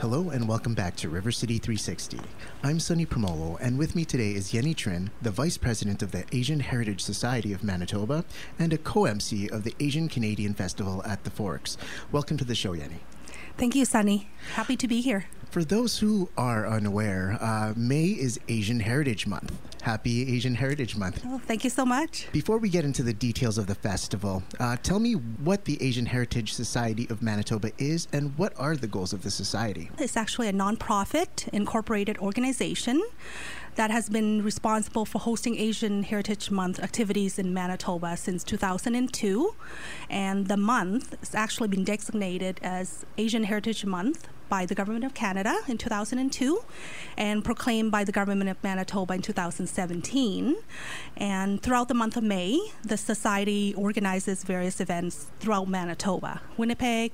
Hello 0.00 0.28
and 0.28 0.48
welcome 0.48 0.74
back 0.74 0.96
to 0.96 1.08
River 1.08 1.30
City 1.30 1.58
360. 1.58 2.20
I'm 2.62 2.80
Sunny 2.80 3.06
Promolo, 3.06 3.56
and 3.60 3.78
with 3.78 3.94
me 3.94 4.04
today 4.04 4.32
is 4.32 4.52
Yenny 4.52 4.74
Trin, 4.76 5.10
the 5.22 5.30
Vice 5.30 5.56
President 5.56 6.02
of 6.02 6.10
the 6.10 6.24
Asian 6.32 6.60
Heritage 6.60 7.00
Society 7.00 7.52
of 7.52 7.62
Manitoba 7.62 8.24
and 8.58 8.72
a 8.72 8.78
co 8.78 9.04
MC 9.04 9.48
of 9.48 9.62
the 9.62 9.74
Asian 9.80 10.08
Canadian 10.08 10.52
Festival 10.52 11.02
at 11.04 11.22
the 11.24 11.30
Forks. 11.30 11.78
Welcome 12.10 12.36
to 12.38 12.44
the 12.44 12.56
show, 12.56 12.72
Yenny. 12.72 12.98
Thank 13.56 13.76
you, 13.76 13.84
Sunny. 13.84 14.28
Happy 14.54 14.76
to 14.76 14.88
be 14.88 15.00
here. 15.00 15.26
For 15.54 15.62
those 15.62 16.00
who 16.00 16.28
are 16.36 16.66
unaware, 16.66 17.38
uh, 17.40 17.74
May 17.76 18.06
is 18.06 18.40
Asian 18.48 18.80
Heritage 18.80 19.24
Month. 19.28 19.56
Happy 19.82 20.34
Asian 20.34 20.56
Heritage 20.56 20.96
Month. 20.96 21.22
Oh, 21.24 21.38
thank 21.38 21.62
you 21.62 21.70
so 21.70 21.86
much. 21.86 22.26
Before 22.32 22.58
we 22.58 22.68
get 22.68 22.84
into 22.84 23.04
the 23.04 23.12
details 23.12 23.56
of 23.56 23.68
the 23.68 23.76
festival, 23.76 24.42
uh, 24.58 24.76
tell 24.82 24.98
me 24.98 25.12
what 25.12 25.64
the 25.64 25.80
Asian 25.80 26.06
Heritage 26.06 26.54
Society 26.54 27.06
of 27.08 27.22
Manitoba 27.22 27.70
is 27.78 28.08
and 28.12 28.36
what 28.36 28.52
are 28.58 28.74
the 28.74 28.88
goals 28.88 29.12
of 29.12 29.22
the 29.22 29.30
society? 29.30 29.92
It's 29.96 30.16
actually 30.16 30.48
a 30.48 30.52
nonprofit 30.52 31.46
incorporated 31.52 32.18
organization 32.18 33.00
that 33.76 33.92
has 33.92 34.08
been 34.08 34.42
responsible 34.42 35.04
for 35.04 35.20
hosting 35.20 35.56
Asian 35.56 36.02
Heritage 36.02 36.50
Month 36.50 36.80
activities 36.80 37.38
in 37.38 37.54
Manitoba 37.54 38.16
since 38.16 38.42
2002. 38.42 39.54
And 40.10 40.48
the 40.48 40.56
month 40.56 41.16
has 41.20 41.32
actually 41.32 41.68
been 41.68 41.84
designated 41.84 42.58
as 42.60 43.06
Asian 43.18 43.44
Heritage 43.44 43.84
Month 43.84 44.26
by 44.54 44.64
the 44.64 44.74
Government 44.76 45.04
of 45.04 45.14
Canada 45.14 45.52
in 45.66 45.76
2002 45.76 46.64
and 47.16 47.44
proclaimed 47.44 47.90
by 47.90 48.04
the 48.04 48.12
Government 48.12 48.48
of 48.48 48.56
Manitoba 48.62 49.14
in 49.14 49.20
2017. 49.20 50.54
And 51.16 51.60
throughout 51.60 51.88
the 51.88 51.94
month 51.94 52.16
of 52.16 52.22
May, 52.22 52.60
the 52.84 52.96
Society 52.96 53.74
organizes 53.74 54.44
various 54.44 54.80
events 54.80 55.26
throughout 55.40 55.66
Manitoba, 55.66 56.40
Winnipeg, 56.56 57.10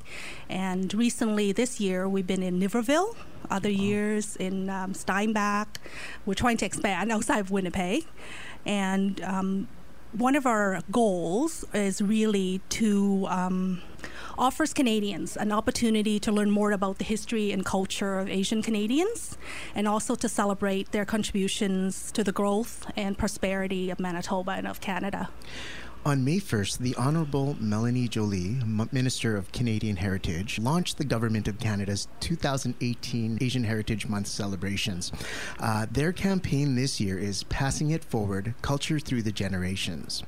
and 0.50 0.92
recently 0.92 1.50
this 1.50 1.80
year 1.80 2.06
we've 2.06 2.26
been 2.26 2.42
in 2.42 2.60
Niverville, 2.60 3.16
other 3.50 3.70
years 3.70 4.36
in 4.36 4.68
um, 4.68 4.92
Steinbach. 4.92 5.80
We're 6.26 6.34
trying 6.34 6.58
to 6.58 6.66
expand 6.66 7.10
outside 7.16 7.40
of 7.40 7.50
Winnipeg. 7.50 8.04
And 8.66 9.18
um, 9.22 9.68
one 10.12 10.36
of 10.36 10.44
our 10.44 10.82
goals 10.90 11.64
is 11.72 12.02
really 12.02 12.60
to 12.80 13.26
um, 13.30 13.80
offers 14.38 14.72
Canadians 14.72 15.36
an 15.36 15.52
opportunity 15.52 16.18
to 16.20 16.32
learn 16.32 16.50
more 16.50 16.72
about 16.72 16.98
the 16.98 17.04
history 17.04 17.52
and 17.52 17.64
culture 17.64 18.18
of 18.18 18.28
Asian 18.28 18.62
Canadians 18.62 19.36
and 19.74 19.86
also 19.88 20.14
to 20.14 20.28
celebrate 20.28 20.92
their 20.92 21.04
contributions 21.04 22.12
to 22.12 22.24
the 22.24 22.32
growth 22.32 22.90
and 22.96 23.18
prosperity 23.18 23.90
of 23.90 24.00
Manitoba 24.00 24.52
and 24.52 24.66
of 24.66 24.80
Canada. 24.80 25.28
On 26.02 26.24
May 26.24 26.38
1st, 26.38 26.78
the 26.78 26.94
Honorable 26.96 27.58
Melanie 27.60 28.08
Joly, 28.08 28.56
Minister 28.90 29.36
of 29.36 29.52
Canadian 29.52 29.96
Heritage, 29.96 30.58
launched 30.58 30.96
the 30.96 31.04
Government 31.04 31.46
of 31.46 31.58
Canada's 31.58 32.08
2018 32.20 33.36
Asian 33.38 33.64
Heritage 33.64 34.08
Month 34.08 34.26
celebrations. 34.26 35.12
Uh, 35.58 35.84
their 35.90 36.10
campaign 36.14 36.74
this 36.74 37.02
year 37.02 37.18
is 37.18 37.42
Passing 37.44 37.90
It 37.90 38.02
Forward 38.02 38.54
Culture 38.62 38.98
Through 38.98 39.24
the 39.24 39.30
Generations. 39.30 40.22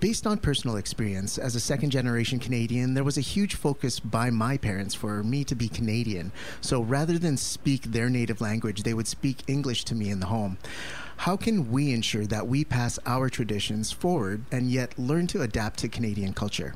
Based 0.00 0.26
on 0.26 0.38
personal 0.38 0.76
experience, 0.76 1.36
as 1.36 1.54
a 1.54 1.60
second 1.60 1.90
generation 1.90 2.38
Canadian, 2.38 2.94
there 2.94 3.04
was 3.04 3.18
a 3.18 3.20
huge 3.20 3.56
focus 3.56 4.00
by 4.00 4.30
my 4.30 4.56
parents 4.56 4.94
for 4.94 5.22
me 5.22 5.44
to 5.44 5.54
be 5.54 5.68
Canadian. 5.68 6.32
So 6.62 6.80
rather 6.80 7.18
than 7.18 7.36
speak 7.36 7.82
their 7.82 8.08
native 8.08 8.40
language, 8.40 8.84
they 8.84 8.94
would 8.94 9.06
speak 9.06 9.42
English 9.48 9.84
to 9.84 9.94
me 9.94 10.08
in 10.08 10.20
the 10.20 10.26
home. 10.26 10.56
How 11.18 11.36
can 11.36 11.70
we 11.70 11.92
ensure 11.92 12.26
that 12.26 12.46
we 12.46 12.64
pass 12.64 12.98
our 13.06 13.28
traditions 13.30 13.92
forward 13.92 14.44
and 14.52 14.70
yet 14.70 14.98
learn 14.98 15.26
to 15.28 15.42
adapt 15.42 15.78
to 15.80 15.88
Canadian 15.88 16.34
culture? 16.34 16.74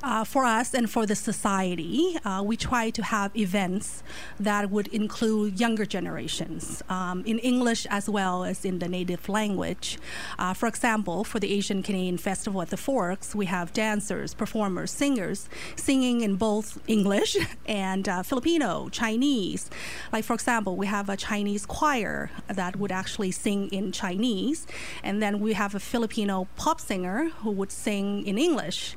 Uh, 0.00 0.22
for 0.22 0.44
us 0.44 0.74
and 0.74 0.88
for 0.88 1.06
the 1.06 1.16
society, 1.16 2.16
uh, 2.24 2.40
we 2.44 2.56
try 2.56 2.88
to 2.88 3.02
have 3.02 3.36
events 3.36 4.04
that 4.38 4.70
would 4.70 4.86
include 4.88 5.58
younger 5.58 5.84
generations 5.84 6.84
um, 6.88 7.24
in 7.26 7.40
English 7.40 7.84
as 7.90 8.08
well 8.08 8.44
as 8.44 8.64
in 8.64 8.78
the 8.78 8.86
native 8.86 9.28
language. 9.28 9.98
Uh, 10.38 10.54
for 10.54 10.68
example, 10.68 11.24
for 11.24 11.40
the 11.40 11.52
Asian 11.52 11.82
Canadian 11.82 12.16
Festival 12.16 12.62
at 12.62 12.70
the 12.70 12.76
Forks, 12.76 13.34
we 13.34 13.46
have 13.46 13.72
dancers, 13.72 14.34
performers, 14.34 14.92
singers 14.92 15.48
singing 15.74 16.20
in 16.20 16.36
both 16.36 16.78
English 16.86 17.36
and 17.66 18.08
uh, 18.08 18.22
Filipino, 18.22 18.88
Chinese. 18.90 19.68
Like, 20.12 20.22
for 20.22 20.34
example, 20.34 20.76
we 20.76 20.86
have 20.86 21.08
a 21.08 21.16
Chinese 21.16 21.66
choir 21.66 22.30
that 22.46 22.76
would 22.76 22.92
actually 22.92 23.32
sing 23.32 23.68
in 23.70 23.90
Chinese, 23.90 24.64
and 25.02 25.20
then 25.20 25.40
we 25.40 25.54
have 25.54 25.74
a 25.74 25.80
Filipino 25.80 26.46
pop 26.54 26.80
singer 26.80 27.30
who 27.40 27.50
would 27.50 27.72
sing 27.72 28.24
in 28.24 28.38
English 28.38 28.96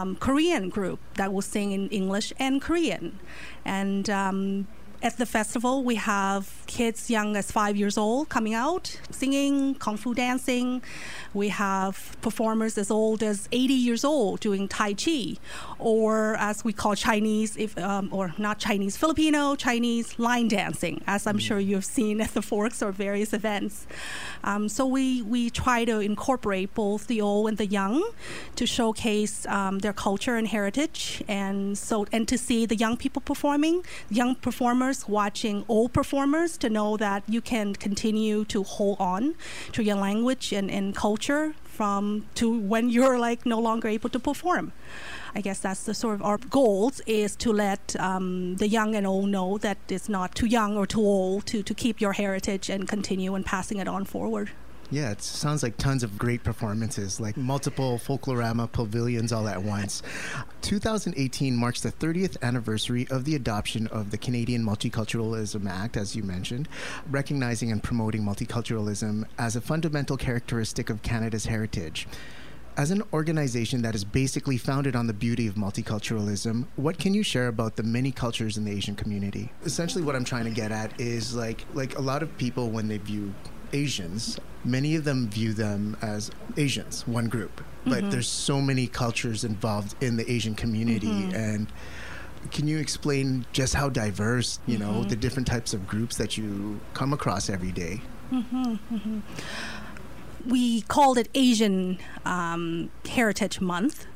um, 0.00 0.16
Korean 0.16 0.68
group 0.68 0.98
that 1.14 1.32
will 1.32 1.42
sing 1.42 1.72
in 1.72 1.88
English 1.88 2.32
and 2.38 2.60
Korean. 2.60 3.18
And 3.64 4.08
um, 4.08 4.66
at 5.02 5.16
the 5.16 5.26
festival, 5.26 5.82
we 5.82 5.94
have 5.94 6.62
kids 6.66 7.08
young 7.08 7.34
as 7.34 7.50
five 7.50 7.76
years 7.76 7.96
old 7.96 8.28
coming 8.28 8.54
out, 8.54 9.00
singing, 9.10 9.74
kung 9.76 9.96
fu 9.96 10.14
dancing. 10.14 10.82
We 11.32 11.48
have 11.48 12.16
performers 12.20 12.76
as 12.76 12.90
old 12.90 13.22
as 13.22 13.48
80 13.50 13.74
years 13.74 14.04
old 14.04 14.40
doing 14.40 14.68
Tai 14.68 14.94
Chi, 14.94 15.36
or 15.78 16.36
as 16.36 16.64
we 16.64 16.72
call 16.72 16.94
Chinese, 16.94 17.56
if, 17.56 17.78
um, 17.78 18.10
or 18.12 18.34
not 18.36 18.58
Chinese, 18.58 18.96
Filipino 18.96 19.54
Chinese 19.54 20.18
line 20.18 20.48
dancing, 20.48 21.02
as 21.06 21.26
I'm 21.26 21.38
sure 21.38 21.58
you've 21.58 21.84
seen 21.84 22.20
at 22.20 22.34
the 22.34 22.42
Forks 22.42 22.82
or 22.82 22.92
various 22.92 23.32
events. 23.32 23.86
Um, 24.44 24.68
so 24.68 24.86
we, 24.86 25.22
we 25.22 25.50
try 25.50 25.84
to 25.84 26.00
incorporate 26.00 26.74
both 26.74 27.06
the 27.06 27.20
old 27.20 27.48
and 27.48 27.58
the 27.58 27.66
young 27.66 28.02
to 28.56 28.66
showcase 28.66 29.46
um, 29.46 29.78
their 29.78 29.92
culture 29.92 30.36
and 30.36 30.48
heritage, 30.48 31.22
and 31.26 31.78
so 31.78 32.06
and 32.12 32.26
to 32.28 32.36
see 32.36 32.66
the 32.66 32.76
young 32.76 32.96
people 32.96 33.22
performing, 33.22 33.84
young 34.10 34.34
performers 34.90 35.08
watching 35.08 35.64
old 35.68 35.92
performers 35.92 36.58
to 36.58 36.68
know 36.68 36.96
that 36.96 37.22
you 37.28 37.40
can 37.40 37.74
continue 37.74 38.44
to 38.44 38.64
hold 38.64 38.96
on 38.98 39.34
to 39.72 39.82
your 39.82 39.96
language 39.96 40.52
and, 40.52 40.68
and 40.70 40.96
culture 40.96 41.54
from 41.64 42.24
to 42.34 42.50
when 42.50 42.90
you're 42.90 43.18
like 43.18 43.46
no 43.46 43.60
longer 43.60 43.88
able 43.88 44.10
to 44.10 44.18
perform. 44.18 44.72
I 45.36 45.40
guess 45.42 45.60
that's 45.60 45.84
the 45.84 45.94
sort 45.94 46.14
of 46.14 46.22
our 46.22 46.38
goals 46.38 47.00
is 47.06 47.36
to 47.36 47.52
let 47.52 47.94
um, 48.00 48.56
the 48.56 48.66
young 48.66 48.96
and 48.96 49.06
old 49.06 49.28
know 49.28 49.58
that 49.58 49.78
it's 49.88 50.08
not 50.08 50.34
too 50.34 50.46
young 50.46 50.76
or 50.76 50.86
too 50.86 51.06
old 51.06 51.46
to, 51.46 51.62
to 51.62 51.74
keep 51.74 52.00
your 52.00 52.14
heritage 52.14 52.68
and 52.68 52.88
continue 52.88 53.36
and 53.36 53.46
passing 53.46 53.78
it 53.78 53.86
on 53.86 54.04
forward. 54.04 54.50
Yeah, 54.92 55.12
it 55.12 55.22
sounds 55.22 55.62
like 55.62 55.76
tons 55.76 56.02
of 56.02 56.18
great 56.18 56.42
performances, 56.42 57.20
like 57.20 57.36
multiple 57.36 57.96
folklorama 57.96 58.72
pavilions 58.72 59.32
all 59.32 59.46
at 59.46 59.62
once. 59.62 60.02
2018 60.62 61.54
marks 61.54 61.80
the 61.80 61.92
30th 61.92 62.36
anniversary 62.42 63.06
of 63.08 63.24
the 63.24 63.36
adoption 63.36 63.86
of 63.88 64.10
the 64.10 64.18
Canadian 64.18 64.64
Multiculturalism 64.64 65.70
Act, 65.70 65.96
as 65.96 66.16
you 66.16 66.24
mentioned, 66.24 66.68
recognizing 67.08 67.70
and 67.70 67.84
promoting 67.84 68.22
multiculturalism 68.22 69.24
as 69.38 69.54
a 69.54 69.60
fundamental 69.60 70.16
characteristic 70.16 70.90
of 70.90 71.02
Canada's 71.02 71.44
heritage. 71.44 72.08
As 72.76 72.90
an 72.90 73.04
organization 73.12 73.82
that 73.82 73.94
is 73.94 74.04
basically 74.04 74.56
founded 74.56 74.96
on 74.96 75.06
the 75.06 75.12
beauty 75.12 75.46
of 75.46 75.54
multiculturalism, 75.54 76.66
what 76.74 76.98
can 76.98 77.14
you 77.14 77.22
share 77.22 77.46
about 77.46 77.76
the 77.76 77.82
many 77.84 78.10
cultures 78.10 78.56
in 78.56 78.64
the 78.64 78.72
Asian 78.72 78.96
community? 78.96 79.52
Essentially, 79.64 80.02
what 80.02 80.16
I'm 80.16 80.24
trying 80.24 80.44
to 80.44 80.50
get 80.50 80.72
at 80.72 81.00
is 81.00 81.34
like 81.34 81.64
like 81.74 81.96
a 81.96 82.00
lot 82.00 82.22
of 82.22 82.36
people 82.38 82.70
when 82.70 82.88
they 82.88 82.98
view 82.98 83.34
Asians, 83.72 84.38
many 84.64 84.94
of 84.96 85.04
them 85.04 85.28
view 85.28 85.52
them 85.52 85.96
as 86.02 86.30
Asians, 86.56 87.06
one 87.06 87.28
group. 87.28 87.62
But 87.84 88.00
mm-hmm. 88.00 88.10
there's 88.10 88.28
so 88.28 88.60
many 88.60 88.86
cultures 88.86 89.44
involved 89.44 89.94
in 90.02 90.16
the 90.16 90.30
Asian 90.30 90.54
community. 90.54 91.06
Mm-hmm. 91.06 91.34
And 91.34 91.66
can 92.50 92.68
you 92.68 92.78
explain 92.78 93.46
just 93.52 93.74
how 93.74 93.88
diverse, 93.88 94.58
you 94.66 94.78
know, 94.78 95.02
the 95.02 95.10
mm-hmm. 95.10 95.20
different 95.20 95.48
types 95.48 95.72
of 95.74 95.86
groups 95.86 96.16
that 96.16 96.36
you 96.36 96.80
come 96.94 97.12
across 97.12 97.48
every 97.48 97.72
day? 97.72 98.00
We 100.46 100.82
called 100.82 101.18
it 101.18 101.28
Asian 101.34 101.98
um, 102.24 102.90
Heritage 103.08 103.60
Month, 103.60 104.06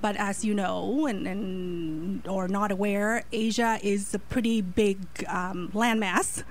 but 0.00 0.16
as 0.16 0.44
you 0.44 0.54
know 0.54 1.06
and, 1.06 1.26
and 1.26 2.26
or 2.26 2.48
not 2.48 2.70
aware, 2.70 3.24
Asia 3.32 3.78
is 3.82 4.14
a 4.14 4.18
pretty 4.18 4.60
big 4.60 4.98
um, 5.28 5.70
landmass 5.74 6.42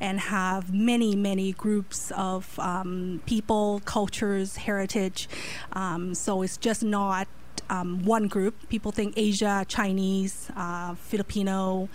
and 0.00 0.20
have 0.20 0.72
many 0.72 1.14
many 1.14 1.52
groups 1.52 2.10
of 2.12 2.58
um, 2.58 3.22
people, 3.26 3.80
cultures, 3.84 4.56
heritage. 4.56 5.28
Um, 5.72 6.14
so 6.14 6.42
it's 6.42 6.56
just 6.56 6.82
not. 6.82 7.28
Um, 7.70 8.04
one 8.04 8.28
group. 8.28 8.68
People 8.68 8.92
think 8.92 9.14
Asia, 9.16 9.64
Chinese, 9.66 10.50
uh, 10.56 10.94
Filipino, 10.94 11.88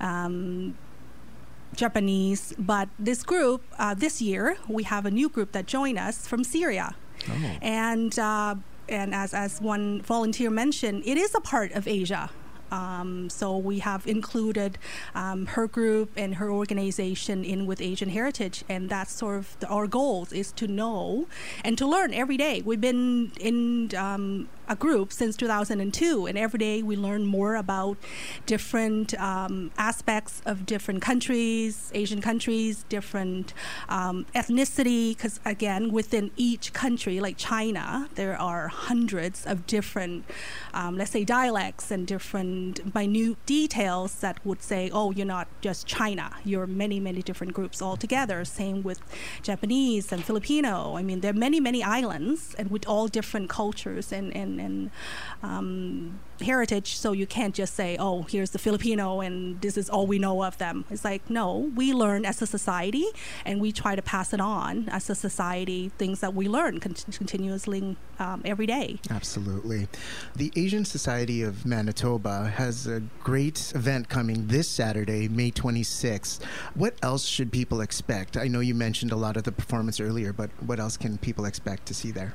um, 0.00 0.76
Japanese, 1.76 2.54
but 2.58 2.88
this 2.98 3.22
group, 3.22 3.62
uh, 3.78 3.94
this 3.94 4.20
year, 4.22 4.56
we 4.68 4.82
have 4.84 5.06
a 5.06 5.10
new 5.10 5.28
group 5.28 5.52
that 5.52 5.66
joined 5.66 5.98
us 5.98 6.26
from 6.26 6.44
Syria. 6.44 6.94
And, 7.62 8.18
uh, 8.18 8.56
and 8.88 9.14
as, 9.14 9.32
as 9.34 9.60
one 9.60 10.02
volunteer 10.02 10.50
mentioned, 10.50 11.02
it 11.06 11.16
is 11.16 11.34
a 11.34 11.40
part 11.40 11.72
of 11.72 11.88
Asia. 11.88 12.30
Um, 12.70 13.30
so 13.30 13.56
we 13.56 13.78
have 13.80 14.06
included 14.06 14.78
um, 15.14 15.46
her 15.46 15.68
group 15.68 16.10
and 16.16 16.34
her 16.36 16.50
organization 16.50 17.44
in 17.44 17.66
with 17.66 17.80
Asian 17.80 18.08
Heritage, 18.08 18.64
and 18.68 18.88
that's 18.90 19.12
sort 19.12 19.38
of 19.38 19.56
the, 19.60 19.68
our 19.68 19.86
goals 19.86 20.32
is 20.32 20.50
to 20.52 20.66
know 20.66 21.28
and 21.64 21.78
to 21.78 21.86
learn 21.86 22.12
every 22.12 22.36
day. 22.36 22.62
We've 22.64 22.80
been 22.80 23.30
in 23.38 23.94
um, 23.96 24.48
a 24.68 24.76
group 24.76 25.12
since 25.12 25.36
2002, 25.36 26.26
and 26.26 26.38
every 26.38 26.58
day 26.58 26.82
we 26.82 26.96
learn 26.96 27.26
more 27.26 27.56
about 27.56 27.96
different 28.46 29.14
um, 29.20 29.70
aspects 29.76 30.40
of 30.46 30.66
different 30.66 31.02
countries, 31.02 31.90
Asian 31.94 32.20
countries, 32.20 32.84
different 32.88 33.52
um, 33.88 34.26
ethnicity. 34.34 35.16
Because 35.16 35.40
again, 35.44 35.92
within 35.92 36.30
each 36.36 36.72
country, 36.72 37.20
like 37.20 37.36
China, 37.36 38.08
there 38.14 38.38
are 38.40 38.68
hundreds 38.68 39.46
of 39.46 39.66
different, 39.66 40.24
um, 40.72 40.96
let's 40.96 41.10
say, 41.10 41.24
dialects 41.24 41.90
and 41.90 42.06
different 42.06 42.94
minute 42.94 43.36
details 43.46 44.14
that 44.20 44.44
would 44.44 44.62
say, 44.62 44.90
"Oh, 44.92 45.10
you're 45.10 45.26
not 45.26 45.48
just 45.60 45.86
China. 45.86 46.30
You're 46.44 46.66
many, 46.66 47.00
many 47.00 47.22
different 47.22 47.52
groups 47.52 47.82
all 47.82 47.96
together." 47.96 48.44
Same 48.44 48.82
with 48.82 49.00
Japanese 49.42 50.12
and 50.12 50.24
Filipino. 50.24 50.96
I 50.96 51.02
mean, 51.02 51.20
there 51.20 51.30
are 51.30 51.42
many, 51.48 51.60
many 51.60 51.82
islands, 51.82 52.54
and 52.58 52.70
with 52.70 52.86
all 52.88 53.08
different 53.08 53.48
cultures 53.50 54.12
and 54.12 54.34
and 54.34 54.53
and 54.60 54.90
um, 55.42 56.20
heritage. 56.40 56.96
So 56.96 57.12
you 57.12 57.26
can't 57.26 57.54
just 57.54 57.74
say, 57.74 57.96
"Oh, 57.98 58.22
here's 58.22 58.50
the 58.50 58.58
Filipino, 58.58 59.20
and 59.20 59.60
this 59.60 59.76
is 59.76 59.90
all 59.90 60.06
we 60.06 60.18
know 60.18 60.44
of 60.44 60.58
them." 60.58 60.84
It's 60.90 61.04
like, 61.04 61.28
no, 61.30 61.70
we 61.74 61.92
learn 61.92 62.24
as 62.24 62.42
a 62.42 62.46
society, 62.46 63.06
and 63.44 63.60
we 63.60 63.72
try 63.72 63.96
to 63.96 64.02
pass 64.02 64.32
it 64.32 64.40
on 64.40 64.88
as 64.88 65.10
a 65.10 65.14
society. 65.14 65.90
Things 65.98 66.20
that 66.20 66.34
we 66.34 66.48
learn 66.48 66.80
con- 66.80 66.94
continuously 67.12 67.96
um, 68.18 68.42
every 68.44 68.66
day. 68.66 68.98
Absolutely. 69.10 69.88
The 70.36 70.52
Asian 70.56 70.84
Society 70.84 71.42
of 71.42 71.66
Manitoba 71.66 72.52
has 72.56 72.86
a 72.86 73.00
great 73.22 73.72
event 73.74 74.08
coming 74.08 74.46
this 74.46 74.68
Saturday, 74.68 75.28
May 75.28 75.50
26th. 75.50 76.42
What 76.74 76.94
else 77.02 77.24
should 77.24 77.52
people 77.52 77.80
expect? 77.80 78.36
I 78.36 78.48
know 78.48 78.60
you 78.60 78.74
mentioned 78.74 79.12
a 79.12 79.16
lot 79.16 79.36
of 79.36 79.44
the 79.44 79.52
performance 79.52 80.00
earlier, 80.00 80.32
but 80.32 80.50
what 80.64 80.80
else 80.80 80.96
can 80.96 81.18
people 81.18 81.44
expect 81.44 81.86
to 81.86 81.94
see 81.94 82.10
there? 82.10 82.34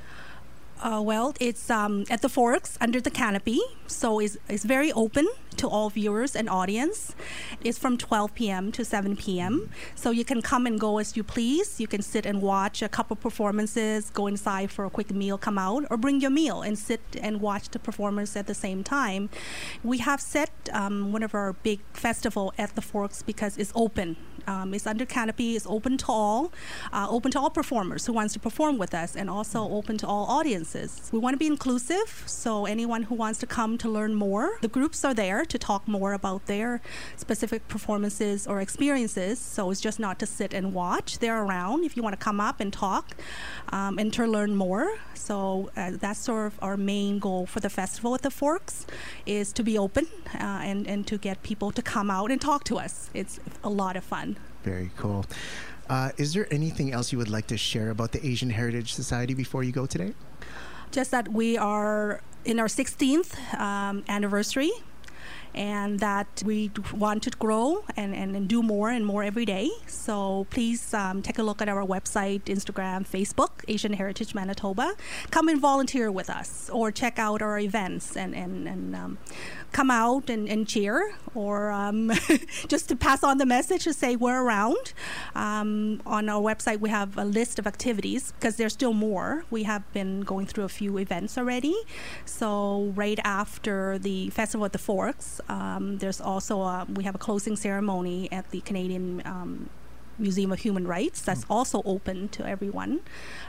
Uh, 0.81 1.01
well, 1.03 1.33
it's 1.41 1.69
um, 1.69 2.05
at 2.09 2.21
the 2.21 2.29
Forks 2.29 2.77
under 2.79 3.01
the 3.01 3.11
canopy, 3.11 3.59
so 3.85 4.19
it's, 4.19 4.37
it's 4.47 4.63
very 4.63 4.93
open 4.93 5.27
to 5.57 5.67
all 5.67 5.89
viewers 5.89 6.37
and 6.37 6.49
audience. 6.49 7.13
It's 7.61 7.77
from 7.77 7.97
12 7.97 8.33
p.m. 8.33 8.71
to 8.71 8.85
7 8.85 9.17
p.m., 9.17 9.69
so 9.93 10.11
you 10.11 10.23
can 10.23 10.41
come 10.41 10.65
and 10.65 10.79
go 10.79 10.97
as 10.97 11.17
you 11.17 11.23
please. 11.23 11.81
You 11.81 11.87
can 11.87 12.01
sit 12.01 12.25
and 12.25 12.41
watch 12.41 12.81
a 12.81 12.87
couple 12.87 13.17
performances, 13.17 14.09
go 14.09 14.27
inside 14.27 14.71
for 14.71 14.85
a 14.85 14.89
quick 14.89 15.11
meal, 15.11 15.37
come 15.37 15.57
out, 15.57 15.83
or 15.89 15.97
bring 15.97 16.21
your 16.21 16.31
meal 16.31 16.61
and 16.61 16.79
sit 16.79 17.01
and 17.21 17.41
watch 17.41 17.67
the 17.69 17.79
performers 17.79 18.37
at 18.37 18.47
the 18.47 18.55
same 18.55 18.81
time. 18.81 19.29
We 19.83 19.97
have 19.97 20.21
set 20.21 20.69
um, 20.71 21.11
one 21.11 21.23
of 21.23 21.35
our 21.35 21.51
big 21.51 21.81
festival 21.91 22.53
at 22.57 22.75
the 22.75 22.81
Forks 22.81 23.21
because 23.21 23.57
it's 23.57 23.73
open. 23.75 24.15
Um, 24.49 24.73
it's 24.73 24.87
under 24.87 25.05
canopy. 25.05 25.55
It's 25.55 25.67
open 25.67 25.93
to 26.03 26.07
all, 26.09 26.51
uh, 26.91 27.07
open 27.09 27.29
to 27.31 27.39
all 27.39 27.51
performers 27.61 28.01
who 28.07 28.13
wants 28.13 28.33
to 28.33 28.39
perform 28.39 28.75
with 28.83 28.93
us, 29.03 29.15
and 29.15 29.29
also 29.29 29.59
open 29.79 29.97
to 29.99 30.07
all 30.07 30.25
audiences. 30.25 30.89
We 31.13 31.19
want 31.19 31.35
to 31.35 31.37
be 31.45 31.51
inclusive, 31.55 32.23
so 32.25 32.65
anyone 32.65 33.03
who 33.03 33.15
wants 33.15 33.37
to 33.43 33.47
come 33.47 33.77
to 33.83 33.87
learn 33.97 34.13
more, 34.15 34.57
the 34.61 34.67
groups 34.67 35.05
are 35.05 35.13
there 35.13 35.45
to 35.45 35.57
talk 35.69 35.87
more 35.87 36.13
about 36.13 36.47
their 36.47 36.81
specific 37.15 37.67
performances 37.67 38.47
or 38.47 38.59
experiences. 38.59 39.37
So 39.39 39.69
it's 39.71 39.81
just 39.81 39.99
not 39.99 40.17
to 40.19 40.25
sit 40.25 40.51
and 40.53 40.73
watch. 40.73 41.19
They're 41.19 41.43
around 41.43 41.85
if 41.85 41.95
you 41.95 42.01
want 42.01 42.19
to 42.19 42.23
come 42.29 42.39
up 42.39 42.59
and 42.59 42.73
talk 42.73 43.15
um, 43.71 43.99
and 43.99 44.11
to 44.13 44.25
learn 44.25 44.55
more. 44.55 44.97
So 45.13 45.69
uh, 45.77 45.91
that's 45.93 46.19
sort 46.19 46.47
of 46.47 46.59
our 46.61 46.77
main 46.77 47.19
goal 47.19 47.45
for 47.45 47.59
the 47.59 47.69
festival 47.69 48.15
at 48.15 48.23
the 48.23 48.31
Forks 48.31 48.87
is 49.25 49.53
to 49.53 49.63
be 49.63 49.77
open 49.77 50.07
uh, 50.33 50.69
and 50.69 50.87
and 50.87 51.05
to 51.07 51.17
get 51.17 51.43
people 51.43 51.71
to 51.71 51.81
come 51.81 52.09
out 52.09 52.31
and 52.31 52.41
talk 52.41 52.63
to 52.65 52.77
us. 52.79 53.09
It's 53.13 53.39
a 53.63 53.69
lot 53.69 53.95
of 53.95 54.03
fun. 54.03 54.38
Very 54.63 54.91
cool. 54.97 55.25
Uh, 55.89 56.11
is 56.17 56.33
there 56.33 56.47
anything 56.51 56.91
else 56.93 57.11
you 57.11 57.17
would 57.17 57.29
like 57.29 57.47
to 57.47 57.57
share 57.57 57.89
about 57.89 58.11
the 58.11 58.25
Asian 58.25 58.51
Heritage 58.51 58.93
Society 58.93 59.33
before 59.33 59.63
you 59.63 59.71
go 59.71 59.85
today? 59.85 60.13
Just 60.91 61.11
that 61.11 61.29
we 61.29 61.57
are 61.57 62.21
in 62.45 62.59
our 62.59 62.67
16th 62.67 63.59
um, 63.59 64.03
anniversary 64.07 64.71
and 65.53 65.99
that 65.99 66.43
we 66.45 66.71
want 66.93 67.23
to 67.23 67.31
grow 67.31 67.83
and, 67.97 68.13
and, 68.15 68.35
and 68.35 68.47
do 68.47 68.61
more 68.61 68.89
and 68.89 69.05
more 69.05 69.23
every 69.23 69.45
day. 69.45 69.69
So 69.87 70.45
please 70.49 70.93
um, 70.93 71.21
take 71.21 71.39
a 71.39 71.43
look 71.43 71.61
at 71.61 71.67
our 71.67 71.85
website, 71.85 72.43
Instagram, 72.43 73.07
Facebook, 73.07 73.49
Asian 73.67 73.93
Heritage 73.93 74.35
Manitoba. 74.35 74.93
Come 75.31 75.47
and 75.47 75.59
volunteer 75.59 76.11
with 76.11 76.29
us 76.29 76.69
or 76.71 76.91
check 76.91 77.17
out 77.17 77.41
our 77.41 77.59
events 77.59 78.15
and, 78.15 78.35
and, 78.35 78.67
and 78.67 78.95
um, 78.95 79.17
come 79.71 79.91
out 79.91 80.29
and, 80.29 80.47
and 80.49 80.67
cheer 80.67 81.13
or 81.35 81.71
um, 81.71 82.11
just 82.67 82.89
to 82.89 82.95
pass 82.95 83.23
on 83.23 83.37
the 83.37 83.45
message 83.45 83.83
to 83.83 83.93
say 83.93 84.15
we're 84.15 84.41
around. 84.41 84.93
Um, 85.35 86.01
on 86.05 86.29
our 86.29 86.41
website, 86.41 86.79
we 86.79 86.89
have 86.89 87.17
a 87.17 87.25
list 87.25 87.59
of 87.59 87.67
activities 87.67 88.31
because 88.33 88.55
there's 88.55 88.73
still 88.73 88.93
more. 88.93 89.45
We 89.49 89.63
have 89.63 89.91
been 89.93 90.21
going 90.21 90.47
through 90.47 90.63
a 90.63 90.69
few 90.69 90.97
events 90.97 91.37
already. 91.37 91.75
So, 92.25 92.93
right 92.95 93.19
after 93.23 93.97
the 93.99 94.29
Festival 94.29 94.65
at 94.65 94.73
the 94.73 94.79
Forks. 94.79 95.41
Um, 95.49 95.97
there's 95.99 96.21
also 96.21 96.61
a, 96.61 96.85
we 96.93 97.03
have 97.03 97.15
a 97.15 97.19
closing 97.19 97.55
ceremony 97.55 98.31
at 98.31 98.49
the 98.51 98.61
Canadian 98.61 99.21
um, 99.25 99.69
Museum 100.19 100.51
of 100.51 100.59
Human 100.59 100.87
Rights 100.87 101.21
that's 101.21 101.45
also 101.49 101.81
open 101.85 102.29
to 102.29 102.45
everyone 102.45 103.01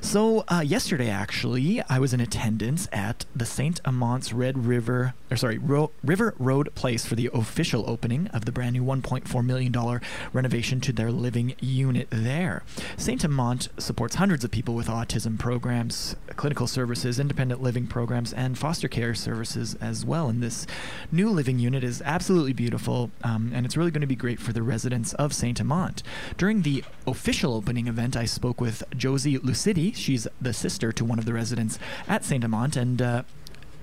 So 0.00 0.44
uh, 0.48 0.64
yesterday, 0.66 1.08
actually, 1.08 1.80
I 1.88 2.00
was 2.00 2.12
in 2.12 2.20
attendance 2.20 2.88
at 2.90 3.26
the 3.34 3.46
Saint 3.46 3.80
Amant's 3.84 4.32
Red 4.32 4.66
River, 4.66 5.14
or 5.30 5.36
sorry, 5.36 5.58
Ro- 5.58 5.92
River 6.02 6.34
Road 6.36 6.74
Place 6.74 7.06
for 7.06 7.14
the 7.14 7.30
official 7.32 7.88
opening 7.88 8.26
of 8.28 8.44
the 8.44 8.50
brand 8.50 8.72
new 8.72 8.82
1.4 8.82 9.46
million 9.46 9.70
dollar 9.70 10.02
renovation 10.32 10.80
to 10.80 10.92
their 10.92 11.12
living 11.12 11.54
unit 11.60 12.08
there. 12.10 12.64
Saint 12.96 13.22
Amant 13.22 13.68
supports 13.78 14.16
hundreds 14.16 14.42
of 14.42 14.50
people 14.50 14.74
with 14.74 14.88
autism 14.88 15.38
programs, 15.38 16.16
clinical 16.34 16.66
services, 16.66 17.20
independent 17.20 17.62
living 17.62 17.86
programs, 17.86 18.32
and 18.32 18.58
foster 18.58 18.88
care 18.88 19.14
services 19.14 19.76
as 19.80 20.04
well. 20.04 20.28
And 20.28 20.42
this 20.42 20.66
new 21.10 21.30
living 21.30 21.58
unit 21.58 21.84
is 21.84 22.02
absolutely 22.04 22.52
beautiful, 22.52 23.10
um, 23.22 23.52
and 23.54 23.64
it's 23.66 23.76
really 23.76 23.90
going 23.90 24.00
to 24.00 24.06
be 24.06 24.16
great 24.16 24.40
for 24.40 24.52
the 24.52 24.62
residents 24.62 25.14
of 25.14 25.32
Saint 25.32 25.60
Amant. 25.60 26.02
During 26.36 26.62
the 26.62 26.84
official 27.06 27.54
opening 27.54 27.86
event, 27.86 28.16
I 28.16 28.24
spoke 28.24 28.60
with 28.60 28.82
Josie 28.96 29.38
Lucidi. 29.38 29.94
She's 29.94 30.26
the 30.40 30.52
sister 30.52 30.92
to 30.92 31.04
one 31.04 31.18
of 31.18 31.24
the 31.24 31.32
residents 31.32 31.78
at 32.06 32.24
Saint 32.24 32.44
Amant, 32.44 32.76
and 32.76 33.02
uh, 33.02 33.22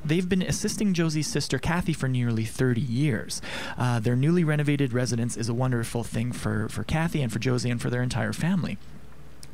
They've 0.05 0.29
been 0.29 0.43
assisting 0.43 0.93
Josie's 0.93 1.25
sister 1.25 1.57
Kathy 1.57 1.91
for 1.91 2.07
nearly 2.07 2.45
30 2.45 2.79
years. 2.79 3.41
Uh, 3.75 3.99
their 3.99 4.15
newly 4.15 4.43
renovated 4.43 4.93
residence 4.93 5.35
is 5.35 5.49
a 5.49 5.53
wonderful 5.53 6.03
thing 6.03 6.31
for, 6.31 6.69
for 6.69 6.83
Kathy 6.83 7.23
and 7.23 7.33
for 7.33 7.39
Josie 7.39 7.71
and 7.71 7.81
for 7.81 7.89
their 7.89 8.03
entire 8.03 8.31
family. 8.31 8.77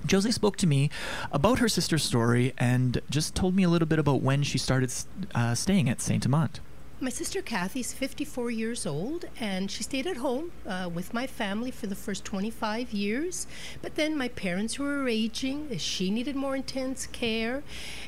Josie 0.05 0.31
spoke 0.31 0.57
to 0.57 0.67
me 0.67 0.89
about 1.31 1.59
her 1.59 1.69
sister's 1.69 2.03
story 2.03 2.53
and 2.57 3.01
just 3.09 3.33
told 3.33 3.55
me 3.55 3.63
a 3.63 3.69
little 3.69 3.87
bit 3.87 3.99
about 3.99 4.21
when 4.21 4.43
she 4.43 4.57
started 4.57 4.91
uh, 5.33 5.55
staying 5.55 5.89
at 5.89 6.01
Saint 6.01 6.25
Amant. 6.25 6.59
My 7.03 7.09
sister 7.09 7.41
Kathy's 7.41 7.93
54 7.93 8.51
years 8.51 8.85
old, 8.85 9.25
and 9.39 9.71
she 9.71 9.81
stayed 9.81 10.05
at 10.05 10.17
home 10.17 10.51
uh, 10.67 10.87
with 10.93 11.15
my 11.15 11.25
family 11.25 11.71
for 11.71 11.87
the 11.87 11.95
first 11.95 12.23
25 12.25 12.93
years. 12.93 13.47
But 13.81 13.95
then 13.95 14.15
my 14.15 14.27
parents 14.27 14.77
were 14.77 15.07
aging, 15.07 15.75
she 15.79 16.11
needed 16.11 16.35
more 16.35 16.55
intense 16.55 17.07
care, 17.07 17.63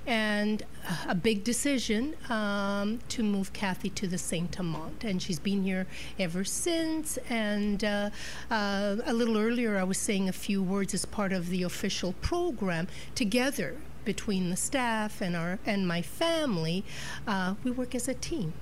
and 0.05 0.61
a 1.07 1.15
big 1.15 1.43
decision 1.43 2.15
um, 2.29 2.99
to 3.09 3.23
move 3.23 3.51
Kathy 3.51 3.89
to 3.89 4.05
the 4.05 4.19
Saint 4.19 4.59
Amant. 4.59 5.03
And 5.03 5.19
she's 5.19 5.39
been 5.39 5.63
here 5.63 5.87
ever 6.19 6.43
since. 6.43 7.17
And 7.31 7.83
uh, 7.83 8.11
uh, 8.51 8.97
a 9.07 9.13
little 9.13 9.39
earlier, 9.39 9.79
I 9.79 9.85
was 9.85 9.97
saying 9.97 10.29
a 10.29 10.33
few 10.33 10.61
words 10.61 10.93
as 10.93 11.05
part 11.05 11.33
of 11.33 11.49
the 11.49 11.63
official 11.63 12.13
program 12.21 12.87
together 13.15 13.77
between 14.05 14.51
the 14.51 14.57
staff 14.57 15.19
and 15.19 15.35
our 15.35 15.57
and 15.65 15.87
my 15.87 16.03
family. 16.03 16.83
Uh, 17.25 17.55
we 17.63 17.71
work 17.71 17.95
as 17.95 18.07
a 18.07 18.13
team. 18.13 18.53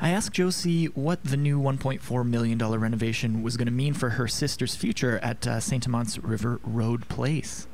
I 0.00 0.10
asked 0.10 0.32
Josie 0.32 0.86
what 0.86 1.24
the 1.24 1.36
new 1.36 1.60
$1.4 1.60 2.26
million 2.26 2.58
renovation 2.58 3.42
was 3.42 3.56
going 3.56 3.66
to 3.66 3.72
mean 3.72 3.94
for 3.94 4.10
her 4.10 4.28
sister's 4.28 4.74
future 4.74 5.18
at 5.22 5.46
uh, 5.46 5.60
St. 5.60 5.86
Amant's 5.86 6.18
River 6.18 6.60
Road 6.62 7.08
Place. 7.08 7.66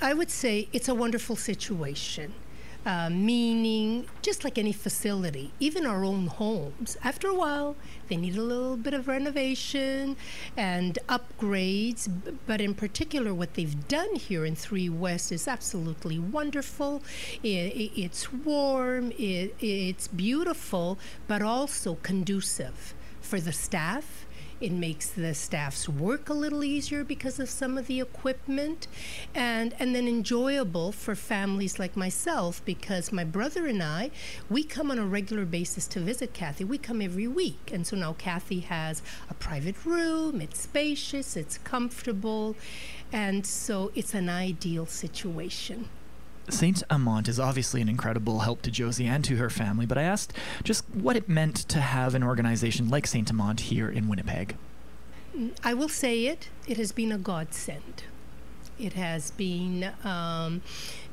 I 0.00 0.14
would 0.14 0.30
say 0.30 0.68
it's 0.72 0.88
a 0.88 0.94
wonderful 0.94 1.36
situation. 1.36 2.34
Uh, 2.86 3.08
meaning, 3.08 4.06
just 4.20 4.44
like 4.44 4.58
any 4.58 4.72
facility, 4.72 5.50
even 5.58 5.86
our 5.86 6.04
own 6.04 6.26
homes, 6.26 6.98
after 7.02 7.28
a 7.28 7.34
while, 7.34 7.76
they 8.08 8.16
need 8.16 8.36
a 8.36 8.42
little 8.42 8.76
bit 8.76 8.92
of 8.92 9.08
renovation 9.08 10.16
and 10.54 10.98
upgrades. 11.08 12.10
But 12.46 12.60
in 12.60 12.74
particular, 12.74 13.32
what 13.32 13.54
they've 13.54 13.88
done 13.88 14.16
here 14.16 14.44
in 14.44 14.54
Three 14.54 14.90
West 14.90 15.32
is 15.32 15.48
absolutely 15.48 16.18
wonderful. 16.18 17.02
I 17.42 17.72
i 17.74 17.90
it's 17.96 18.30
warm, 18.32 19.12
it, 19.12 19.54
it's 19.60 20.08
beautiful, 20.08 20.98
but 21.26 21.40
also 21.40 21.94
conducive 22.02 22.94
for 23.22 23.40
the 23.40 23.52
staff. 23.52 24.23
It 24.64 24.72
makes 24.72 25.10
the 25.10 25.34
staff's 25.34 25.90
work 25.90 26.30
a 26.30 26.32
little 26.32 26.64
easier 26.64 27.04
because 27.04 27.38
of 27.38 27.50
some 27.50 27.76
of 27.76 27.86
the 27.86 28.00
equipment, 28.00 28.86
and 29.34 29.74
and 29.78 29.94
then 29.94 30.08
enjoyable 30.08 30.90
for 30.90 31.14
families 31.14 31.78
like 31.78 31.98
myself 31.98 32.64
because 32.64 33.12
my 33.12 33.24
brother 33.24 33.66
and 33.66 33.82
I, 33.82 34.10
we 34.48 34.62
come 34.62 34.90
on 34.90 34.98
a 34.98 35.04
regular 35.04 35.44
basis 35.44 35.86
to 35.88 36.00
visit 36.00 36.32
Kathy. 36.32 36.64
We 36.64 36.78
come 36.78 37.02
every 37.02 37.28
week, 37.28 37.72
and 37.74 37.86
so 37.86 37.94
now 37.94 38.14
Kathy 38.14 38.60
has 38.60 39.02
a 39.28 39.34
private 39.34 39.84
room. 39.84 40.40
It's 40.40 40.60
spacious, 40.60 41.36
it's 41.36 41.58
comfortable, 41.58 42.56
and 43.12 43.46
so 43.46 43.92
it's 43.94 44.14
an 44.14 44.30
ideal 44.30 44.86
situation. 44.86 45.90
Saint 46.48 46.82
Amant 46.90 47.28
is 47.28 47.40
obviously 47.40 47.80
an 47.80 47.88
incredible 47.88 48.40
help 48.40 48.62
to 48.62 48.70
Josie 48.70 49.06
and 49.06 49.24
to 49.24 49.36
her 49.36 49.50
family, 49.50 49.86
but 49.86 49.98
I 49.98 50.02
asked 50.02 50.32
just 50.62 50.84
what 50.90 51.16
it 51.16 51.28
meant 51.28 51.56
to 51.68 51.80
have 51.80 52.14
an 52.14 52.22
organization 52.22 52.88
like 52.88 53.06
Saint 53.06 53.30
Amant 53.30 53.60
here 53.60 53.88
in 53.88 54.08
Winnipeg. 54.08 54.56
I 55.64 55.74
will 55.74 55.88
say 55.88 56.26
it, 56.26 56.48
it 56.66 56.76
has 56.76 56.92
been 56.92 57.10
a 57.10 57.18
godsend. 57.18 58.04
It 58.78 58.92
has 58.94 59.30
been 59.32 59.92
um, 60.04 60.62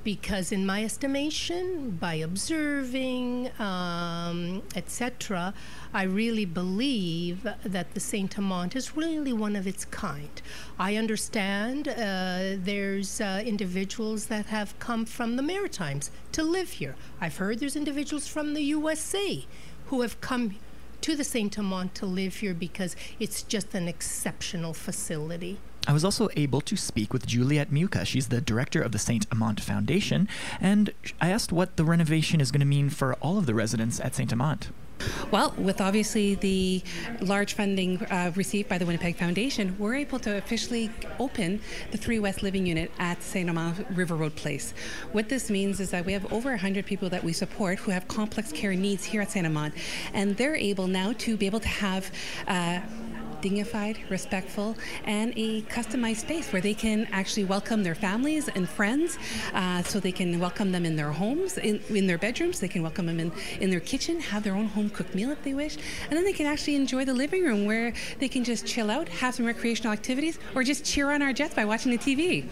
because, 0.04 0.52
in 0.52 0.66
my 0.66 0.84
estimation, 0.84 1.92
by 1.92 2.16
observing, 2.16 3.50
um, 3.60 4.64
etc., 4.76 5.54
I 5.94 6.04
really 6.04 6.46
believe 6.46 7.48
that 7.64 7.94
the 7.94 8.00
Saint 8.00 8.38
Amant 8.38 8.76
is 8.76 8.96
really 8.96 9.34
one 9.34 9.56
of 9.56 9.68
its 9.68 9.86
kind. 9.86 10.42
I 10.80 10.96
understand 10.96 11.88
uh, 11.88 12.58
there's 12.58 13.22
uh, 13.22 13.44
individuals 13.46 14.28
that 14.28 14.48
have 14.48 14.78
come 14.80 15.06
from 15.06 15.36
the 15.36 15.44
Maritimes 15.44 16.12
to 16.32 16.44
live 16.44 16.72
here. 16.72 16.96
I've 17.20 17.38
heard 17.38 17.60
there's 17.60 17.76
individuals 17.76 18.28
from 18.28 18.54
the 18.54 18.64
USA 18.64 19.46
who 19.88 20.02
have 20.02 20.20
come 20.22 20.56
to 21.02 21.16
the 21.16 21.24
Saint 21.24 21.58
Amant 21.58 21.96
to 21.96 22.06
live 22.06 22.38
here 22.38 22.54
because 22.54 22.96
it's 23.20 23.44
just 23.44 23.74
an 23.74 23.88
exceptional 23.88 24.74
facility. 24.74 25.58
I 25.88 25.94
was 25.94 26.06
also 26.06 26.30
able 26.36 26.62
to 26.62 26.76
speak 26.76 27.12
with 27.12 27.26
Juliette 27.26 27.72
Muka. 27.72 28.06
She's 28.06 28.28
the 28.28 28.40
director 28.40 28.82
of 28.82 28.92
the 28.92 29.00
Saint 29.00 29.26
Amant 29.32 29.60
Foundation, 29.60 30.28
and 30.60 30.94
I 31.20 31.30
asked 31.30 31.52
what 31.52 31.76
the 31.76 31.84
renovation 31.84 32.40
is 32.40 32.52
going 32.52 32.60
to 32.60 32.68
mean 32.68 32.90
for 32.90 33.16
all 33.16 33.40
of 33.40 33.48
the 33.48 33.56
residents 33.56 34.00
at 34.00 34.14
Saint 34.14 34.32
Amant. 34.32 34.70
Well, 35.32 35.54
with 35.58 35.82
obviously 35.82 36.36
the 36.36 36.84
large 37.22 37.54
funding 37.54 38.04
uh, 38.06 38.32
received 38.36 38.70
by 38.70 38.78
the 38.78 38.86
Winnipeg 38.86 39.16
Foundation, 39.16 39.76
we're 39.80 39.96
able 39.96 40.20
to 40.20 40.38
officially 40.38 40.92
open 41.20 41.62
the 41.92 41.98
Three 41.98 42.20
West 42.20 42.44
Living 42.44 42.66
Unit 42.66 42.92
at 43.00 43.24
St. 43.24 43.50
Amant 43.50 43.86
River 43.92 44.16
Road 44.16 44.36
Place. 44.36 44.74
What 45.12 45.30
this 45.30 45.50
means 45.50 45.80
is 45.80 45.90
that 45.92 46.06
we 46.06 46.14
have 46.14 46.32
over 46.32 46.50
100 46.50 46.86
people 46.86 47.10
that 47.10 47.24
we 47.24 47.34
support 47.34 47.80
who 47.80 47.92
have 47.92 48.08
complex 48.08 48.52
care 48.52 48.76
needs 48.76 49.04
here 49.04 49.22
at 49.22 49.32
St. 49.32 49.46
Amant, 49.46 49.74
and 50.14 50.38
they're 50.38 50.56
able 50.56 50.88
now 50.88 51.14
to 51.20 51.38
be 51.38 51.46
able 51.46 51.62
to 51.62 51.68
have 51.68 52.12
uh, 52.48 52.82
dignified, 53.42 54.00
respectful, 54.10 54.76
and 55.06 55.34
a 55.36 55.62
customized 55.64 56.18
space 56.18 56.52
where 56.54 56.62
they 56.62 56.74
can 56.74 57.08
actually 57.12 57.46
welcome 57.46 57.84
their 57.84 57.96
families 57.96 58.48
and 58.50 58.70
friends. 58.70 59.18
Uh, 59.54 59.82
so 59.84 60.00
they 60.00 60.12
can 60.12 60.40
welcome 60.40 60.72
them 60.72 60.86
in 60.86 60.96
their 60.96 61.12
homes, 61.12 61.58
in, 61.58 61.82
in 61.90 62.08
their 62.08 62.18
bedrooms. 62.18 62.60
They 62.60 62.68
can 62.68 62.82
welcome 62.82 63.06
them 63.06 63.20
in, 63.20 63.32
in 63.60 63.70
their 63.70 63.80
kitchen, 63.80 64.20
have 64.20 64.44
their 64.44 64.54
own 64.54 64.68
home 64.68 64.90
cooked 64.90 65.16
meal 65.16 65.32
if 65.32 65.44
they 65.44 65.54
wish, 65.54 65.78
and 66.10 66.18
then 66.18 66.24
they 66.24 66.34
can 66.34 66.46
actually 66.46 66.76
enjoy 66.76 67.06
the 67.06 67.14
living 67.14 67.44
room 67.44 67.66
where 67.66 67.94
they 68.20 68.28
can 68.28 68.44
just 68.44 68.66
chill 68.66 68.90
out, 68.90 69.08
have 69.10 69.36
some 69.36 69.46
recreational 69.46 69.92
activities, 69.92 70.40
or 70.56 70.64
just 70.64 70.86
cheer 70.86 71.12
on 71.12 71.22
our 71.22 71.34
Jets 71.34 71.54
by 71.54 71.66
watching 71.66 71.92
the 71.92 71.98
TV. 71.98 72.48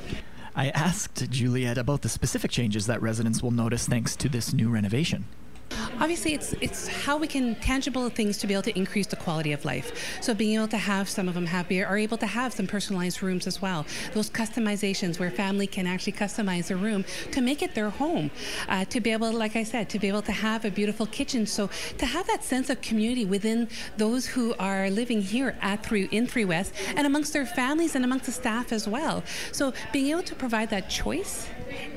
I 0.56 0.70
asked 0.70 1.30
Juliette 1.30 1.78
about 1.78 2.02
the 2.02 2.10
specific 2.10 2.52
changes 2.52 2.88
that 2.88 3.02
residents 3.02 3.42
will 3.42 3.52
notice 3.52 3.88
thanks 3.88 4.16
to 4.18 4.28
this 4.28 4.54
new 4.54 4.70
renovation. 4.70 5.26
Obviously 6.00 6.34
it's 6.34 6.54
it's 6.62 6.88
how 6.88 7.18
we 7.18 7.28
can 7.28 7.56
tangible 7.56 8.10
things 8.10 8.38
to 8.38 8.48
be 8.48 8.54
able 8.54 8.64
to 8.64 8.78
increase 8.78 9.08
the 9.08 9.16
quality 9.16 9.52
of 9.52 9.66
life. 9.66 10.20
So 10.22 10.34
being 10.34 10.56
able 10.56 10.68
to 10.70 10.78
have 10.78 11.10
some 11.10 11.28
of 11.28 11.34
them 11.34 11.46
happier, 11.46 11.86
are 11.86 11.98
able 11.98 12.18
to 12.18 12.28
have 12.28 12.54
some 12.54 12.68
personalized 12.68 13.22
rooms 13.22 13.48
as 13.48 13.62
well. 13.62 13.86
Those 14.14 14.30
customizations 14.30 15.20
where 15.20 15.32
family 15.32 15.68
can 15.68 15.88
actually 15.88 16.14
customize 16.14 16.72
a 16.72 16.76
room 16.76 17.06
to 17.32 17.42
make 17.42 17.62
it 17.62 17.76
their 17.76 17.90
home. 17.90 18.32
Uh, 18.68 18.86
to 18.86 19.00
be 19.00 19.12
able, 19.12 19.32
like 19.32 19.56
I 19.56 19.64
said, 19.64 19.90
to 19.90 20.00
be 20.00 20.08
able 20.08 20.22
to 20.24 20.32
have 20.32 20.66
a 20.66 20.72
beautiful 20.72 21.06
kitchen. 21.06 21.46
So 21.46 21.70
to 21.98 22.06
have 22.06 22.28
that 22.28 22.44
sense 22.44 22.70
of 22.70 22.82
community 22.82 23.26
within 23.26 23.68
those 23.98 24.26
who 24.26 24.56
are 24.56 24.90
living 24.90 25.22
here 25.22 25.56
at 25.62 25.86
three 25.86 26.06
in 26.12 26.28
Three 26.28 26.46
West 26.46 26.74
and 26.96 27.06
amongst 27.06 27.34
their 27.34 27.46
families 27.46 27.96
and 27.96 28.06
amongst 28.06 28.26
the 28.26 28.32
staff 28.32 28.72
as 28.72 28.88
well. 28.88 29.24
So 29.52 29.74
being 29.92 30.08
able 30.12 30.24
to 30.24 30.36
provide 30.36 30.70
that 30.70 30.90
choice 30.90 31.48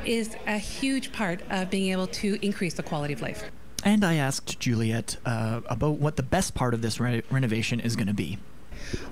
is 0.05 0.37
a 0.47 0.59
huge 0.59 1.13
part 1.13 1.41
of 1.51 1.71
being 1.71 1.93
able 1.93 2.07
to 2.09 2.39
increase 2.45 2.75
the 2.75 2.83
quality 2.83 3.15
of 3.15 3.23
life. 3.23 3.51
And 3.85 4.05
I 4.05 4.15
asked 4.15 4.61
Juliet 4.61 5.17
uh, 5.27 5.61
about 5.67 5.99
what 5.99 6.17
the 6.17 6.23
best 6.23 6.55
part 6.55 6.73
of 6.75 6.83
this 6.83 7.01
re- 7.01 7.23
renovation 7.31 7.81
is 7.81 7.97
going 7.97 8.07
to 8.07 8.15
be. 8.15 8.39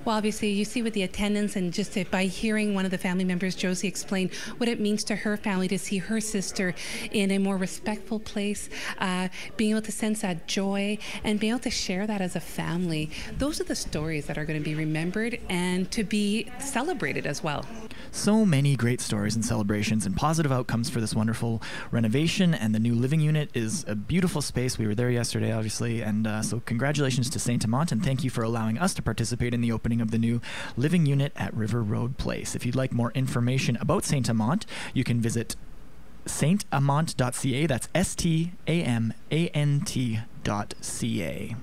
Well, 0.05 0.15
obviously, 0.15 0.49
you 0.49 0.65
see 0.65 0.81
with 0.81 0.93
the 0.93 1.03
attendance 1.03 1.55
and 1.55 1.71
just 1.71 1.97
by 2.09 2.25
hearing 2.25 2.73
one 2.73 2.85
of 2.85 2.91
the 2.91 2.97
family 2.97 3.25
members, 3.25 3.55
Josie, 3.55 3.87
explain 3.87 4.29
what 4.57 4.69
it 4.69 4.79
means 4.79 5.03
to 5.05 5.15
her 5.15 5.37
family 5.37 5.67
to 5.67 5.77
see 5.77 5.97
her 5.97 6.21
sister 6.21 6.73
in 7.11 7.31
a 7.31 7.37
more 7.37 7.57
respectful 7.57 8.19
place, 8.19 8.69
uh, 8.99 9.27
being 9.57 9.71
able 9.71 9.81
to 9.81 9.91
sense 9.91 10.21
that 10.21 10.47
joy 10.47 10.97
and 11.23 11.39
being 11.39 11.51
able 11.51 11.59
to 11.59 11.69
share 11.69 12.07
that 12.07 12.21
as 12.21 12.35
a 12.35 12.39
family. 12.39 13.09
Those 13.37 13.59
are 13.59 13.65
the 13.65 13.75
stories 13.75 14.25
that 14.27 14.37
are 14.37 14.45
going 14.45 14.59
to 14.59 14.63
be 14.63 14.75
remembered 14.75 15.39
and 15.49 15.89
to 15.91 16.03
be 16.03 16.49
celebrated 16.59 17.25
as 17.25 17.43
well. 17.43 17.65
So 18.13 18.45
many 18.45 18.75
great 18.75 18.99
stories 18.99 19.35
and 19.35 19.45
celebrations 19.45 20.05
and 20.05 20.15
positive 20.15 20.51
outcomes 20.51 20.89
for 20.89 20.99
this 20.99 21.15
wonderful 21.15 21.61
renovation. 21.91 22.53
And 22.53 22.75
the 22.75 22.79
new 22.79 22.93
living 22.93 23.21
unit 23.21 23.49
is 23.53 23.85
a 23.87 23.95
beautiful 23.95 24.41
space. 24.41 24.77
We 24.77 24.85
were 24.85 24.95
there 24.95 25.09
yesterday, 25.09 25.53
obviously. 25.53 26.01
And 26.01 26.27
uh, 26.27 26.41
so, 26.41 26.61
congratulations 26.65 27.29
to 27.29 27.39
Saint 27.39 27.63
Amant 27.63 27.91
and 27.91 28.03
thank 28.03 28.23
you 28.23 28.29
for 28.29 28.43
allowing 28.43 28.77
us 28.77 28.93
to 28.95 29.01
participate 29.01 29.53
in 29.53 29.61
the 29.61 29.70
opening 29.71 30.01
of 30.01 30.11
the 30.11 30.17
new 30.17 30.41
living 30.75 31.05
unit 31.05 31.31
at 31.35 31.53
River 31.53 31.81
Road 31.81 32.17
Place. 32.17 32.55
If 32.55 32.65
you'd 32.65 32.75
like 32.75 32.91
more 32.91 33.11
information 33.13 33.77
about 33.77 34.03
Saint 34.03 34.29
Amant, 34.29 34.65
you 34.93 35.03
can 35.03 35.21
visit 35.21 35.55
saintamant.ca. 36.25 37.65
That's 37.65 37.89
S 37.95 38.15
T 38.15 38.53
A 38.67 38.83
M 38.83 39.13
A 39.31 39.47
N 39.49 39.81
T 39.81 40.19
dot 40.43 40.73
C 40.81 41.23
A. 41.23 41.55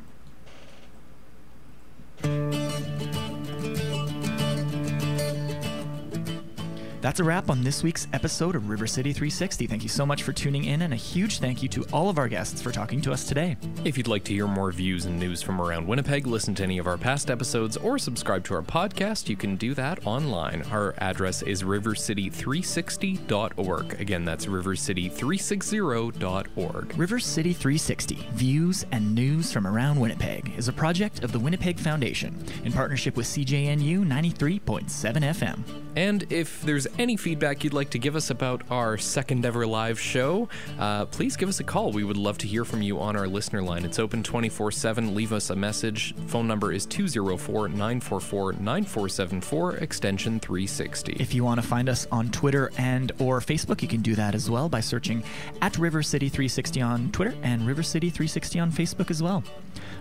That's 7.00 7.20
a 7.20 7.24
wrap 7.24 7.48
on 7.48 7.62
this 7.62 7.84
week's 7.84 8.08
episode 8.12 8.56
of 8.56 8.68
River 8.68 8.88
City 8.88 9.12
360. 9.12 9.68
Thank 9.68 9.84
you 9.84 9.88
so 9.88 10.04
much 10.04 10.24
for 10.24 10.32
tuning 10.32 10.64
in, 10.64 10.82
and 10.82 10.92
a 10.92 10.96
huge 10.96 11.38
thank 11.38 11.62
you 11.62 11.68
to 11.68 11.84
all 11.92 12.10
of 12.10 12.18
our 12.18 12.26
guests 12.26 12.60
for 12.60 12.72
talking 12.72 13.00
to 13.02 13.12
us 13.12 13.24
today. 13.24 13.56
If 13.84 13.96
you'd 13.96 14.08
like 14.08 14.24
to 14.24 14.32
hear 14.32 14.48
more 14.48 14.72
views 14.72 15.04
and 15.04 15.16
news 15.16 15.40
from 15.40 15.60
around 15.60 15.86
Winnipeg, 15.86 16.26
listen 16.26 16.56
to 16.56 16.64
any 16.64 16.78
of 16.78 16.88
our 16.88 16.98
past 16.98 17.30
episodes, 17.30 17.76
or 17.76 18.00
subscribe 18.00 18.42
to 18.44 18.54
our 18.54 18.62
podcast, 18.62 19.28
you 19.28 19.36
can 19.36 19.54
do 19.54 19.74
that 19.74 20.04
online. 20.06 20.62
Our 20.72 20.96
address 20.98 21.42
is 21.42 21.62
rivercity360.org. 21.62 24.00
Again, 24.00 24.24
that's 24.24 24.46
rivercity360.org. 24.46 26.98
River 26.98 27.20
City 27.20 27.52
360 27.52 28.26
Views 28.32 28.86
and 28.90 29.14
News 29.14 29.52
from 29.52 29.68
Around 29.68 30.00
Winnipeg 30.00 30.52
is 30.58 30.66
a 30.66 30.72
project 30.72 31.22
of 31.22 31.30
the 31.30 31.38
Winnipeg 31.38 31.78
Foundation 31.78 32.44
in 32.64 32.72
partnership 32.72 33.16
with 33.16 33.26
CJNU 33.26 34.04
93.7 34.04 34.88
FM. 34.88 35.62
And 35.94 36.24
if 36.32 36.60
there's 36.62 36.87
any 36.98 37.16
feedback 37.16 37.64
you'd 37.64 37.74
like 37.74 37.90
to 37.90 37.98
give 37.98 38.16
us 38.16 38.30
about 38.30 38.62
our 38.70 38.96
second 38.96 39.44
ever 39.44 39.66
live 39.66 39.98
show, 39.98 40.48
uh, 40.78 41.06
please 41.06 41.36
give 41.36 41.48
us 41.48 41.60
a 41.60 41.64
call. 41.64 41.92
We 41.92 42.04
would 42.04 42.16
love 42.16 42.38
to 42.38 42.46
hear 42.46 42.64
from 42.64 42.82
you 42.82 43.00
on 43.00 43.16
our 43.16 43.26
listener 43.26 43.62
line. 43.62 43.84
It's 43.84 43.98
open 43.98 44.22
24 44.22 44.72
7. 44.72 45.14
Leave 45.14 45.32
us 45.32 45.50
a 45.50 45.56
message. 45.56 46.14
Phone 46.28 46.46
number 46.46 46.72
is 46.72 46.86
204 46.86 47.68
944 47.68 48.52
9474, 48.52 49.76
extension 49.76 50.40
360. 50.40 51.16
If 51.18 51.34
you 51.34 51.44
want 51.44 51.60
to 51.60 51.66
find 51.66 51.88
us 51.88 52.06
on 52.10 52.30
Twitter 52.30 52.70
and 52.78 53.12
or 53.18 53.40
Facebook, 53.40 53.82
you 53.82 53.88
can 53.88 54.02
do 54.02 54.14
that 54.14 54.34
as 54.34 54.48
well 54.48 54.68
by 54.68 54.80
searching 54.80 55.22
at 55.60 55.78
River 55.78 56.02
City 56.02 56.28
360 56.28 56.80
on 56.80 57.10
Twitter 57.12 57.34
and 57.42 57.66
River 57.66 57.82
City 57.82 58.10
360 58.10 58.58
on 58.60 58.72
Facebook 58.72 59.10
as 59.10 59.22
well. 59.22 59.42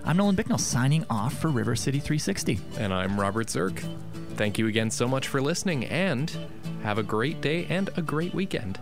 I'm 0.06 0.18
Nolan 0.18 0.36
Bicknell 0.36 0.58
signing 0.58 1.06
off 1.10 1.34
for 1.34 1.50
River 1.50 1.76
City 1.76 2.00
360. 2.00 2.60
And 2.78 2.94
I'm 2.94 3.20
Robert 3.20 3.50
Zirk. 3.50 3.82
Thank 4.38 4.60
you 4.60 4.68
again 4.68 4.92
so 4.92 5.08
much 5.08 5.28
for 5.28 5.42
listening 5.42 5.86
and 5.86 6.32
have 6.84 7.00
a 7.00 7.04
great 7.04 7.42
day 7.42 7.66
and 7.70 7.90
a 7.98 8.04
great 8.04 8.36
weekend. 8.36 8.80